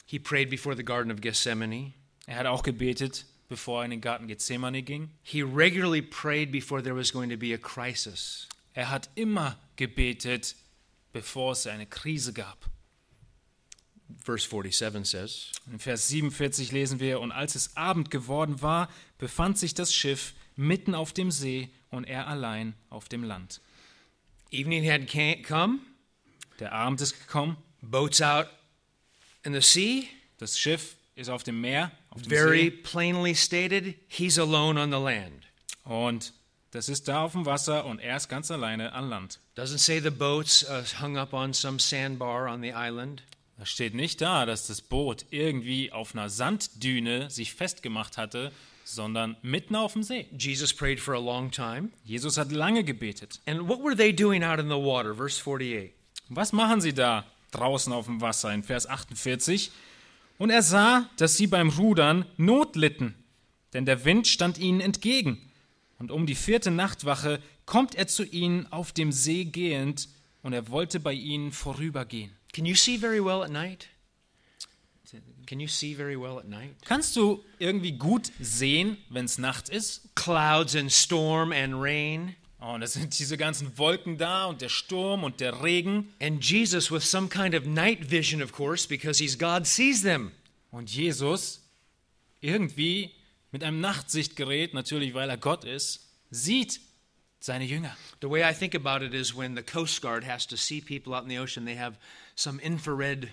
he 0.05 0.19
prayed 0.19 0.49
before 0.49 0.75
the 0.75 0.83
Garden 0.83 1.11
of 1.11 1.19
Gethsemane. 1.19 1.93
Er 2.27 2.37
hat 2.37 2.45
auch 2.45 2.63
gebetet, 2.63 3.25
bevor 3.49 3.81
er 3.81 3.85
in 3.85 3.91
den 3.91 4.01
Garten 4.01 4.27
Gethsemane 4.27 4.81
ging. 4.81 5.09
He 5.23 5.41
regularly 5.41 6.01
prayed 6.01 6.51
before 6.51 6.81
there 6.81 6.95
was 6.95 7.11
going 7.11 7.29
to 7.29 7.37
be 7.37 7.53
a 7.53 7.57
crisis. 7.57 8.47
Er 8.73 8.89
hat 8.89 9.09
immer 9.15 9.57
gebetet, 9.77 10.55
bevor 11.13 11.53
es 11.53 11.65
eine 11.67 11.85
Krise 11.85 12.33
gab. 12.33 12.69
Verse 14.23 14.47
47 14.47 15.05
says, 15.05 15.51
In 15.71 15.79
Vers 15.79 16.07
47 16.07 16.71
lesen 16.71 16.99
wir, 16.99 17.19
und 17.19 17.31
als 17.31 17.55
es 17.55 17.75
Abend 17.75 18.11
geworden 18.11 18.61
war, 18.61 18.89
befand 19.17 19.57
sich 19.57 19.73
das 19.73 19.93
Schiff 19.93 20.33
mitten 20.55 20.95
auf 20.95 21.13
dem 21.13 21.31
See 21.31 21.69
und 21.89 22.05
er 22.05 22.27
allein 22.27 22.75
auf 22.89 23.09
dem 23.09 23.23
Land. 23.23 23.61
Evening 24.51 24.85
had 24.85 25.07
come, 25.43 25.79
Der 26.59 26.71
Abend 26.71 27.01
ist 27.01 27.19
gekommen, 27.19 27.57
boats 27.81 28.21
out 28.21 28.47
in 29.43 29.53
the 29.53 29.61
sea. 29.61 30.03
das 30.37 30.59
Schiff 30.59 30.95
ist 31.15 31.29
auf 31.29 31.43
dem 31.43 31.61
Meer, 31.61 31.91
auf 32.09 32.21
dem 32.21 32.29
Very 32.29 32.65
See, 32.65 32.71
plainly 32.71 33.35
stated, 33.35 33.95
he's 34.07 34.37
alone 34.37 34.79
on 34.79 34.91
the 34.91 34.97
land. 34.97 35.45
und 35.83 36.33
das 36.71 36.89
ist 36.89 37.07
da 37.07 37.23
auf 37.23 37.31
dem 37.31 37.45
Wasser 37.45 37.85
und 37.85 37.99
er 37.99 38.17
ist 38.17 38.27
ganz 38.27 38.51
alleine 38.51 38.91
an 38.91 39.09
Land. 39.09 39.39
Doesn't 39.55 39.77
say 39.77 40.01
the 40.01 40.09
boat's 40.09 40.63
uh, 40.63 40.83
hung 41.01 41.17
up 41.17 41.31
on 41.33 41.53
some 41.53 41.79
sandbar 41.79 42.49
on 42.49 42.61
the 42.61 42.73
island. 42.73 43.23
Da 43.57 43.65
steht 43.65 43.93
nicht 43.93 44.19
da, 44.19 44.45
dass 44.45 44.67
das 44.67 44.81
Boot 44.81 45.25
irgendwie 45.29 45.91
auf 45.91 46.13
einer 46.13 46.29
Sanddüne 46.29 47.29
sich 47.29 47.53
festgemacht 47.53 48.17
hatte, 48.17 48.51
sondern 48.83 49.37
mitten 49.41 49.75
auf 49.75 49.93
dem 49.93 50.03
See. 50.03 50.27
Jesus 50.37 50.73
prayed 50.73 50.99
for 50.99 51.15
a 51.15 51.19
long 51.19 51.51
time. 51.51 51.89
Jesus 52.03 52.37
hat 52.37 52.51
lange 52.51 52.83
gebetet. 52.83 53.39
And 53.45 53.67
what 53.67 53.79
were 53.83 53.95
they 53.95 54.13
doing 54.13 54.43
out 54.43 54.59
in 54.59 54.67
the 54.67 54.75
water? 54.75 55.15
Verse 55.15 55.41
48. 55.41 55.91
Was 56.29 56.53
machen 56.53 56.81
sie 56.81 56.93
da 56.93 57.25
draußen 57.51 57.93
auf 57.93 58.05
dem 58.05 58.21
Wasser 58.21 58.53
in 58.53 58.63
Vers 58.63 58.87
48? 58.87 59.71
Und 60.37 60.49
er 60.49 60.61
sah, 60.61 61.09
dass 61.17 61.37
sie 61.37 61.47
beim 61.47 61.69
Rudern 61.69 62.25
Not 62.37 62.75
litten, 62.75 63.15
denn 63.73 63.85
der 63.85 64.03
Wind 64.03 64.27
stand 64.27 64.57
ihnen 64.57 64.81
entgegen. 64.81 65.39
Und 65.97 66.11
um 66.11 66.25
die 66.25 66.35
vierte 66.35 66.71
Nachtwache 66.71 67.41
kommt 67.65 67.95
er 67.95 68.07
zu 68.07 68.23
ihnen 68.25 68.69
auf 68.71 68.91
dem 68.91 69.11
See 69.11 69.45
gehend, 69.45 70.09
und 70.43 70.53
er 70.53 70.69
wollte 70.69 70.99
bei 70.99 71.13
ihnen 71.13 71.51
vorübergehen. 71.51 72.34
Can 72.55 72.65
you 72.65 72.75
see 72.75 72.95
very 72.95 73.19
well 73.19 73.43
at 73.43 73.51
night? 73.51 73.89
Can 75.45 75.59
you 75.59 75.67
see 75.67 75.93
very 75.93 76.15
well 76.15 76.39
at 76.39 76.47
night? 76.47 76.73
Kannst 76.85 77.17
du 77.17 77.43
irgendwie 77.59 77.91
gut 77.91 78.31
sehen, 78.39 78.97
wenn 79.09 79.25
es 79.25 79.37
Nacht 79.37 79.67
ist? 79.67 80.15
Clouds 80.15 80.73
and 80.73 80.89
storm 80.89 81.51
and 81.51 81.73
rain. 81.75 82.37
Oh, 82.61 82.75
und 82.75 82.81
es 82.81 82.93
sind 82.93 83.19
diese 83.19 83.35
ganzen 83.35 83.77
Wolken 83.77 84.17
da 84.17 84.45
und 84.45 84.61
der 84.61 84.69
Sturm 84.69 85.25
und 85.25 85.41
der 85.41 85.61
Regen. 85.63 86.13
And 86.21 86.41
Jesus, 86.41 86.89
with 86.89 87.03
some 87.03 87.27
kind 87.27 87.53
of 87.53 87.65
night 87.65 88.09
vision, 88.09 88.41
of 88.41 88.53
course, 88.53 88.87
because 88.87 89.21
he's 89.21 89.37
God, 89.37 89.67
sees 89.67 90.01
them. 90.01 90.31
Und 90.71 90.89
Jesus, 90.89 91.59
irgendwie 92.39 93.11
mit 93.51 93.65
einem 93.65 93.81
Nachtsichtgerät, 93.81 94.73
natürlich 94.73 95.13
weil 95.13 95.29
er 95.29 95.37
Gott 95.37 95.65
ist, 95.65 96.07
sieht 96.31 96.79
seine 97.39 97.65
Jünger. 97.65 97.95
The 98.21 98.29
way 98.29 98.49
I 98.49 98.53
think 98.53 98.73
about 98.73 99.05
it 99.05 99.13
is 99.13 99.35
when 99.35 99.55
the 99.55 99.61
Coast 99.61 100.01
Guard 100.01 100.25
has 100.25 100.47
to 100.47 100.55
see 100.55 100.79
people 100.79 101.13
out 101.13 101.23
in 101.23 101.29
the 101.29 101.37
ocean, 101.37 101.65
they 101.65 101.77
have 101.77 101.97
some 102.35 102.59
infrared 102.61 103.29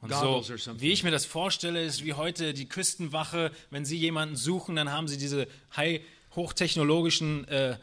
Und 0.00 0.10
goggles 0.10 0.46
so, 0.46 0.52
or 0.54 0.58
something. 0.58 0.80
wie 0.82 0.92
ich 0.92 1.02
mir 1.02 1.10
das 1.10 1.24
vorstelle, 1.24 1.82
ist 1.84 2.04
wie 2.04 2.12
heute 2.14 2.54
die 2.54 2.68
Küstenwache, 2.68 3.50
wenn 3.70 3.84
sie 3.84 3.96
jemanden 3.96 4.36
suchen, 4.36 4.76
dann 4.76 4.90
haben 4.92 5.08
sie 5.08 5.16
diese 5.18 5.48
high, 5.76 6.00
hochtechnologischen 6.34 7.46
äh, 7.48 7.76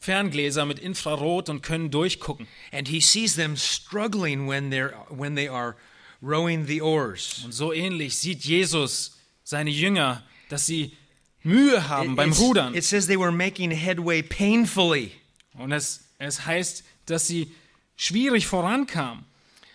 Ferngläser 0.00 0.64
mit 0.64 0.78
Infrarot 0.78 1.48
und 1.48 1.62
können 1.62 1.90
durchgucken. 1.90 2.46
And 2.72 2.88
he 2.88 3.00
sees 3.00 3.34
them 3.34 3.56
struggling 3.56 4.48
when 4.48 4.70
they're 4.72 4.92
when 5.10 5.34
they 5.34 5.48
are 5.48 5.74
rowing 6.22 6.66
the 6.66 6.80
oars. 6.82 7.42
Und 7.44 7.52
so 7.52 7.72
ähnlich 7.72 8.16
sieht 8.16 8.44
Jesus 8.44 9.18
seine 9.44 9.70
Jünger, 9.70 10.22
dass 10.48 10.66
sie 10.66 10.96
Mühe 11.42 11.88
haben 11.88 12.14
beim 12.16 12.30
It's- 12.30 12.40
Rudern. 12.40 12.74
it 12.74 12.84
says 12.84 13.06
they 13.06 13.18
were 13.18 13.32
making 13.32 13.70
headway 13.70 14.22
painfully. 14.22 15.12
Und 15.54 15.72
es, 15.72 16.04
es 16.18 16.44
heißt, 16.46 16.84
dass 17.06 17.26
sie 17.26 17.50
schwierig 17.96 18.46
vorankamen. 18.46 19.24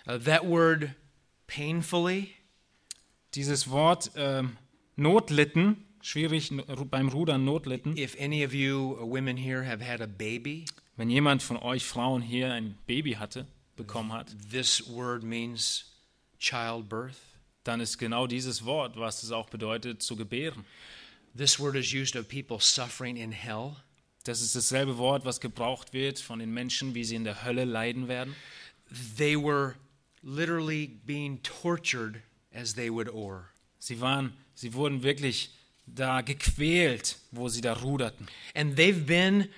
Uh, 0.06 0.18
that 0.18 0.44
word 0.44 0.94
painfully 1.46 2.34
Dieses 3.34 3.68
Wort 3.70 4.10
ähm, 4.16 4.56
Notlitten, 4.96 5.84
schwierig 6.00 6.52
beim 6.90 7.08
Rudern 7.08 7.44
Notlitten. 7.44 7.96
if 7.96 8.14
any 8.20 8.44
of 8.44 8.54
you 8.54 8.96
uh, 9.00 9.04
women 9.04 9.36
here 9.36 9.64
have 9.64 9.80
had 9.84 10.00
a 10.00 10.06
baby, 10.06 10.66
Wenn 10.96 11.10
jemand 11.10 11.42
von 11.42 11.56
euch 11.56 11.84
Frauen 11.84 12.22
hier 12.22 12.52
ein 12.52 12.76
Baby 12.86 13.14
hatte, 13.14 13.46
bekommen 13.76 14.12
hat, 14.12 14.28
this 14.52 14.86
word 14.88 15.24
means 15.24 15.86
childbirth. 16.38 17.16
dann 17.64 17.80
ist 17.80 17.98
genau 17.98 18.26
dieses 18.28 18.64
Wort, 18.64 18.96
was 18.96 19.22
es 19.24 19.32
auch 19.32 19.48
bedeutet, 19.48 20.02
zu 20.02 20.14
gebären. 20.14 20.64
This 21.36 21.58
word 21.58 21.74
is 21.74 21.92
used 21.92 22.14
of 22.14 22.28
people 22.28 22.60
suffering 22.60 23.16
in 23.16 23.32
hell. 23.32 23.74
Das 24.22 24.40
ist 24.40 24.54
dasselbe 24.54 24.96
Wort, 24.98 25.24
was 25.24 25.40
gebraucht 25.40 25.92
wird 25.92 26.20
von 26.20 26.38
den 26.38 26.52
Menschen, 26.54 26.94
wie 26.94 27.02
sie 27.04 27.16
in 27.16 27.24
der 27.24 27.42
Hölle 27.44 27.64
leiden 27.64 28.06
werden. 28.06 28.36
They 29.18 29.36
were 29.36 29.74
literally 30.24 30.86
being 31.06 31.38
tortured 31.42 32.22
as 32.52 32.74
they 32.74 32.88
would 32.90 33.08
oar. 33.08 33.50
Sie 33.78 34.00
waren, 34.00 34.32
sie 34.54 34.72
wurden 34.74 35.02
wirklich 35.02 35.50
da 35.86 36.22
gequält, 36.22 37.16
wo 37.30 37.48
sie 37.48 37.60
da 37.60 37.74
ruderten. 37.74 38.26
And 38.54 38.76
they've 38.76 39.04
been 39.06 39.48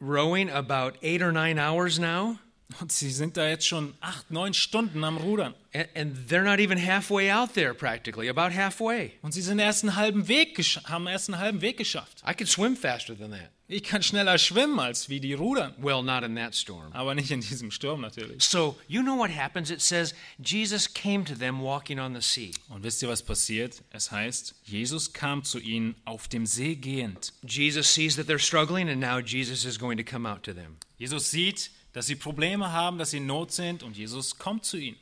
rowing 0.00 0.50
about 0.50 0.98
eight 1.02 1.22
or 1.22 1.32
nine 1.32 1.58
hours 1.58 1.98
now, 1.98 2.38
Und 2.80 2.92
sie 2.92 3.10
sind 3.10 3.38
da 3.38 3.48
jetzt 3.48 3.66
schon 3.66 3.94
acht, 4.02 4.30
neun 4.30 4.52
Stunden 4.52 5.02
am 5.02 5.16
Rudern. 5.16 5.54
and, 5.72 5.88
and 5.94 6.28
they're 6.28 6.44
not 6.44 6.60
even 6.60 6.76
halfway 6.76 7.30
out 7.30 7.54
there 7.54 7.72
practically, 7.72 8.28
about 8.28 8.52
halfway. 8.52 9.12
Und 9.22 9.32
sie 9.32 9.40
sind 9.40 9.58
erst 9.58 9.84
einen 9.84 9.96
halben 9.96 10.28
Weg, 10.28 10.58
haben 10.84 11.06
erst 11.06 11.30
einen 11.30 11.40
halben 11.40 11.62
Weg 11.62 11.78
geschafft. 11.78 12.22
I 12.26 12.34
could 12.34 12.46
swim 12.48 12.76
faster 12.76 13.16
than 13.16 13.30
that. 13.30 13.50
Ich 13.70 13.82
kann 13.82 14.02
schneller 14.02 14.38
schwimmen 14.38 14.80
als 14.80 15.10
wie 15.10 15.20
die 15.20 15.34
rudern. 15.34 15.74
Well, 15.76 16.02
not 16.02 16.22
in 16.22 16.34
that 16.36 16.54
storm. 16.54 16.90
Aber 16.92 17.14
nicht 17.14 17.30
in 17.30 17.42
diesem 17.42 17.70
Sturm 17.70 18.00
natürlich. 18.00 18.42
So, 18.42 18.78
you 18.88 19.02
know 19.02 19.18
what 19.18 19.30
happens? 19.30 19.70
It 19.70 19.82
says, 19.82 20.14
Jesus 20.42 20.90
came 20.90 21.22
to 21.26 21.34
them 21.34 21.60
walking 21.60 22.00
on 22.00 22.14
the 22.14 22.22
sea. 22.22 22.52
Und 22.70 22.82
wisst 22.82 23.02
ihr, 23.02 23.10
was 23.10 23.22
passiert? 23.22 23.82
Es 23.90 24.10
heißt, 24.10 24.54
Jesus 24.64 25.12
kam 25.12 25.44
zu 25.44 25.58
ihnen 25.58 25.96
auf 26.06 26.28
dem 26.28 26.46
See 26.46 26.76
gehend. 26.76 27.34
Jesus 27.42 27.92
sees 27.92 28.16
that 28.16 28.26
they're 28.26 28.38
struggling, 28.38 28.88
and 28.88 29.00
now 29.00 29.18
Jesus 29.18 29.66
is 29.66 29.78
going 29.78 29.98
to 29.98 30.04
come 30.04 30.26
out 30.26 30.42
to 30.44 30.54
them. 30.54 30.78
Jesus 30.96 31.30
sieht, 31.30 31.70
dass 31.92 32.06
sie 32.06 32.16
Probleme 32.16 32.72
haben, 32.72 32.96
dass 32.96 33.10
sie 33.10 33.18
in 33.18 33.26
Not 33.26 33.52
sind 33.52 33.82
und 33.82 33.98
Jesus 33.98 34.38
kommt 34.38 34.64
zu 34.64 34.78
ihnen. 34.78 34.96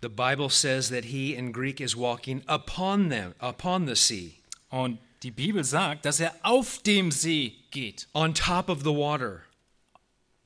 The 0.00 0.08
Bible 0.08 0.48
says 0.48 0.90
that 0.90 1.06
he 1.06 1.34
in 1.34 1.52
Greek 1.52 1.80
is 1.80 1.96
walking 1.96 2.42
upon 2.46 3.10
them, 3.10 3.34
upon 3.40 3.88
the 3.88 3.96
sea, 3.96 4.34
Und 4.70 4.98
die 5.22 5.30
Bibel 5.30 5.64
sagt, 5.64 6.04
dass 6.04 6.20
er 6.20 6.34
auf 6.42 6.78
dem 6.82 7.10
See 7.10 7.54
geht, 7.70 8.08
on 8.12 8.34
top 8.34 8.68
of 8.68 8.80
the 8.80 8.90
water. 8.90 9.42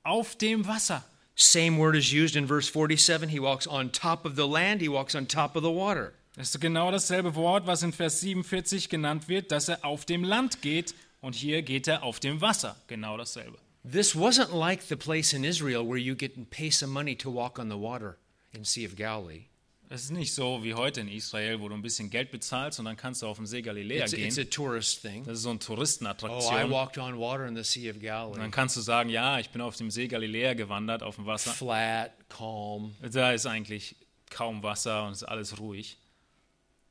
auf 0.04 0.36
dem 0.36 0.66
Wasser. 0.66 1.04
Same 1.34 1.76
word 1.78 1.96
is 1.96 2.12
used 2.12 2.36
in 2.36 2.46
verse 2.46 2.70
47. 2.70 3.28
He 3.28 3.40
walks 3.40 3.66
on 3.66 3.90
top 3.90 4.24
of 4.24 4.36
the 4.36 4.46
land, 4.46 4.80
he 4.80 4.88
walks 4.88 5.14
on 5.14 5.26
top 5.26 5.56
of 5.56 5.62
the 5.62 5.70
water. 5.70 6.14
Das 6.36 6.54
ist 6.54 6.60
genau 6.60 6.90
dasselbe 6.90 7.34
Wort, 7.34 7.66
was 7.66 7.82
in 7.82 7.92
Vers 7.92 8.20
47 8.20 8.88
genannt 8.88 9.28
wird, 9.28 9.50
dass 9.50 9.68
er 9.68 9.84
auf 9.84 10.04
dem 10.04 10.22
Land 10.22 10.60
geht 10.62 10.94
und 11.20 11.34
hier 11.34 11.62
geht 11.62 11.88
er 11.88 12.02
auf 12.02 12.20
dem 12.20 12.40
Wasser. 12.40 12.76
Genau 12.88 13.16
dasselbe. 13.16 13.58
This 13.90 14.14
wasn't 14.14 14.54
like 14.54 14.82
the 14.82 14.96
place 14.96 15.32
in 15.32 15.44
Israel 15.44 15.86
where 15.86 15.98
you 15.98 16.14
get 16.14 16.34
to 16.34 16.44
pay 16.48 16.70
some 16.70 16.92
money 16.92 17.16
to 17.16 17.30
walk 17.30 17.58
on 17.58 17.68
the 17.68 17.76
water 17.76 18.16
in 18.52 18.64
Sea 18.64 18.84
of 18.86 18.96
Galilee. 18.96 19.46
Es 19.88 20.02
ist 20.04 20.10
nicht 20.10 20.34
so 20.34 20.64
wie 20.64 20.74
heute 20.74 21.00
in 21.00 21.08
Israel, 21.08 21.60
wo 21.60 21.68
du 21.68 21.74
ein 21.76 21.82
bisschen 21.82 22.10
Geld 22.10 22.32
bezahlst 22.32 22.80
und 22.80 22.86
dann 22.86 22.96
kannst 22.96 23.22
du 23.22 23.28
auf 23.28 23.36
den 23.36 23.46
See 23.46 23.62
Galiläa 23.62 24.02
It's, 24.04 24.12
it's 24.14 24.36
a 24.36 24.42
gehen. 24.42 24.50
tourist 24.50 25.00
thing. 25.02 25.22
Das 25.24 25.38
ist 25.38 25.42
so 25.44 25.50
eine 25.50 25.58
Oh, 25.58 25.62
I 25.62 25.64
Touristenattraktion. 25.66 26.70
walked 26.70 26.98
on 26.98 27.16
water 27.18 27.46
in 27.46 27.54
the 27.54 27.62
Sea 27.62 27.90
of 27.90 27.96
Und 27.96 28.02
Galilee. 28.02 28.38
dann 28.40 28.50
kannst 28.50 28.76
du 28.76 28.80
sagen, 28.80 29.10
ja, 29.10 29.38
ich 29.38 29.50
bin 29.50 29.60
auf 29.60 29.76
dem 29.76 29.90
See 29.92 30.08
Galiläa 30.08 30.54
gewandert, 30.54 31.04
auf 31.04 31.14
dem 31.16 31.26
Wasser. 31.26 31.52
Flat, 31.52 32.12
calm, 32.28 32.96
Da 33.00 33.30
ist 33.32 33.46
eigentlich 33.46 33.94
kaum 34.28 34.62
Wasser 34.64 35.04
und 35.04 35.12
es 35.12 35.18
ist 35.22 35.28
alles 35.28 35.58
ruhig. 35.60 35.96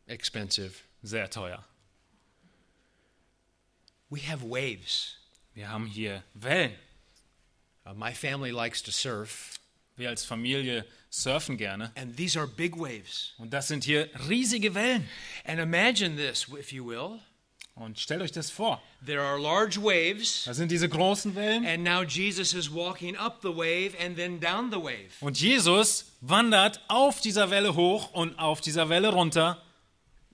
expensive. 0.08 0.72
Sehr 1.04 1.30
teuer. 1.30 1.66
We 4.10 4.22
have 4.22 4.42
waves. 4.48 5.18
Wir 5.54 5.68
haben 5.70 5.86
hier 5.88 6.24
Wellen. 6.34 6.74
Uh, 7.86 7.94
my 7.94 8.14
family 8.14 8.52
likes 8.52 8.82
to 8.82 8.92
surf, 8.92 9.60
Wir 9.98 10.10
als 10.10 10.26
Familie 10.26 10.86
surfen 11.10 11.58
gerne. 11.58 11.92
and 11.96 12.16
these 12.18 12.38
are 12.38 12.48
big 12.48 12.76
waves. 12.78 13.34
Und 13.38 13.52
das 13.54 13.68
sind 13.70 13.84
hier 13.86 14.10
riesige 14.28 14.74
Wellen. 14.76 15.08
And 15.46 15.60
imagine 15.60 16.16
this, 16.18 16.48
if 16.60 16.72
you 16.74 16.86
will. 16.86 17.20
Und 17.76 18.00
stellt 18.00 18.22
euch 18.22 18.32
das 18.32 18.50
vor. 18.50 18.82
There 19.06 19.22
are 19.22 19.38
large 19.38 19.82
waves, 19.82 20.44
Das 20.46 20.56
sind 20.58 20.72
diese 20.72 20.88
großen 20.88 21.36
Wellen. 21.36 21.66
and 21.66 21.84
now 21.84 22.04
Jesus 22.04 22.54
is 22.54 22.72
walking 22.74 23.18
up 23.18 23.40
the 23.42 23.50
wave 23.50 23.92
and 24.02 24.16
then 24.16 24.40
down 24.40 24.72
the 24.72 24.78
wave. 24.78 25.12
Und 25.20 25.40
Jesus 25.40 26.06
wandert 26.22 26.80
auf 26.88 27.20
dieser 27.22 27.50
Welle 27.50 27.76
hoch 27.76 28.12
und 28.12 28.38
auf 28.40 28.62
dieser 28.62 28.88
Welle 28.90 29.10
runter. 29.10 29.62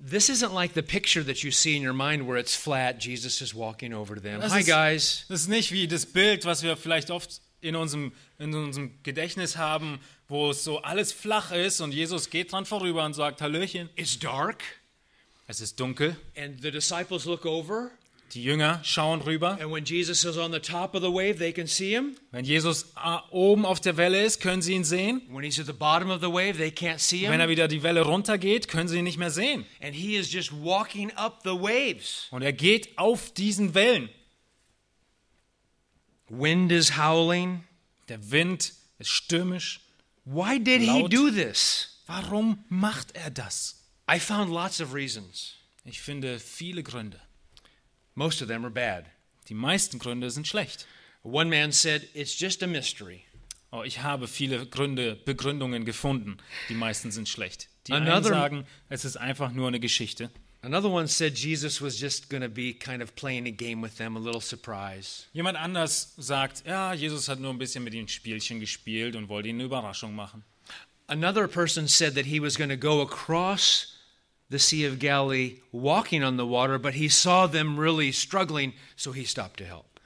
This 0.08 0.30
isn't 0.30 0.54
like 0.54 0.72
the 0.74 0.82
picture 0.84 1.24
that 1.26 1.38
you 1.44 1.52
see 1.52 1.76
in 1.76 1.86
your 1.86 1.94
mind 1.94 2.28
where 2.28 2.40
it's 2.40 2.56
flat, 2.56 3.04
Jesus 3.04 3.42
is 3.42 3.54
walking 3.56 3.94
over 3.94 4.20
them. 4.20 4.42
Das 4.42 4.52
Hi, 4.52 4.62
ist- 4.62 4.68
guys. 4.68 5.26
Das 5.30 5.42
ist 5.42 5.48
nicht 5.48 5.72
wie 5.72 5.88
das 5.88 6.06
Bild, 6.08 6.46
was 6.46 6.64
wir 6.64 6.76
vielleicht 6.78 7.12
oft 7.12 7.42
in 7.62 7.76
unserem, 7.76 8.12
in 8.40 8.54
unserem 8.54 8.92
Gedächtnis 9.04 9.58
haben, 9.58 10.00
wo 10.28 10.50
es 10.52 10.64
so 10.64 10.82
alles 10.82 11.14
flach 11.14 11.52
ist 11.52 11.80
und 11.82 11.94
Jesus 11.94 12.30
geht 12.30 12.52
dran 12.52 12.66
vorüber 12.66 13.06
und 13.06 13.14
sagt, 13.14 13.42
Hallöchen. 13.42 13.90
It's 13.96 14.18
dark, 14.20 14.64
Es 15.48 15.62
ist 15.62 15.80
dunkel. 15.80 16.16
and 16.36 16.62
the 16.62 16.72
disciples 16.72 17.26
look 17.26 17.46
over, 17.46 17.92
Die 18.34 18.44
Jünger 18.44 18.80
schauen 18.84 19.20
rüber. 19.22 19.58
and 19.60 19.72
when 19.74 19.84
Jesus 19.84 20.24
is 20.24 20.38
on 20.38 20.54
the 20.54 20.60
top 20.60 20.96
of 20.96 21.02
the 21.04 21.10
wave, 21.12 21.38
they 21.38 21.52
can 21.52 21.68
see 21.68 21.90
him. 21.94 22.16
Wenn 22.32 22.46
Jesus 22.46 22.86
ah, 22.96 23.24
oben 23.30 23.66
auf 23.66 23.82
der 23.82 23.98
Welle 23.98 24.24
ist, 24.24 24.40
können 24.40 24.62
sie 24.62 24.74
ihn 24.74 24.86
sehen. 24.86 25.22
When 25.30 25.44
he's 25.44 25.60
at 25.60 25.66
the 25.66 25.74
bottom 25.74 26.10
of 26.10 26.22
the 26.22 26.32
wave, 26.32 26.54
they 26.58 26.70
can't 26.70 27.00
see 27.00 27.28
Wenn 27.30 27.42
er 27.42 27.50
wieder 27.50 27.68
die 27.68 27.84
Welle 27.84 28.04
runtergeht, 28.04 28.70
können 28.70 28.88
sie 28.88 29.00
ihn 29.00 29.04
nicht 29.04 29.18
mehr 29.18 29.32
sehen. 29.32 29.66
And 29.82 29.94
he 29.94 30.16
is 30.16 30.32
just 30.32 30.52
walking 30.54 31.12
up 31.18 31.42
the 31.44 31.50
waves. 31.52 32.28
Und 32.32 32.42
er 32.42 32.54
geht 32.54 32.98
auf 32.98 33.32
diesen 33.34 33.74
Wellen. 33.74 34.10
Wind 36.32 36.72
is 36.72 36.98
howling. 36.98 37.64
Der 38.08 38.32
Wind 38.32 38.74
ist 39.00 39.10
stürmisch. 39.10 39.82
Why 40.26 40.60
did 40.64 40.82
he 40.82 40.88
Laut. 40.88 41.12
do 41.14 41.30
this? 41.30 42.02
Warum 42.08 42.64
macht 42.70 43.16
er 43.16 43.30
das? 43.30 43.84
I 44.10 44.20
found 44.20 44.50
lots 44.52 44.80
of 44.82 44.94
reasons. 44.94 45.56
Ich 45.84 46.02
finde 46.02 46.40
viele 46.40 46.84
Gründe. 46.84 47.20
Most 48.16 48.42
of 48.42 48.48
them 48.48 48.64
are 48.64 48.72
bad. 48.72 49.06
Die 49.50 49.54
meisten 49.54 50.00
Gründe 50.00 50.30
sind 50.32 50.48
schlecht. 50.48 50.86
One 51.24 51.50
man 51.50 51.72
said, 51.72 52.08
It's 52.14 52.40
just 52.40 52.64
a 52.64 52.68
mystery. 52.68 53.24
Oh, 53.72 53.84
ich 53.84 54.02
habe 54.02 54.28
viele 54.28 54.66
Gründe, 54.68 55.16
Begründungen 55.26 55.86
gefunden. 55.86 56.38
Die 56.70 56.74
meisten 56.76 57.12
sind 57.12 57.30
schlecht. 57.30 57.70
Die 57.88 57.94
einen 57.94 58.08
Another- 58.08 58.30
sagen, 58.30 58.68
es 58.90 59.06
ist 59.06 59.18
einfach 59.18 59.52
nur 59.52 59.68
eine 59.68 59.80
Geschichte. 59.80 60.30
Another 60.64 60.90
one 60.90 61.08
said 61.08 61.34
Jesus 61.34 61.82
was 61.82 62.00
just 62.00 62.30
going 62.30 62.44
to 62.44 62.50
be 62.50 62.72
kind 62.72 63.02
of 63.02 63.16
playing 63.16 63.48
a 63.48 63.52
game 63.52 63.82
with 63.82 63.98
them, 63.98 64.16
a 64.16 64.20
little 64.20 64.42
surprise. 64.42 65.26
Jemand 65.34 65.58
anders 65.58 66.14
sagt, 66.18 66.64
ja, 66.68 66.94
Jesus 66.94 67.28
hat 67.28 67.40
nur 67.40 67.52
ein 67.52 67.58
bisschen 67.58 67.84
mit 67.84 67.96
ihnen 67.96 68.08
Spielchen 68.08 68.60
gespielt 68.60 69.16
und 69.16 69.28
wollte 69.28 69.50
ihnen 69.50 69.60
eine 69.60 69.66
Überraschung 69.66 70.14
machen. 70.14 70.44
Another 71.08 71.48
person 71.48 71.88
said 71.88 72.14
that 72.14 72.26
he 72.26 72.40
was 72.40 72.56
going 72.58 72.70
to 72.70 72.78
go 72.78 73.02
across 73.02 73.98
the 74.52 74.60
Sea 74.60 74.86
of 74.86 75.00
Galilee 75.00 75.62
walking 75.72 76.24
on 76.24 76.38
the 76.38 76.46
water, 76.46 76.78
but 76.78 76.94
he 76.94 77.10
saw 77.10 77.48
them 77.48 77.80
really 77.80 78.12
struggling, 78.12 78.74
so 78.96 79.12
he 79.12 79.26
stopped 79.26 79.58
to 79.58 79.66
help. 79.66 80.00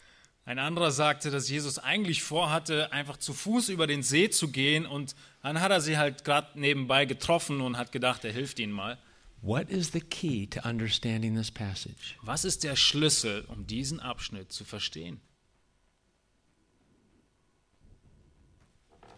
Ein 0.45 0.59
anderer 0.59 0.91
sagte, 0.91 1.31
dass 1.31 1.49
Jesus 1.49 1.79
eigentlich 1.79 2.23
vorhatte, 2.23 2.93
einfach 2.93 3.17
zu 3.17 3.33
Fuß 3.33 3.69
über 3.69 3.87
den 3.87 4.03
See 4.03 4.29
zu 4.29 4.49
gehen 4.49 4.85
und 4.85 5.15
dann 5.41 5.59
hat 5.59 5.71
er 5.71 5.81
sie 5.81 5.97
halt 5.97 6.23
gerade 6.23 6.57
nebenbei 6.57 7.05
getroffen 7.05 7.59
und 7.59 7.77
hat 7.77 7.91
gedacht, 7.91 8.23
er 8.23 8.31
hilft 8.31 8.59
ihnen 8.59 8.71
mal. 8.71 8.97
What 9.41 9.69
is 9.69 9.91
the 9.91 10.01
key 10.01 10.47
to 10.47 10.61
understanding 10.67 11.35
this 11.35 11.51
passage? 11.51 12.15
Was 12.23 12.45
ist 12.45 12.63
der 12.63 12.75
Schlüssel, 12.75 13.45
um 13.47 13.67
diesen 13.67 13.99
Abschnitt 13.99 14.51
zu 14.51 14.65
verstehen? 14.65 15.21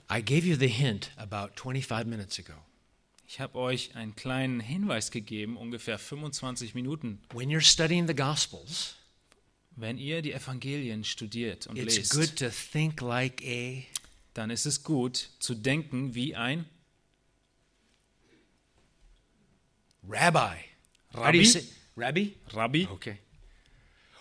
I 0.09 0.22
gave 0.22 0.45
you 0.45 0.55
the 0.55 0.68
hint 0.68 1.11
about 1.18 1.55
25 1.55 2.07
minutes 2.07 2.39
ago. 2.39 2.53
Ich 3.28 3.41
habe 3.41 3.57
euch 3.57 3.93
einen 3.95 4.15
kleinen 4.15 4.61
Hinweis 4.61 5.11
gegeben, 5.11 5.57
ungefähr 5.57 5.99
25 5.99 6.76
Minuten. 6.76 7.22
When 7.34 7.49
you're 7.49 7.61
studying 7.61 8.07
the 8.07 8.15
Gospels, 8.15 8.95
Wenn 9.76 9.99
ihr 9.99 10.24
die 10.24 10.32
Evangelien 10.34 11.03
studiert 11.03 11.68
und 11.68 11.78
it's 11.78 11.97
lest, 11.97 12.13
good 12.13 12.36
to 12.38 12.49
think 12.49 12.99
like 13.01 13.43
a 13.45 13.84
dann 14.34 14.49
ist 14.49 14.65
es 14.65 14.84
gut 14.84 15.30
zu 15.39 15.53
denken 15.53 16.15
wie 16.15 16.36
ein 16.36 16.65
rabbi. 20.08 20.58
Rabbi? 21.14 21.43
say? 21.43 21.64
Rabbi? 21.95 22.30
Rabbi. 22.53 22.86
Okay. 22.93 23.20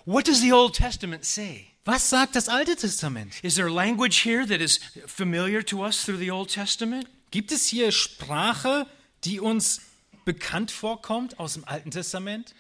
What 0.05 0.25
does 0.25 0.41
the 0.41 0.53
Old 0.53 0.75
Testament 0.75 1.25
say? 1.25 1.73
Was 1.85 2.03
sagt 2.09 2.35
das 2.35 2.49
Alte 2.49 2.77
Testament? 2.77 3.41
Is 3.43 3.55
there 3.55 3.71
language 3.71 4.19
here 4.19 4.45
that 4.47 4.61
is 4.61 4.79
familiar 5.07 5.63
to 5.63 5.83
us 5.83 6.05
through 6.05 6.19
the 6.19 6.31
Old 6.31 6.49
Testament? 6.49 7.07
Gibt 7.31 7.53
es 7.53 7.69
hier 7.69 7.93
Sprache, 7.93 8.87
die 9.25 9.41
uns 9.41 9.81
bekannt 10.25 10.71
vorkommt 10.71 11.39
aus 11.39 11.55
dem 11.55 11.65
Alten 11.65 11.91
Testament? 11.91 12.55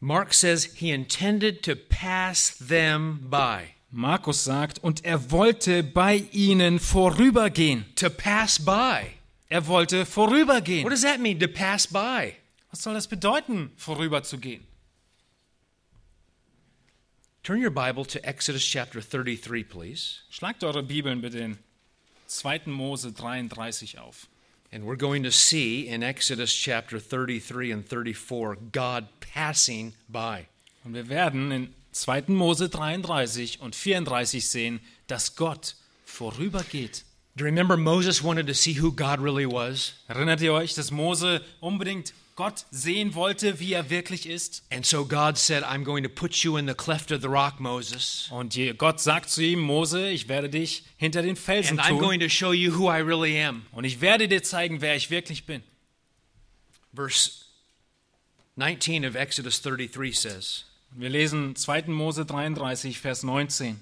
Mark 0.00 0.32
says 0.32 0.64
he 0.64 0.90
intended 0.90 1.62
to 1.62 1.74
pass 1.74 2.56
them 2.58 3.28
by. 3.28 3.74
Markus 3.90 4.44
sagt, 4.44 4.78
und 4.84 5.04
er 5.04 5.30
wollte 5.30 5.82
bei 5.82 6.28
ihnen 6.32 6.78
vorübergehen. 6.78 7.84
To 7.96 8.08
pass 8.10 8.58
by. 8.64 9.17
Er 9.48 9.66
wollte 9.66 10.00
What 10.00 10.08
vorübergehen. 10.08 10.88
does 10.88 11.02
that 11.02 11.20
mean, 11.20 11.38
to 11.40 11.48
pass 11.48 11.86
by? 11.86 12.34
Was 12.70 12.82
soll 12.82 12.94
das 12.94 13.06
bedeuten, 13.06 13.70
vorüberzugehen? 13.76 14.62
Turn 17.42 17.62
your 17.62 17.70
Bible 17.70 18.04
to 18.04 18.22
Exodus 18.24 18.62
chapter 18.62 19.00
33, 19.00 19.64
please. 19.64 20.20
Schlagt 20.30 20.62
eure 20.64 20.82
Bibeln 20.82 21.22
bitte 21.22 21.38
in 21.38 21.58
2. 22.26 22.66
Mose 22.66 23.10
33 23.10 23.98
auf. 23.98 24.26
And 24.70 24.84
we're 24.84 24.96
going 24.98 25.22
to 25.22 25.30
see 25.30 25.88
in 25.88 26.02
Exodus 26.02 26.52
chapter 26.54 26.98
33 27.00 27.70
and 27.72 27.88
34 27.88 28.70
God 28.70 29.08
passing 29.20 29.94
by. 30.10 30.46
Und 30.84 30.92
wir 30.92 31.08
werden 31.08 31.50
in 31.52 31.74
2. 31.92 32.24
Mose 32.28 32.68
33 32.68 33.60
und 33.60 33.74
34 33.74 34.46
sehen, 34.46 34.80
dass 35.06 35.34
Gott 35.34 35.74
vorübergeht. 36.04 37.04
Do 37.38 37.44
you 37.44 37.50
remember 37.50 37.76
Moses 37.76 38.20
wanted 38.20 38.48
to 38.48 38.54
see 38.54 38.72
who 38.72 38.90
God 38.90 39.20
really 39.20 39.46
was? 39.46 39.92
Erinnert 40.08 40.40
ihr 40.40 40.52
euch, 40.52 40.74
dass 40.74 40.90
Mose 40.90 41.40
unbedingt 41.60 42.12
Gott 42.34 42.64
sehen 42.72 43.14
wollte, 43.14 43.60
wie 43.60 43.74
er 43.74 43.90
wirklich 43.90 44.28
ist? 44.28 44.64
And 44.72 44.84
so 44.84 45.04
God 45.04 45.38
said, 45.38 45.62
I'm 45.62 45.84
going 45.84 46.02
to 46.02 46.08
put 46.08 46.42
you 46.42 46.56
in 46.56 46.66
the 46.66 46.74
cleft 46.74 47.12
of 47.12 47.22
the 47.22 47.28
rock, 47.28 47.60
Moses. 47.60 48.28
Und 48.32 48.58
Gott 48.76 48.98
sagt 48.98 49.30
zu 49.30 49.40
ihm, 49.40 49.60
Mose, 49.60 50.08
ich 50.10 50.26
werde 50.26 50.48
dich 50.48 50.82
hinter 50.96 51.22
den 51.22 51.36
Felsen 51.36 51.78
And 51.78 51.86
I'm 51.86 51.90
tun 51.90 52.00
going 52.00 52.18
to 52.18 52.28
show 52.28 52.52
you 52.52 52.76
who 52.76 52.90
I 52.90 53.02
really 53.02 53.40
am. 53.40 53.66
und 53.70 53.84
ich 53.84 54.00
werde 54.00 54.26
dir 54.26 54.42
zeigen, 54.42 54.80
wer 54.80 54.96
ich 54.96 55.08
wirklich 55.10 55.46
bin. 55.46 55.62
Verse 56.92 57.44
19 58.56 59.06
of 59.06 59.14
Exodus 59.14 59.62
33 59.62 60.18
says, 60.18 60.64
Wir 60.90 61.08
lesen 61.08 61.54
2. 61.54 61.82
Mose 61.86 62.26
33, 62.26 62.98
Vers 62.98 63.22
19. 63.22 63.78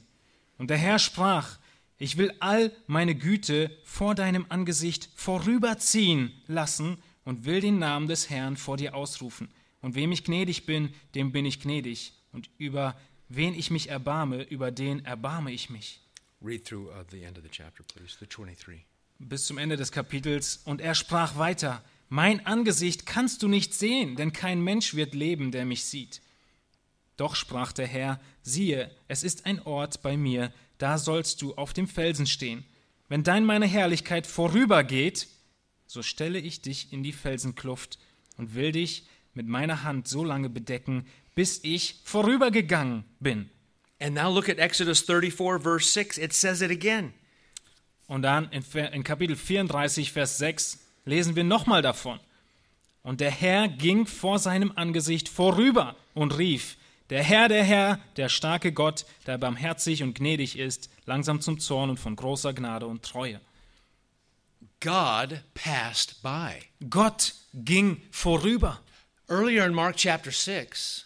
Und 0.59 0.69
der 0.69 0.77
Herr 0.77 0.99
sprach, 0.99 1.57
ich 1.99 2.17
will 2.17 2.33
all 2.41 2.73
meine 2.87 3.15
Güte 3.15 3.71
vor 3.85 4.15
deinem 4.15 4.47
Angesicht 4.49 5.09
vorüberziehen 5.15 6.33
lassen 6.47 6.99
und 7.25 7.45
will 7.45 7.61
den 7.61 7.79
Namen 7.79 8.07
des 8.07 8.31
Herrn 8.31 8.57
vor 8.57 8.77
dir 8.77 8.95
ausrufen. 8.95 9.49
Und 9.81 9.95
wem 9.95 10.13
ich 10.13 10.25
gnädig 10.25 10.67
bin, 10.67 10.93
dem 11.15 11.33
bin 11.33 11.47
ich 11.47 11.61
gnädig. 11.61 12.13
Und 12.33 12.51
über 12.59 12.99
wen 13.29 13.55
ich 13.55 13.71
mich 13.71 13.89
erbarme, 13.89 14.43
über 14.43 14.71
den 14.71 15.05
erbarme 15.05 15.53
ich 15.53 15.71
mich. 15.71 16.01
read 16.43 16.65
through 16.65 16.89
uh, 16.89 17.05
the 17.11 17.23
end 17.23 17.39
of 17.39 17.45
the 17.45 17.51
chapter, 17.51 17.83
please, 17.83 18.17
the 18.19 18.27
23. 18.27 18.85
bis 19.19 19.47
zum 19.47 19.59
Ende 19.59 19.77
des 19.77 19.93
Kapitels. 19.93 20.61
Und 20.65 20.81
er 20.81 20.95
sprach 20.95 21.39
weiter, 21.39 21.83
mein 22.09 22.45
Angesicht 22.47 23.07
kannst 23.07 23.43
du 23.43 23.49
nicht 23.49 23.75
sehen, 23.75 24.17
denn 24.17 24.33
kein 24.33 24.61
Mensch 24.61 24.95
wird 24.95 25.15
leben, 25.15 25.51
der 25.51 25.65
mich 25.65 25.85
sieht. 25.85 26.21
Doch 27.17 27.35
sprach 27.35 27.73
der 27.73 27.87
Herr, 27.87 28.21
siehe, 28.43 28.95
es 29.09 29.23
ist 29.23 29.47
ein 29.47 29.61
Ort 29.63 30.03
bei 30.03 30.17
mir, 30.17 30.53
da 30.79 30.99
sollst 30.99 31.43
du 31.43 31.55
auf 31.55 31.73
dem 31.73 31.89
Felsen 31.89 32.27
stehen. 32.27 32.65
Wenn 33.09 33.23
dein 33.23 33.45
meine 33.45 33.67
Herrlichkeit 33.67 34.27
vorübergeht, 34.27 35.29
so 35.87 36.03
stelle 36.03 36.39
ich 36.39 36.61
dich 36.61 36.93
in 36.93 37.03
die 37.03 37.13
Felsenkluft 37.13 37.99
und 38.37 38.55
will 38.55 38.73
dich 38.73 39.07
mit 39.35 39.47
meiner 39.47 39.83
Hand 39.83 40.09
so 40.09 40.25
lange 40.25 40.49
bedecken, 40.49 41.07
bis 41.35 41.61
ich 41.63 42.01
vorübergegangen 42.05 43.05
bin. 43.21 43.51
And 43.99 44.15
now 44.15 44.33
look 44.33 44.49
at 44.49 44.59
Exodus 44.59 45.01
34, 45.01 45.63
verse 45.63 45.91
6. 45.91 46.19
It 46.19 46.33
says 46.33 46.61
it 46.61 46.71
again. 46.71 47.15
Und 48.07 48.23
dann 48.23 48.51
in, 48.51 48.63
in 48.93 49.05
Kapitel 49.05 49.37
34, 49.37 50.13
Vers 50.13 50.39
6 50.39 50.79
lesen 51.05 51.37
wir 51.37 51.45
nochmal 51.45 51.83
davon. 51.83 52.21
Und 53.03 53.21
der 53.21 53.31
Herr 53.31 53.69
ging 53.69 54.07
vor 54.07 54.39
seinem 54.39 54.73
Angesicht 54.75 55.29
vorüber 55.29 55.97
und 56.15 56.37
rief, 56.39 56.77
der 57.11 57.23
Herr, 57.23 57.49
der 57.49 57.63
Herr, 57.65 58.01
der 58.17 58.29
starke 58.29 58.73
Gott, 58.73 59.07
der 59.27 59.39
barmherzig 59.39 60.03
und 60.03 60.15
gnädig 60.15 60.59
ist, 60.59 60.91
langsam 61.05 61.41
zum 61.41 61.61
Zorn 61.61 61.91
und 61.91 61.99
von 62.01 62.17
großer 62.17 62.53
Gnade 62.53 62.87
und 62.87 63.03
Treue. 63.05 63.41
God 64.81 65.41
passed 65.55 66.23
by. 66.23 66.61
Gott 66.91 67.35
ging 67.55 68.03
vorüber. 68.11 68.81
Earlier 69.29 69.67
in 69.67 69.75
Mark 69.75 69.97
chapter 69.97 70.31
6, 70.31 71.05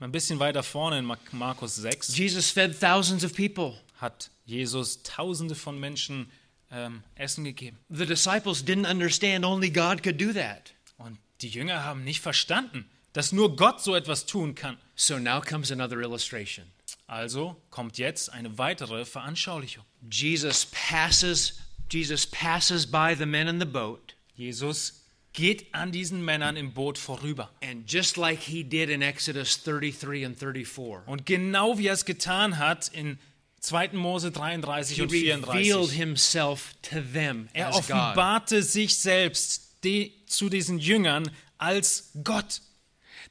Ein 0.00 0.10
bisschen 0.12 0.38
weiter 0.40 0.62
vorne 0.62 0.98
in 0.98 1.04
Mark- 1.04 1.32
Markus 1.32 1.76
6 1.76 2.16
Jesus 2.16 2.50
fed 2.50 2.78
thousands 2.78 3.24
of 3.24 3.34
people. 3.34 3.78
hat 4.00 4.30
Jesus 4.44 5.02
Tausende 5.02 5.54
von 5.54 5.78
Menschen 5.78 6.30
ähm, 6.70 7.02
Essen 7.14 7.44
gegeben. 7.44 7.78
The 7.88 8.04
disciples 8.06 8.64
didn't 8.64 8.90
understand 8.90 9.44
only 9.44 9.70
God 9.70 10.02
could 10.02 10.20
do 10.20 10.32
that. 10.32 10.74
Und 10.98 11.18
die 11.40 11.48
Jünger 11.48 11.84
haben 11.84 12.02
nicht 12.04 12.20
verstanden, 12.20 12.90
dass 13.14 13.32
nur 13.32 13.56
Gott 13.56 13.82
so 13.82 13.94
etwas 13.94 14.26
tun 14.26 14.54
kann. 14.54 14.76
So 14.94 15.18
now 15.18 15.40
comes 15.40 15.72
another 15.72 16.00
illustration. 16.00 16.66
Also 17.06 17.56
kommt 17.70 17.96
jetzt 17.98 18.30
eine 18.32 18.58
weitere 18.58 19.04
Veranschaulichung. 19.06 19.84
Jesus 20.10 20.66
passes 20.66 21.58
Jesus 21.90 22.26
passes 22.26 22.86
by 22.90 23.14
the 23.16 23.26
men 23.26 23.46
in 23.46 23.60
the 23.60 23.66
boat, 23.66 24.14
Jesus 24.36 25.02
geht 25.32 25.72
an 25.74 25.92
diesen 25.92 26.24
Männern 26.24 26.56
im 26.56 26.72
Boot 26.72 26.96
vorüber. 26.98 27.50
and 27.62 27.90
just 27.90 28.16
like 28.16 28.40
he 28.40 28.64
did 28.64 28.88
in 28.88 29.02
Exodus 29.02 29.62
33 29.62 30.24
and 30.24 30.38
34, 30.38 31.06
Und 31.06 31.26
genau 31.26 31.76
wie 31.78 31.88
er 31.88 31.94
es 31.94 32.04
getan 32.04 32.58
hat 32.58 32.88
in 32.88 33.18
2. 33.60 33.90
Mose 33.92 34.30
33 34.30 34.96
he 34.96 35.02
und 35.02 35.12
revealed 35.12 35.44
34, 35.90 35.96
himself 35.96 36.74
to 36.82 37.00
them 37.12 37.48
er 37.52 37.70
God. 37.70 37.78
offenbarte 37.80 38.62
sich 38.62 38.98
selbst 38.98 39.76
die, 39.84 40.12
zu 40.26 40.48
diesen 40.48 40.78
Jüngern 40.78 41.30
als 41.58 42.10
Gott. 42.24 42.60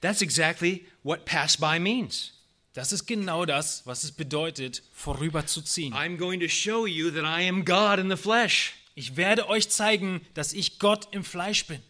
That's 0.04 0.22
exactly 0.22 0.86
what 1.02 1.24
pass 1.24 1.56
by 1.56 1.80
means. 1.80 2.34
Das 2.74 2.92
ist 2.92 3.06
genau 3.06 3.46
das, 3.46 3.84
was 3.86 4.04
es 4.04 4.12
bedeutet, 4.12 4.84
vorüberzuziehen. 4.92 5.94
I'm 5.94 6.18
going 6.18 6.42
to 6.42 6.50
show 6.50 6.86
you 6.86 7.10
that 7.12 7.24
I 7.24 7.48
am 7.48 7.64
God 7.64 8.00
in 8.00 8.10
the 8.10 8.18
flesh. 8.18 8.74
Ich 8.96 9.16
werde 9.16 9.48
euch 9.48 9.70
zeigen, 9.70 10.20
dass 10.34 10.52
ich 10.52 10.78
Gott 10.78 11.08
im 11.12 11.24
Fleisch 11.24 11.66
bin. 11.68 11.82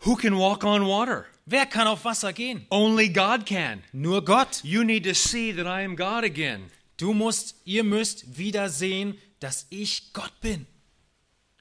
Who 0.00 0.16
can 0.16 0.38
walk 0.38 0.64
on 0.64 0.86
water? 0.86 1.26
Wer 1.44 1.66
kann 1.66 1.86
auf 1.86 2.06
Wasser 2.06 2.32
gehen? 2.32 2.66
Only 2.70 3.10
God 3.10 3.44
can. 3.44 3.82
Nur 3.92 4.24
Gott. 4.24 4.64
You 4.64 4.82
need 4.82 5.04
to 5.04 5.12
see 5.12 5.52
that 5.52 5.66
I 5.66 5.84
am 5.84 5.96
God 5.96 6.24
again. 6.24 6.70
Du 6.96 7.12
musst, 7.12 7.56
ihr 7.66 7.84
müsst 7.84 8.38
wieder 8.38 8.70
sehen, 8.70 9.18
dass 9.40 9.66
ich 9.68 10.14
Gott 10.14 10.32
bin. 10.40 10.66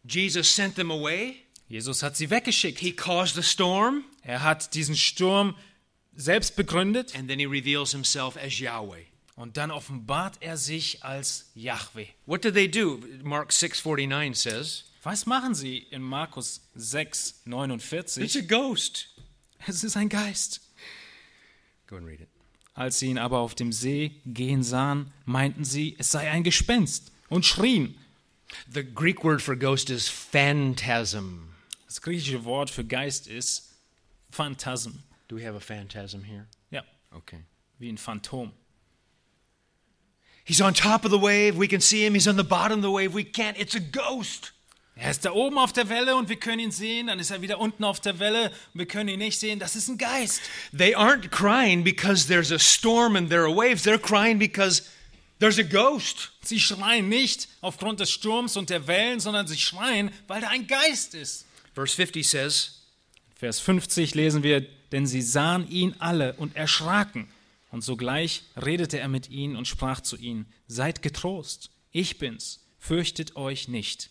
Jesus 0.07 0.55
sent 0.55 0.75
them 0.75 0.91
away. 0.91 1.44
Jesus 1.67 2.03
hat 2.03 2.15
sie 2.15 2.29
weggeschickt. 2.29 2.79
He 2.79 2.91
caused 2.91 3.35
the 3.35 3.43
storm, 3.43 4.03
Er 4.21 4.43
hat 4.43 4.73
diesen 4.73 4.95
Sturm 4.95 5.55
selbst 6.15 6.55
begründet 6.55 7.15
and 7.15 7.27
then 7.27 7.39
he 7.39 7.45
reveals 7.45 7.91
himself 7.91 8.37
as 8.37 8.59
Yahweh. 8.59 9.03
Und 9.35 9.57
dann 9.57 9.69
offenbart 9.69 10.37
er 10.39 10.57
sich 10.57 11.03
als 11.03 11.51
Yahweh. 11.55 12.07
What 12.25 12.43
did 12.43 12.53
they 12.53 12.69
do? 12.69 13.01
Mark 13.23 13.51
6:49 13.51 14.35
says, 14.35 14.85
Was 15.03 15.25
machen 15.25 15.53
sie 15.53 15.77
in 15.77 16.01
Markus 16.01 16.61
6, 16.75 17.29
"It's 17.29 17.45
49? 17.45 18.37
a 18.37 18.41
ghost." 18.41 19.09
Es 19.67 19.83
ist 19.83 19.97
ein 19.97 20.09
Geist. 20.09 20.61
Go 21.87 21.97
and 21.97 22.07
read 22.07 22.21
it. 22.21 22.29
Als 22.73 22.99
sie 22.99 23.07
ihn 23.07 23.17
aber 23.17 23.39
auf 23.39 23.55
dem 23.55 23.71
See 23.71 24.21
gehen 24.25 24.63
sahen, 24.63 25.11
meinten 25.25 25.63
sie, 25.63 25.95
es 25.97 26.11
sei 26.11 26.29
ein 26.29 26.43
Gespenst 26.43 27.11
und 27.29 27.45
schrien. 27.45 27.95
The 28.71 28.83
Greek 28.83 29.23
word 29.23 29.41
for 29.41 29.55
ghost 29.55 29.89
is 29.89 30.09
phantasm. 30.09 31.54
Das 31.95 32.01
griechische 32.01 32.43
Wort 32.43 32.69
für 32.69 32.83
Geist 32.83 33.25
ist 33.25 33.69
Phantasm. 34.29 34.99
Do 35.29 35.37
we 35.37 35.47
have 35.47 35.55
a 35.55 35.61
phantasm 35.61 36.23
here? 36.25 36.45
Ja, 36.69 36.83
Okay. 37.13 37.39
wie 37.79 37.87
ein 37.87 37.97
Phantom. 37.97 38.51
He's 40.43 40.59
on 40.59 40.73
top 40.73 41.05
of 41.05 41.11
the 41.11 41.21
wave. 41.21 41.57
We 41.57 41.69
can 41.69 41.79
see 41.79 42.03
him. 42.05 42.13
He's 42.13 42.27
on 42.27 42.35
the 42.35 42.43
bottom 42.43 42.79
of 42.79 42.83
the 42.83 42.91
wave. 42.91 43.15
We 43.15 43.23
can't. 43.23 43.57
It's 43.57 43.75
a 43.75 43.79
ghost. 43.79 44.51
Er 44.97 45.09
ist 45.09 45.23
da 45.23 45.31
oben 45.31 45.57
auf 45.57 45.71
der 45.71 45.87
Welle 45.87 46.17
und 46.17 46.27
wir 46.27 46.35
können 46.35 46.59
ihn 46.59 46.71
sehen, 46.71 47.07
dann 47.07 47.17
ist 47.19 47.31
er 47.31 47.41
wieder 47.41 47.59
unten 47.59 47.85
auf 47.85 48.01
der 48.01 48.19
Welle 48.19 48.51
und 48.73 48.79
wir 48.79 48.87
können 48.87 49.07
ihn 49.07 49.19
nicht 49.19 49.39
sehen. 49.39 49.59
Das 49.59 49.77
ist 49.77 49.87
ein 49.87 49.97
Geist. 49.97 50.41
They 50.77 50.97
aren't 50.97 51.29
crying 51.29 51.81
because 51.85 52.27
there's 52.27 52.51
a 52.51 52.59
storm 52.59 53.15
and 53.15 53.29
there 53.29 53.43
are 53.43 53.55
waves. 53.55 53.83
They're 53.83 53.97
crying 53.97 54.37
because 54.37 54.83
there's 55.39 55.59
a 55.59 55.63
ghost. 55.63 56.33
Sie 56.43 56.59
schreien 56.59 57.07
nicht 57.07 57.47
aufgrund 57.61 58.01
des 58.01 58.11
Sturms 58.11 58.57
und 58.57 58.69
der 58.69 58.85
Wellen, 58.85 59.21
sondern 59.21 59.47
sie 59.47 59.57
schreien, 59.57 60.11
weil 60.27 60.41
da 60.41 60.49
ein 60.49 60.67
Geist 60.67 61.15
ist. 61.15 61.44
Verse 61.75 61.93
50 61.93 62.23
says, 62.23 62.81
Vers 63.35 63.59
50 63.59 64.15
lesen 64.15 64.43
wir, 64.43 64.61
denn 64.93 65.05
sie 65.05 65.21
sahen 65.21 65.69
ihn 65.69 65.93
alle 65.99 66.33
und 66.35 66.55
erschraken. 66.55 67.27
Und 67.69 67.83
sogleich 67.83 68.43
redete 68.55 68.97
er 68.99 69.09
mit 69.09 69.29
ihnen 69.29 69.57
und 69.57 69.67
sprach 69.67 69.99
zu 69.99 70.15
ihnen, 70.15 70.45
seid 70.67 71.01
getrost, 71.01 71.69
ich 71.91 72.17
bin's, 72.17 72.65
fürchtet 72.79 73.35
euch 73.35 73.67
nicht. 73.67 74.09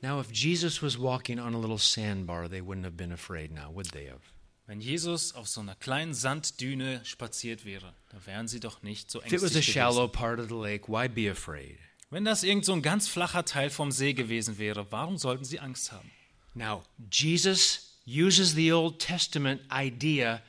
Now, 0.00 0.20
if 0.20 0.32
Jesus 0.32 0.82
was 0.82 0.98
walking 0.98 1.38
on 1.38 1.54
a 1.54 1.58
little 1.58 1.78
sandbar, 1.78 2.48
they 2.48 2.62
wouldn't 2.62 2.84
have 2.84 2.96
been 2.96 3.12
afraid 3.12 3.52
now, 3.52 3.74
would 3.74 3.90
they 3.92 4.08
have? 4.08 4.22
Wenn 4.66 4.80
Jesus 4.80 5.34
auf 5.34 5.48
so 5.48 5.60
einer 5.60 5.74
kleinen 5.74 6.14
Sanddüne 6.14 7.00
spaziert 7.04 7.64
wäre, 7.64 7.94
da 8.10 8.24
wären 8.24 8.48
sie 8.48 8.60
doch 8.60 8.82
nicht 8.82 9.10
so 9.10 9.18
If 9.20 9.26
it 9.26 9.32
was 9.42 9.42
a 9.42 9.44
ängstlich 9.46 9.72
shallow 9.72 10.06
gewesen. 10.06 10.12
part 10.12 10.40
of 10.40 10.48
the 10.48 10.54
lake, 10.54 10.88
why 10.88 11.08
be 11.08 11.30
afraid? 11.30 11.78
Wenn 12.10 12.24
das 12.24 12.42
irgend 12.42 12.64
so 12.64 12.72
ein 12.72 12.80
ganz 12.80 13.08
flacher 13.08 13.44
Teil 13.44 13.68
vom 13.68 13.92
See 13.92 14.14
gewesen 14.14 14.56
wäre, 14.56 14.86
warum 14.90 15.18
sollten 15.18 15.44
sie 15.44 15.58
Angst 15.60 15.92
haben? 15.92 16.10
Now, 16.58 16.82
Jesus 17.08 17.94
uses 18.04 18.54
the 18.54 18.72
Old 18.72 18.98
Testament 18.98 19.60
idea 19.70 20.42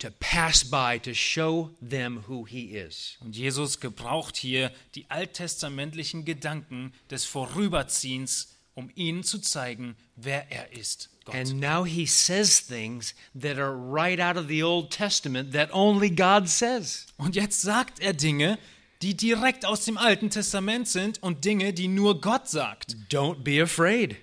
to 0.00 0.10
pass 0.10 0.64
by, 0.64 0.98
to 0.98 1.14
show 1.14 1.70
them 1.80 2.24
who 2.26 2.44
he 2.44 2.74
is. 2.76 3.16
Und 3.20 3.36
Jesus 3.36 3.78
gebraucht 3.78 4.36
hier 4.36 4.72
die 4.96 5.06
alttestamentlichen 5.08 6.24
Gedanken 6.24 6.92
des 7.08 7.24
Vorüberziehens, 7.24 8.56
um 8.74 8.90
ihnen 8.96 9.22
zu 9.22 9.38
zeigen, 9.38 9.94
wer 10.16 10.50
er 10.50 10.72
ist. 10.72 11.10
Gott. 11.24 11.36
And 11.36 11.60
now 11.60 11.84
he 11.84 12.06
says 12.06 12.66
things 12.66 13.14
that 13.40 13.58
are 13.58 13.72
right 13.72 14.18
out 14.18 14.36
of 14.36 14.48
the 14.48 14.64
Old 14.64 14.90
Testament 14.90 15.52
that 15.52 15.72
only 15.72 16.10
God 16.10 16.48
says. 16.48 17.06
Und 17.18 17.36
jetzt 17.36 17.62
sagt 17.62 18.00
er 18.00 18.14
Dinge, 18.14 18.58
die 19.02 19.16
direkt 19.16 19.64
aus 19.64 19.84
dem 19.84 19.98
Alten 19.98 20.30
Testament 20.30 20.88
sind 20.88 21.22
und 21.22 21.44
Dinge, 21.44 21.72
die 21.72 21.86
nur 21.86 22.20
Gott 22.20 22.48
sagt. 22.48 22.96
Don't 23.08 23.44
be 23.44 23.62
afraid. 23.62 24.16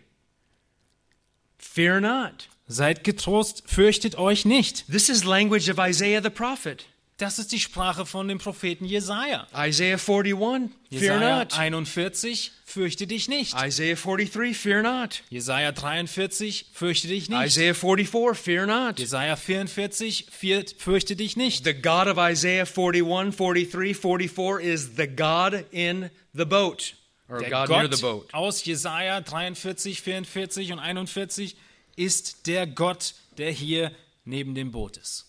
Fear 1.72 2.02
not. 2.02 2.48
Seid 2.68 3.04
getrost, 3.04 3.64
fürchtet 3.68 4.18
euch 4.18 4.46
nicht. 4.46 4.86
This 4.92 5.10
is 5.10 5.24
language 5.24 5.70
of 5.70 5.78
Isaiah 5.80 6.22
the 6.22 6.30
prophet. 6.30 6.86
Das 7.18 7.38
ist 7.38 7.52
die 7.52 7.60
Sprache 7.60 8.06
von 8.06 8.28
dem 8.30 8.38
Propheten 8.38 8.86
Jesaja. 8.86 9.46
Isaiah 9.54 9.98
41, 9.98 10.70
fear 10.90 11.20
Jesaja 11.20 11.40
not. 11.40 11.54
41, 11.58 12.52
fürchte 12.64 13.08
dich 13.08 13.28
nicht. 13.28 13.54
Isaiah 13.62 13.96
43, 13.96 14.58
fear 14.58 14.82
not. 14.82 15.22
Jesaja 15.30 15.72
43, 15.74 16.68
fürchte 16.74 17.08
dich 17.10 17.30
nicht. 17.30 17.46
Isaiah 17.46 17.74
44, 17.76 18.38
fear 18.42 18.66
not. 18.66 19.00
Jesaja 19.00 19.36
44, 19.36 20.28
vier- 20.32 20.66
fürchte 20.78 21.16
dich 21.18 21.36
nicht. 21.36 21.66
The 21.66 21.74
God 21.74 22.08
of 22.08 22.18
Isaiah 22.18 22.66
41, 22.66 23.36
43, 23.36 23.96
44 23.98 24.60
is 24.62 24.96
the 24.96 25.08
God 25.08 25.66
in 25.72 26.10
the 26.34 26.46
boat, 26.46 26.94
or 27.30 27.40
Der 27.40 27.50
God 27.50 27.70
near 27.70 27.84
the 27.84 28.02
Gott 28.02 28.02
boat. 28.02 28.34
aus 28.34 28.64
Jesaja 28.66 29.22
43, 29.22 30.02
44 30.02 30.72
und 30.74 30.80
41 30.80 31.56
ist 31.96 32.48
der 32.48 32.66
Gott, 32.68 33.14
der 33.38 33.52
hier 33.52 33.92
neben 34.26 34.56
dem 34.56 34.72
Boot 34.72 34.98
ist. 34.98 35.26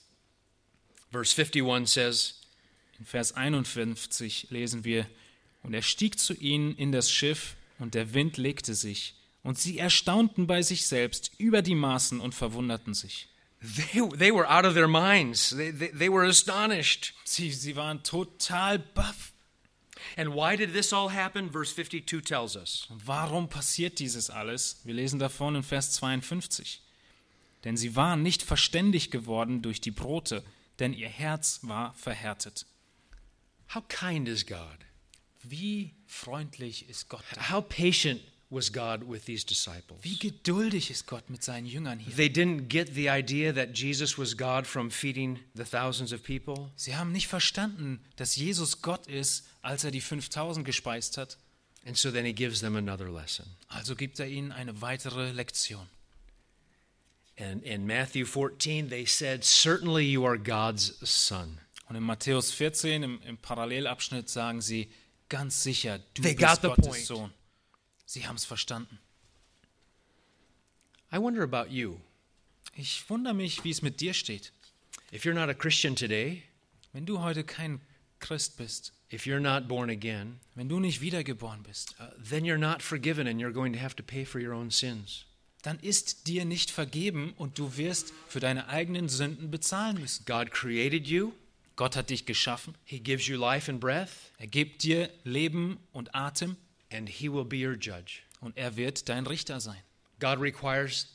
Verse 1.12 1.34
51 1.34 1.86
says, 1.86 2.40
In 2.98 3.04
Vers 3.06 3.32
51 3.32 4.48
lesen 4.50 4.84
wir, 4.84 5.06
und 5.62 5.74
er 5.74 5.82
stieg 5.82 6.18
zu 6.18 6.34
ihnen 6.34 6.74
in 6.76 6.92
das 6.92 7.10
Schiff, 7.10 7.56
und 7.78 7.94
der 7.94 8.14
Wind 8.14 8.36
legte 8.36 8.74
sich, 8.74 9.14
und 9.42 9.58
sie 9.58 9.78
erstaunten 9.78 10.46
bei 10.46 10.62
sich 10.62 10.86
selbst 10.86 11.32
über 11.38 11.62
die 11.62 11.74
Maßen 11.74 12.20
und 12.20 12.34
verwunderten 12.34 12.94
sich. 12.94 13.28
they, 13.60 14.00
they 14.18 14.32
were 14.32 14.48
out 14.48 14.64
of 14.64 14.74
their 14.74 14.88
minds. 14.88 15.50
They, 15.50 15.72
they, 15.72 15.88
they 15.92 16.08
were 16.10 16.26
astonished. 16.26 17.12
Sie, 17.24 17.50
sie 17.50 17.74
waren 17.76 18.02
total 18.02 18.78
baff. 18.78 19.32
And 20.16 20.34
why 20.34 20.56
did 20.56 20.72
this 20.72 20.92
all 20.92 21.12
happen? 21.12 21.50
Verse 21.50 21.74
52 21.74 22.22
tells 22.22 22.56
us. 22.56 22.88
Warum 23.04 23.48
passiert 23.48 23.98
dieses 23.98 24.30
alles? 24.30 24.80
Wir 24.84 24.94
lesen 24.94 25.18
davon 25.18 25.56
in 25.56 25.62
Vers 25.62 25.92
52. 25.92 26.80
Denn 27.64 27.76
sie 27.76 27.94
waren 27.96 28.22
nicht 28.22 28.42
verständig 28.42 29.10
geworden 29.10 29.62
durch 29.62 29.80
die 29.80 29.90
Brote, 29.90 30.42
denn 30.78 30.94
ihr 30.94 31.08
Herz 31.08 31.60
war 31.62 31.94
verhärtet. 31.94 32.66
How 33.74 33.86
kind 33.88 34.28
is 34.28 34.46
God? 34.46 34.78
Wie 35.42 35.94
freundlich 36.06 36.88
ist 36.88 37.08
Gott 37.08 37.24
da? 37.34 37.50
How 37.50 37.66
patient 37.66 38.20
was 38.50 38.72
God 38.72 39.08
with 39.08 39.24
these 39.24 39.46
disciples? 39.46 40.02
Wie 40.02 40.18
geduldig 40.18 40.90
ist 40.90 41.06
Gott 41.06 41.30
mit 41.30 41.42
seinen 41.42 41.66
Jüngern 41.66 41.98
hier? 41.98 42.14
They 42.14 42.28
didn't 42.28 42.68
get 42.68 42.94
the 42.94 43.08
idea 43.08 43.52
that 43.52 43.76
Jesus 43.78 44.18
was 44.18 44.36
God 44.36 44.66
from 44.66 44.90
feeding 44.90 45.38
the 45.54 45.64
thousands 45.64 46.12
of 46.12 46.22
people. 46.22 46.70
Sie 46.74 46.96
haben 46.96 47.12
nicht 47.12 47.28
verstanden, 47.28 48.00
dass 48.16 48.36
Jesus 48.36 48.82
Gott 48.82 49.06
ist, 49.06 49.46
als 49.62 49.84
er 49.84 49.90
die 49.90 50.00
5000 50.00 50.64
gespeist 50.64 51.16
hat. 51.16 51.38
And 51.86 51.96
so 51.96 52.10
then 52.10 52.24
he 52.24 52.32
gives 52.32 52.60
them 52.60 52.76
another 52.76 53.10
lesson. 53.10 53.46
Also 53.68 53.94
gibt 53.94 54.20
er 54.20 54.26
ihnen 54.26 54.52
eine 54.52 54.80
weitere 54.82 55.32
Lektion. 55.32 55.88
And 57.38 57.62
in 57.62 57.86
Matthew 57.86 58.26
14, 58.26 58.90
they 58.90 59.06
said, 59.06 59.44
Certainly 59.44 60.04
you 60.04 60.26
are 60.26 60.38
God's 60.38 60.98
son. 61.02 61.58
Und 61.88 61.96
in 61.96 62.02
Matthäus 62.02 62.52
14, 62.52 63.02
im, 63.02 63.22
im 63.22 63.38
Parallelabschnitt, 63.38 64.28
sagen 64.28 64.60
sie, 64.60 64.92
ganz 65.30 65.62
sicher, 65.62 66.00
du 66.14 66.22
They 66.22 66.34
bist 66.34 66.60
Gottes 66.60 66.86
point. 66.86 67.04
Sohn. 67.04 67.32
Sie 68.04 68.26
haben 68.26 68.36
es 68.36 68.44
verstanden. 68.44 68.98
I 71.12 71.18
wonder 71.18 71.42
about 71.42 71.70
you. 71.70 71.98
Ich 72.74 73.08
wundere 73.08 73.34
mich, 73.34 73.64
wie 73.64 73.70
es 73.70 73.82
mit 73.82 74.00
dir 74.00 74.12
steht. 74.12 74.52
If 75.12 75.24
you're 75.24 75.34
not 75.34 75.48
a 75.48 75.54
Christian 75.54 75.96
today, 75.96 76.42
Wenn 76.92 77.06
du 77.06 77.20
heute 77.20 77.44
kein 77.44 77.80
Christ 78.20 78.56
bist, 78.56 78.92
if 79.12 79.26
you're 79.26 79.40
not 79.40 79.66
born 79.68 79.90
again, 79.90 80.40
wenn 80.54 80.68
du 80.68 80.78
nicht 80.78 81.00
wiedergeboren 81.00 81.62
bist, 81.62 81.94
uh, 82.00 82.04
then 82.22 82.44
you're 82.44 82.58
not 82.58 82.82
forgiven 82.82 83.26
and 83.26 83.40
you're 83.40 83.52
going 83.52 83.72
to 83.72 83.80
have 83.80 83.96
to 83.96 84.02
pay 84.02 84.24
for 84.24 84.40
your 84.40 84.54
own 84.54 84.70
sins. 84.70 85.24
dann 85.62 85.78
ist 85.80 86.26
dir 86.26 86.44
nicht 86.44 86.70
vergeben 86.70 87.34
und 87.36 87.58
du 87.58 87.76
wirst 87.76 88.12
für 88.28 88.40
deine 88.40 88.68
eigenen 88.68 89.08
Sünden 89.10 89.50
bezahlen 89.50 90.00
müssen. 90.00 90.24
God 90.24 90.50
created 90.50 91.06
you, 91.06 91.32
Gott 91.76 91.96
hat 91.96 92.10
dich 92.10 92.24
geschaffen, 92.26 92.74
He 92.84 92.98
gives 93.00 93.26
you 93.26 93.38
life 93.38 93.70
and 93.70 93.80
breath, 93.80 94.32
er 94.38 94.46
gibt 94.46 94.82
dir 94.84 95.10
Leben 95.24 95.78
und 95.92 96.14
Atem 96.14 96.56
and 96.92 97.08
He 97.08 97.30
will 97.30 97.44
be 97.44 97.56
your 97.66 97.74
judge. 97.74 98.20
und 98.40 98.56
er 98.56 98.76
wird 98.76 99.08
dein 99.08 99.26
Richter 99.26 99.60
sein. 99.60 99.82
God 100.18 100.38
requires 100.40 101.08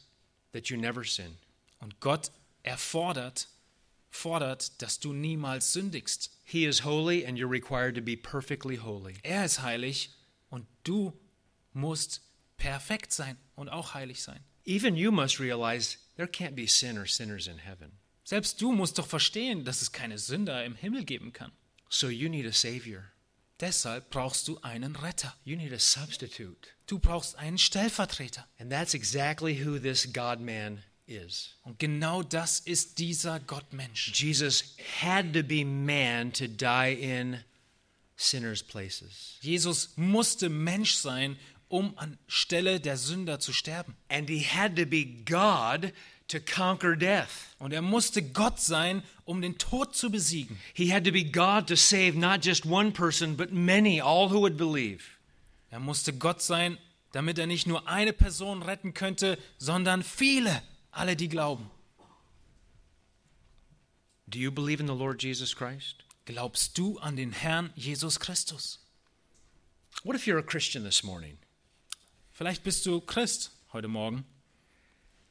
that 0.54 0.68
you 0.68 0.78
never 0.78 1.04
sin. 1.04 1.38
Und 1.80 2.00
Gott 2.00 2.32
erfordert, 2.64 3.48
fordert, 4.16 4.82
dass 4.82 5.00
du 5.00 5.14
niemals 5.14 5.74
sündigst. 5.74 6.32
He 6.44 6.66
is 6.66 6.84
holy 6.84 7.26
and 7.26 7.38
you're 7.38 7.50
required 7.50 7.96
to 7.96 8.02
be 8.02 8.18
perfectly 8.18 8.78
holy. 8.78 9.16
Er 9.24 9.46
ist 9.46 9.62
heilig 9.62 10.12
und 10.50 10.66
du 10.84 11.14
musst 11.74 12.22
perfekt 12.58 13.12
sein 13.12 13.38
und 13.56 13.70
auch 13.70 13.94
heilig 13.94 14.22
sein. 14.24 14.40
Even 14.66 14.96
you 14.96 15.12
must 15.12 15.40
realize 15.40 15.98
there 16.16 16.28
can't 16.28 16.56
be 16.56 16.68
sin 16.68 16.98
or 16.98 17.06
sinners 17.06 17.48
in 17.48 17.60
heaven. 17.60 17.92
Selbst 18.24 18.60
du 18.60 18.72
musst 18.72 18.98
doch 18.98 19.06
verstehen, 19.06 19.66
dass 19.66 19.82
es 19.82 19.92
keine 19.92 20.18
Sünder 20.18 20.66
im 20.66 20.76
Himmel 20.76 21.06
geben 21.06 21.32
kann. 21.32 21.52
So 21.90 22.10
you 22.10 22.30
need 22.30 22.48
a 22.48 22.52
Savior. 22.52 23.12
Deshalb 23.60 24.10
brauchst 24.10 24.48
du 24.48 24.60
einen 24.62 24.96
Retter. 24.96 25.34
You 25.44 25.56
need 25.56 25.72
a 25.72 25.80
substitute. 25.80 26.68
Du 26.88 27.00
brauchst 27.00 27.38
einen 27.38 27.58
Stellvertreter. 27.58 28.48
And 28.60 28.72
that's 28.72 28.94
exactly 28.94 29.64
who 29.64 29.80
this 29.80 30.12
God 30.12 30.40
man 30.40 30.84
is. 31.08 31.56
Und 31.64 31.80
genau 31.80 32.24
das 32.24 32.60
ist 32.60 33.00
dieser 33.00 33.40
Gottmensch. 33.40 34.12
Jesus 34.14 34.76
had 35.02 35.34
to 35.34 35.44
be 35.44 35.64
man 35.66 36.32
to 36.34 36.48
die 36.48 36.94
in 36.94 37.44
sinners' 38.16 38.64
places. 38.64 39.38
Jesus 39.42 39.90
musste 39.96 40.50
Mensch 40.50 40.96
sein, 40.96 41.38
um 41.68 41.98
an 41.98 42.18
Stelle 42.28 42.80
der 42.80 42.98
Sünder 42.98 43.40
zu 43.40 43.54
sterben. 43.54 43.96
And 44.10 44.30
he 44.30 44.44
had 44.44 44.76
to 44.76 44.86
be 44.86 45.06
God 45.06 45.92
to 46.28 46.40
conquer 46.40 46.96
death. 46.96 47.56
Und 47.60 47.74
er 47.74 47.82
musste 47.82 48.22
Gott 48.22 48.60
sein, 48.60 49.04
um 49.26 49.42
den 49.42 49.58
Tod 49.58 49.96
zu 49.96 50.10
besiegen. 50.10 50.58
He 50.74 50.92
had 50.94 51.04
to 51.06 51.12
be 51.12 51.24
God 51.24 51.68
to 51.68 51.76
save 51.76 52.14
not 52.14 52.44
just 52.46 52.66
one 52.66 52.92
person, 52.92 53.36
but 53.36 53.52
many, 53.52 54.02
all 54.02 54.30
who 54.30 54.40
would 54.40 54.58
believe. 54.58 55.04
Er 55.70 55.80
musste 55.80 56.14
Gott 56.14 56.42
sein, 56.42 56.78
damit 57.12 57.38
er 57.38 57.48
nicht 57.48 57.68
nur 57.68 57.88
eine 57.88 58.14
Person 58.14 58.64
retten 58.64 58.94
könnte, 58.94 59.38
sondern 59.58 60.04
viele, 60.04 60.62
alle, 60.96 61.16
die 61.16 61.28
glauben. 61.28 61.70
Do 64.28 64.40
you 64.40 64.52
believe 64.52 64.80
in 64.80 64.88
the 64.88 64.96
Lord 64.96 65.22
Jesus 65.22 65.54
Christ? 65.54 66.04
Glaubst 66.26 66.78
du 66.78 66.98
an 67.00 67.16
den 67.16 67.32
Herrn 67.32 67.72
Jesus 67.76 68.20
Christus? 68.20 68.80
What 70.04 70.16
if 70.16 70.26
you're 70.26 70.40
a 70.40 70.44
Christian 70.44 70.84
this 70.84 71.04
morning? 71.04 71.38
Vielleicht 72.32 72.64
bist 72.64 72.86
du 72.86 73.00
Christ 73.02 73.52
heute 73.72 73.88
Morgen. 73.88 74.26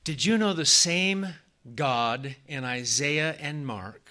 Did 0.04 0.24
you 0.24 0.36
know 0.36 0.52
the 0.52 0.64
same 0.64 1.34
God 1.74 2.36
in 2.46 2.64
Isaiah 2.64 3.36
and 3.40 3.66
Mark 3.66 4.02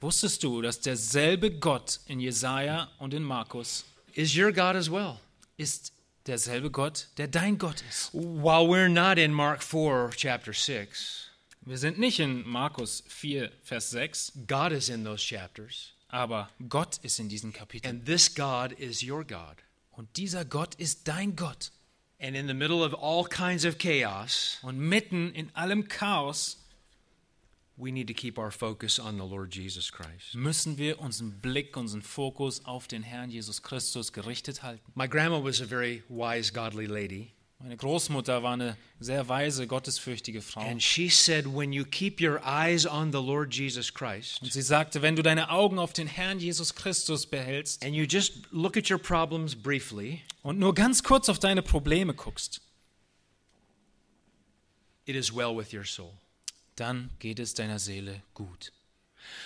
Wusstest 0.00 0.42
du, 0.42 0.62
dass 0.62 0.80
derselbe 0.80 1.50
Gott 1.50 2.00
in 2.06 2.20
Jesaja 2.20 2.88
und 2.98 3.12
in 3.12 3.22
Markus 3.22 3.84
is 4.14 4.34
your 4.34 4.50
God 4.50 4.74
as 4.74 4.90
well? 4.90 5.20
ist 5.58 5.92
derselbe 6.26 6.70
Gott, 6.70 7.08
der 7.16 7.28
dein 7.28 7.58
Gott 7.58 7.82
ist? 7.88 8.12
While 8.12 8.68
we're 8.68 8.88
not 8.88 9.18
in 9.18 9.32
Mark 9.32 9.62
4, 9.62 10.10
chapter 10.16 10.52
6, 10.52 11.28
Wir 11.62 11.76
sind 11.78 11.98
nicht 11.98 12.18
in 12.20 12.46
Markus 12.48 13.02
4, 13.08 13.50
Vers 13.62 13.90
6, 13.90 14.32
God 14.46 14.72
is 14.72 14.88
in 14.88 15.04
those 15.04 15.22
chapters. 15.24 15.92
aber 16.08 16.48
Gott 16.68 16.98
ist 17.02 17.18
in 17.20 17.28
diesen 17.28 17.52
Kapiteln. 17.52 17.96
And 17.96 18.06
this 18.06 18.34
God 18.34 18.72
is 18.72 19.02
your 19.02 19.24
God. 19.24 19.56
Und 19.92 20.16
dieser 20.16 20.44
Gott 20.44 20.74
ist 20.76 21.06
dein 21.08 21.36
Gott. 21.36 21.70
And 22.18 22.36
in 22.36 22.46
the 22.48 22.54
middle 22.54 22.84
of 22.84 22.94
all 22.94 23.24
kinds 23.24 23.64
of 23.64 23.78
chaos, 23.78 24.58
Und 24.62 24.78
mitten 24.78 25.32
in 25.32 25.54
allem 25.54 25.88
Chaos 25.88 26.59
müssen 30.34 30.78
wir 30.78 31.00
unseren 31.00 31.40
Blick, 31.40 31.76
unseren 31.76 32.02
Fokus 32.02 32.64
auf 32.64 32.86
den 32.86 33.02
Herrn 33.02 33.30
Jesus 33.30 33.62
Christus 33.62 34.12
gerichtet 34.12 34.62
halten. 34.62 34.92
My 34.94 35.08
grandma 35.08 35.42
was 35.42 35.60
a 35.60 35.66
very 35.66 36.02
wise, 36.08 36.52
godly 36.52 36.86
lady. 36.86 37.32
Meine 37.62 37.76
Großmutter 37.76 38.42
war 38.42 38.54
eine 38.54 38.78
sehr 39.00 39.28
weise, 39.28 39.66
gottesfürchtige 39.66 40.40
Frau. 40.40 40.62
And 40.62 40.82
she 40.82 41.10
said, 41.10 41.44
when 41.46 41.74
you 41.74 41.84
keep 41.84 42.18
your 42.18 42.40
eyes 42.42 42.86
on 42.86 43.12
the 43.12 43.18
Lord 43.18 43.54
Jesus 43.54 43.92
Christ, 43.92 44.40
Und 44.40 44.50
sie 44.50 44.62
sagte, 44.62 45.02
wenn 45.02 45.14
du 45.14 45.22
deine 45.22 45.50
Augen 45.50 45.78
auf 45.78 45.92
den 45.92 46.06
Herrn 46.06 46.38
Jesus 46.38 46.74
Christus 46.74 47.26
behältst 47.26 47.84
and 47.84 47.94
you 47.94 48.04
just 48.04 48.50
look 48.50 48.78
at 48.78 48.90
your 48.90 48.96
problems 48.96 49.54
briefly, 49.54 50.22
und 50.42 50.58
nur 50.58 50.74
ganz 50.74 51.02
kurz 51.02 51.28
auf 51.28 51.38
deine 51.38 51.60
Probleme 51.60 52.14
guckst, 52.14 52.62
it 55.04 55.14
is 55.14 55.34
well 55.34 55.54
with 55.54 55.74
your 55.74 55.84
soul. 55.84 56.14
Dann 56.80 57.10
geht 57.18 57.38
es 57.38 57.54
deiner 57.54 57.78
Seele 57.78 58.22
gut. 58.34 58.72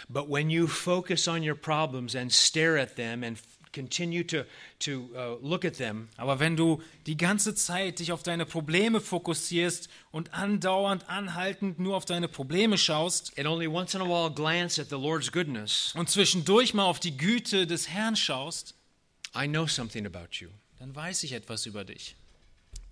But 0.09 0.29
when 0.29 0.51
you 0.51 0.67
focus 0.67 1.27
on 1.29 1.43
your 1.43 1.57
problems 1.57 2.15
and 2.15 2.33
stare 2.33 2.81
at 2.81 2.97
them 2.97 3.25
and 3.25 3.39
continue 3.73 4.23
to, 4.23 4.45
to 4.79 5.11
uh, 5.17 5.37
look 5.43 5.65
at 5.65 5.75
them, 5.79 6.09
Aber 6.17 6.39
wenn 6.39 6.57
du 6.57 6.81
die 7.07 7.17
ganze 7.17 7.55
Zeit 7.55 7.99
dich 7.99 8.13
auf 8.13 8.23
deine 8.23 8.47
Probleme 8.47 9.01
fokussierst 9.01 9.89
und 10.13 10.33
andauernd 10.33 11.09
anhaltend 11.09 11.81
nur 11.81 11.97
auf 11.97 12.05
deine 12.05 12.29
Probleme 12.29 12.79
schaust 12.79 13.37
and 13.37 13.49
only 13.49 13.67
once 13.67 13.95
in 13.95 14.01
a 14.01 14.05
while 14.05 14.33
glance 14.33 14.81
at 14.81 14.89
the 14.89 14.97
Lord's 14.97 15.33
goodness, 15.33 15.93
und 15.97 16.09
zwischendurch 16.09 16.73
mal 16.73 16.85
auf 16.85 17.01
die 17.01 17.17
Güte 17.17 17.67
des 17.67 17.89
Herrn 17.89 18.15
schaust, 18.15 18.75
I 19.37 19.49
know 19.49 19.67
something 19.67 20.07
about 20.07 20.39
you. 20.39 20.49
dann 20.79 20.95
weiß 20.95 21.25
ich 21.25 21.33
etwas 21.33 21.67
über 21.67 21.85
dich. 21.85 22.15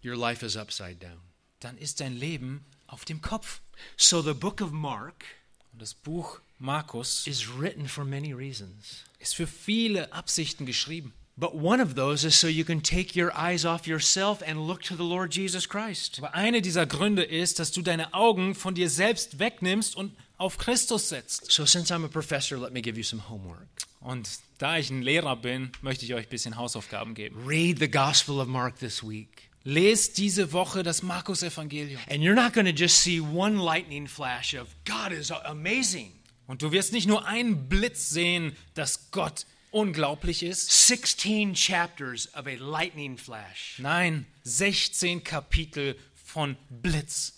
Your 0.05 0.17
life 0.17 0.45
is 0.45 0.57
upside 0.57 0.97
down. 0.97 1.21
Dann 1.61 1.79
ist 1.79 2.01
dein 2.01 2.17
Leben 2.17 2.65
auf 2.93 3.05
dem 3.05 3.21
Kopf. 3.21 3.61
So 3.97 4.23
the 4.23 4.35
book 4.35 4.61
of 4.61 4.71
Mark 4.71 5.25
Und 5.73 5.81
das 5.81 5.95
Buch 5.95 6.41
Markus 6.59 7.27
is 7.27 7.49
written 7.59 7.89
for 7.89 8.05
many 8.05 8.33
reasons. 8.33 9.05
ist 9.19 9.35
für 9.35 9.47
viele 9.47 10.13
Absichten 10.13 10.67
geschrieben. 10.67 11.13
But 11.35 11.55
one 11.55 11.83
of 11.83 11.95
those 11.95 12.27
is 12.27 12.39
so 12.39 12.47
you 12.47 12.65
can 12.65 12.83
take 12.83 13.19
your 13.19 13.33
eyes 13.35 13.65
off 13.65 13.87
yourself 13.87 14.43
and 14.47 14.67
look 14.69 14.83
to 14.83 14.95
the 14.95 15.03
Lord 15.03 15.35
Jesus 15.35 15.67
Christ. 15.67 16.19
Aber 16.19 16.35
eine 16.35 16.61
dieser 16.61 16.85
Gründe 16.85 17.23
ist, 17.23 17.59
dass 17.59 17.73
du 17.73 17.81
deine 17.81 18.13
Augen 18.13 18.55
von 18.55 18.75
dir 18.75 18.91
selbst 18.91 19.39
wegnimmst 19.39 19.97
und 19.97 20.15
auf 20.37 20.59
Christus 20.59 21.09
setzt. 21.09 21.51
So, 21.51 21.65
since 21.65 21.93
I'm 21.93 22.05
a 22.05 22.09
professor, 22.09 22.59
let 22.59 22.73
me 22.73 22.83
give 22.83 22.99
you 22.99 23.03
some 23.03 23.31
homework. 23.31 23.67
Und 24.01 24.29
da 24.59 24.77
ich 24.77 24.91
ein 24.91 25.01
Lehrer 25.01 25.37
bin, 25.37 25.73
möchte 25.81 26.05
ich 26.05 26.13
euch 26.13 26.27
ein 26.27 26.31
bisschen 26.31 26.57
Hausaufgaben 26.57 27.15
geben. 27.15 27.47
Read 27.47 27.79
the 27.79 27.91
Gospel 27.91 28.39
of 28.39 28.49
Mark 28.49 28.79
this 28.79 29.03
week. 29.03 29.51
Lest 29.65 30.19
diese 30.19 30.53
Woche 30.53 30.83
das 30.83 31.03
Markus-Evangelium. 31.03 32.01
And 32.09 32.23
you're 32.23 32.35
not 32.35 32.53
going 32.53 32.67
to 32.67 32.73
just 32.73 32.99
see 32.99 33.21
one 33.21 33.59
lightning 33.59 34.07
flash 34.09 34.55
of 34.55 34.69
God 34.85 35.13
is 35.13 35.31
amazing. 35.31 36.13
Und 36.47 36.63
du 36.63 36.73
wirst 36.73 36.93
nicht 36.93 37.07
nur 37.07 37.27
einen 37.27 37.69
Blitz 37.69 38.11
sehen, 38.11 38.57
dass 38.75 39.11
Gott 39.13 39.47
unglaublich 39.71 40.43
ist. 40.43 40.89
16 40.89 41.55
chapters 41.55 42.29
of 42.35 42.47
a 42.47 42.57
lightning 42.57 43.17
flash. 43.17 43.79
Nein, 43.79 44.27
16 44.43 45.23
Kapitel 45.23 45.97
von 46.15 46.57
Blitz. 46.69 47.35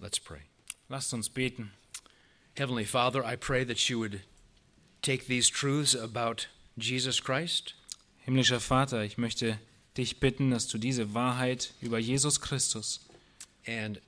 Let's 0.00 0.18
pray. 0.18 0.40
Lasst 0.88 1.14
uns 1.14 1.28
beten. 1.30 1.72
Heavenly 2.56 2.84
Father, 2.84 3.24
I 3.24 3.36
pray 3.36 3.64
that 3.64 3.88
you 3.88 3.98
would 3.98 4.20
take 5.02 5.26
these 5.26 5.48
truths 5.48 5.94
about 5.94 6.48
Jesus 6.76 7.20
Christ 7.20 7.74
Himmlischer 8.24 8.60
Vater, 8.60 9.04
ich 9.04 9.18
möchte 9.18 9.58
dich 9.96 10.18
bitten, 10.18 10.50
dass 10.50 10.66
du 10.66 10.78
diese 10.78 11.14
Wahrheit 11.14 11.74
über 11.80 11.98
Jesus 11.98 12.40
Christus 12.40 13.06
and 13.66 14.00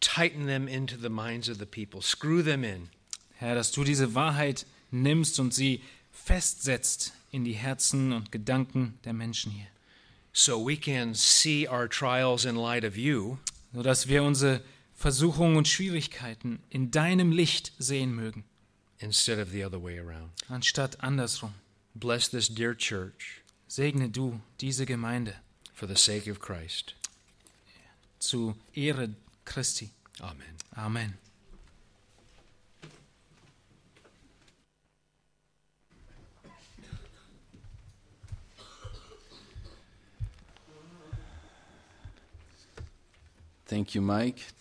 tighten 0.00 0.46
them 0.46 0.68
into 0.68 0.96
the 0.96 1.08
minds 1.08 1.48
of 1.48 1.58
the 1.58 1.66
people, 1.66 2.02
screw 2.02 2.42
them 2.42 2.64
in, 2.64 2.88
Herr, 3.36 3.54
dass 3.54 3.70
du 3.70 3.84
diese 3.84 4.14
Wahrheit 4.14 4.66
nimmst 4.90 5.38
und 5.38 5.54
sie 5.54 5.82
festsetzt 6.12 7.12
in 7.30 7.44
die 7.44 7.52
Herzen 7.52 8.12
und 8.12 8.32
Gedanken 8.32 8.98
der 9.04 9.12
Menschen 9.12 9.52
hier, 9.52 9.68
so 10.32 10.66
we 10.66 10.76
can 10.76 11.14
see 11.14 11.68
our 11.68 11.88
trials 11.88 12.44
in 12.44 12.56
light 12.56 12.84
of 12.84 12.96
you 12.96 13.38
sodass 13.72 14.08
wir 14.08 14.22
unsere 14.22 14.62
Versuchungen 14.94 15.56
und 15.56 15.68
Schwierigkeiten 15.68 16.60
in 16.70 16.90
deinem 16.90 17.30
Licht 17.30 17.72
sehen 17.78 18.14
mögen, 18.14 18.44
instead 18.98 19.38
of 19.38 19.50
the 19.50 19.64
other 19.64 19.82
way 19.82 19.98
around. 19.98 20.30
anstatt 20.48 21.00
andersrum. 21.00 21.54
Bless 21.98 22.28
this 22.28 22.48
dear 22.48 22.74
church 22.74 23.42
Segne 23.68 24.08
du 24.08 24.40
diese 24.60 24.86
Gemeinde 24.86 25.34
for 25.74 25.88
the 25.88 25.96
sake 25.96 26.28
of 26.30 26.38
Christ. 26.38 26.94
zu 28.20 28.54
Ehre 28.76 29.10
Christi. 29.44 29.90
Amen. 30.20 30.54
Amen. 30.76 31.14
Thank 43.66 43.94
you, 43.94 44.00
Mike. 44.00 44.52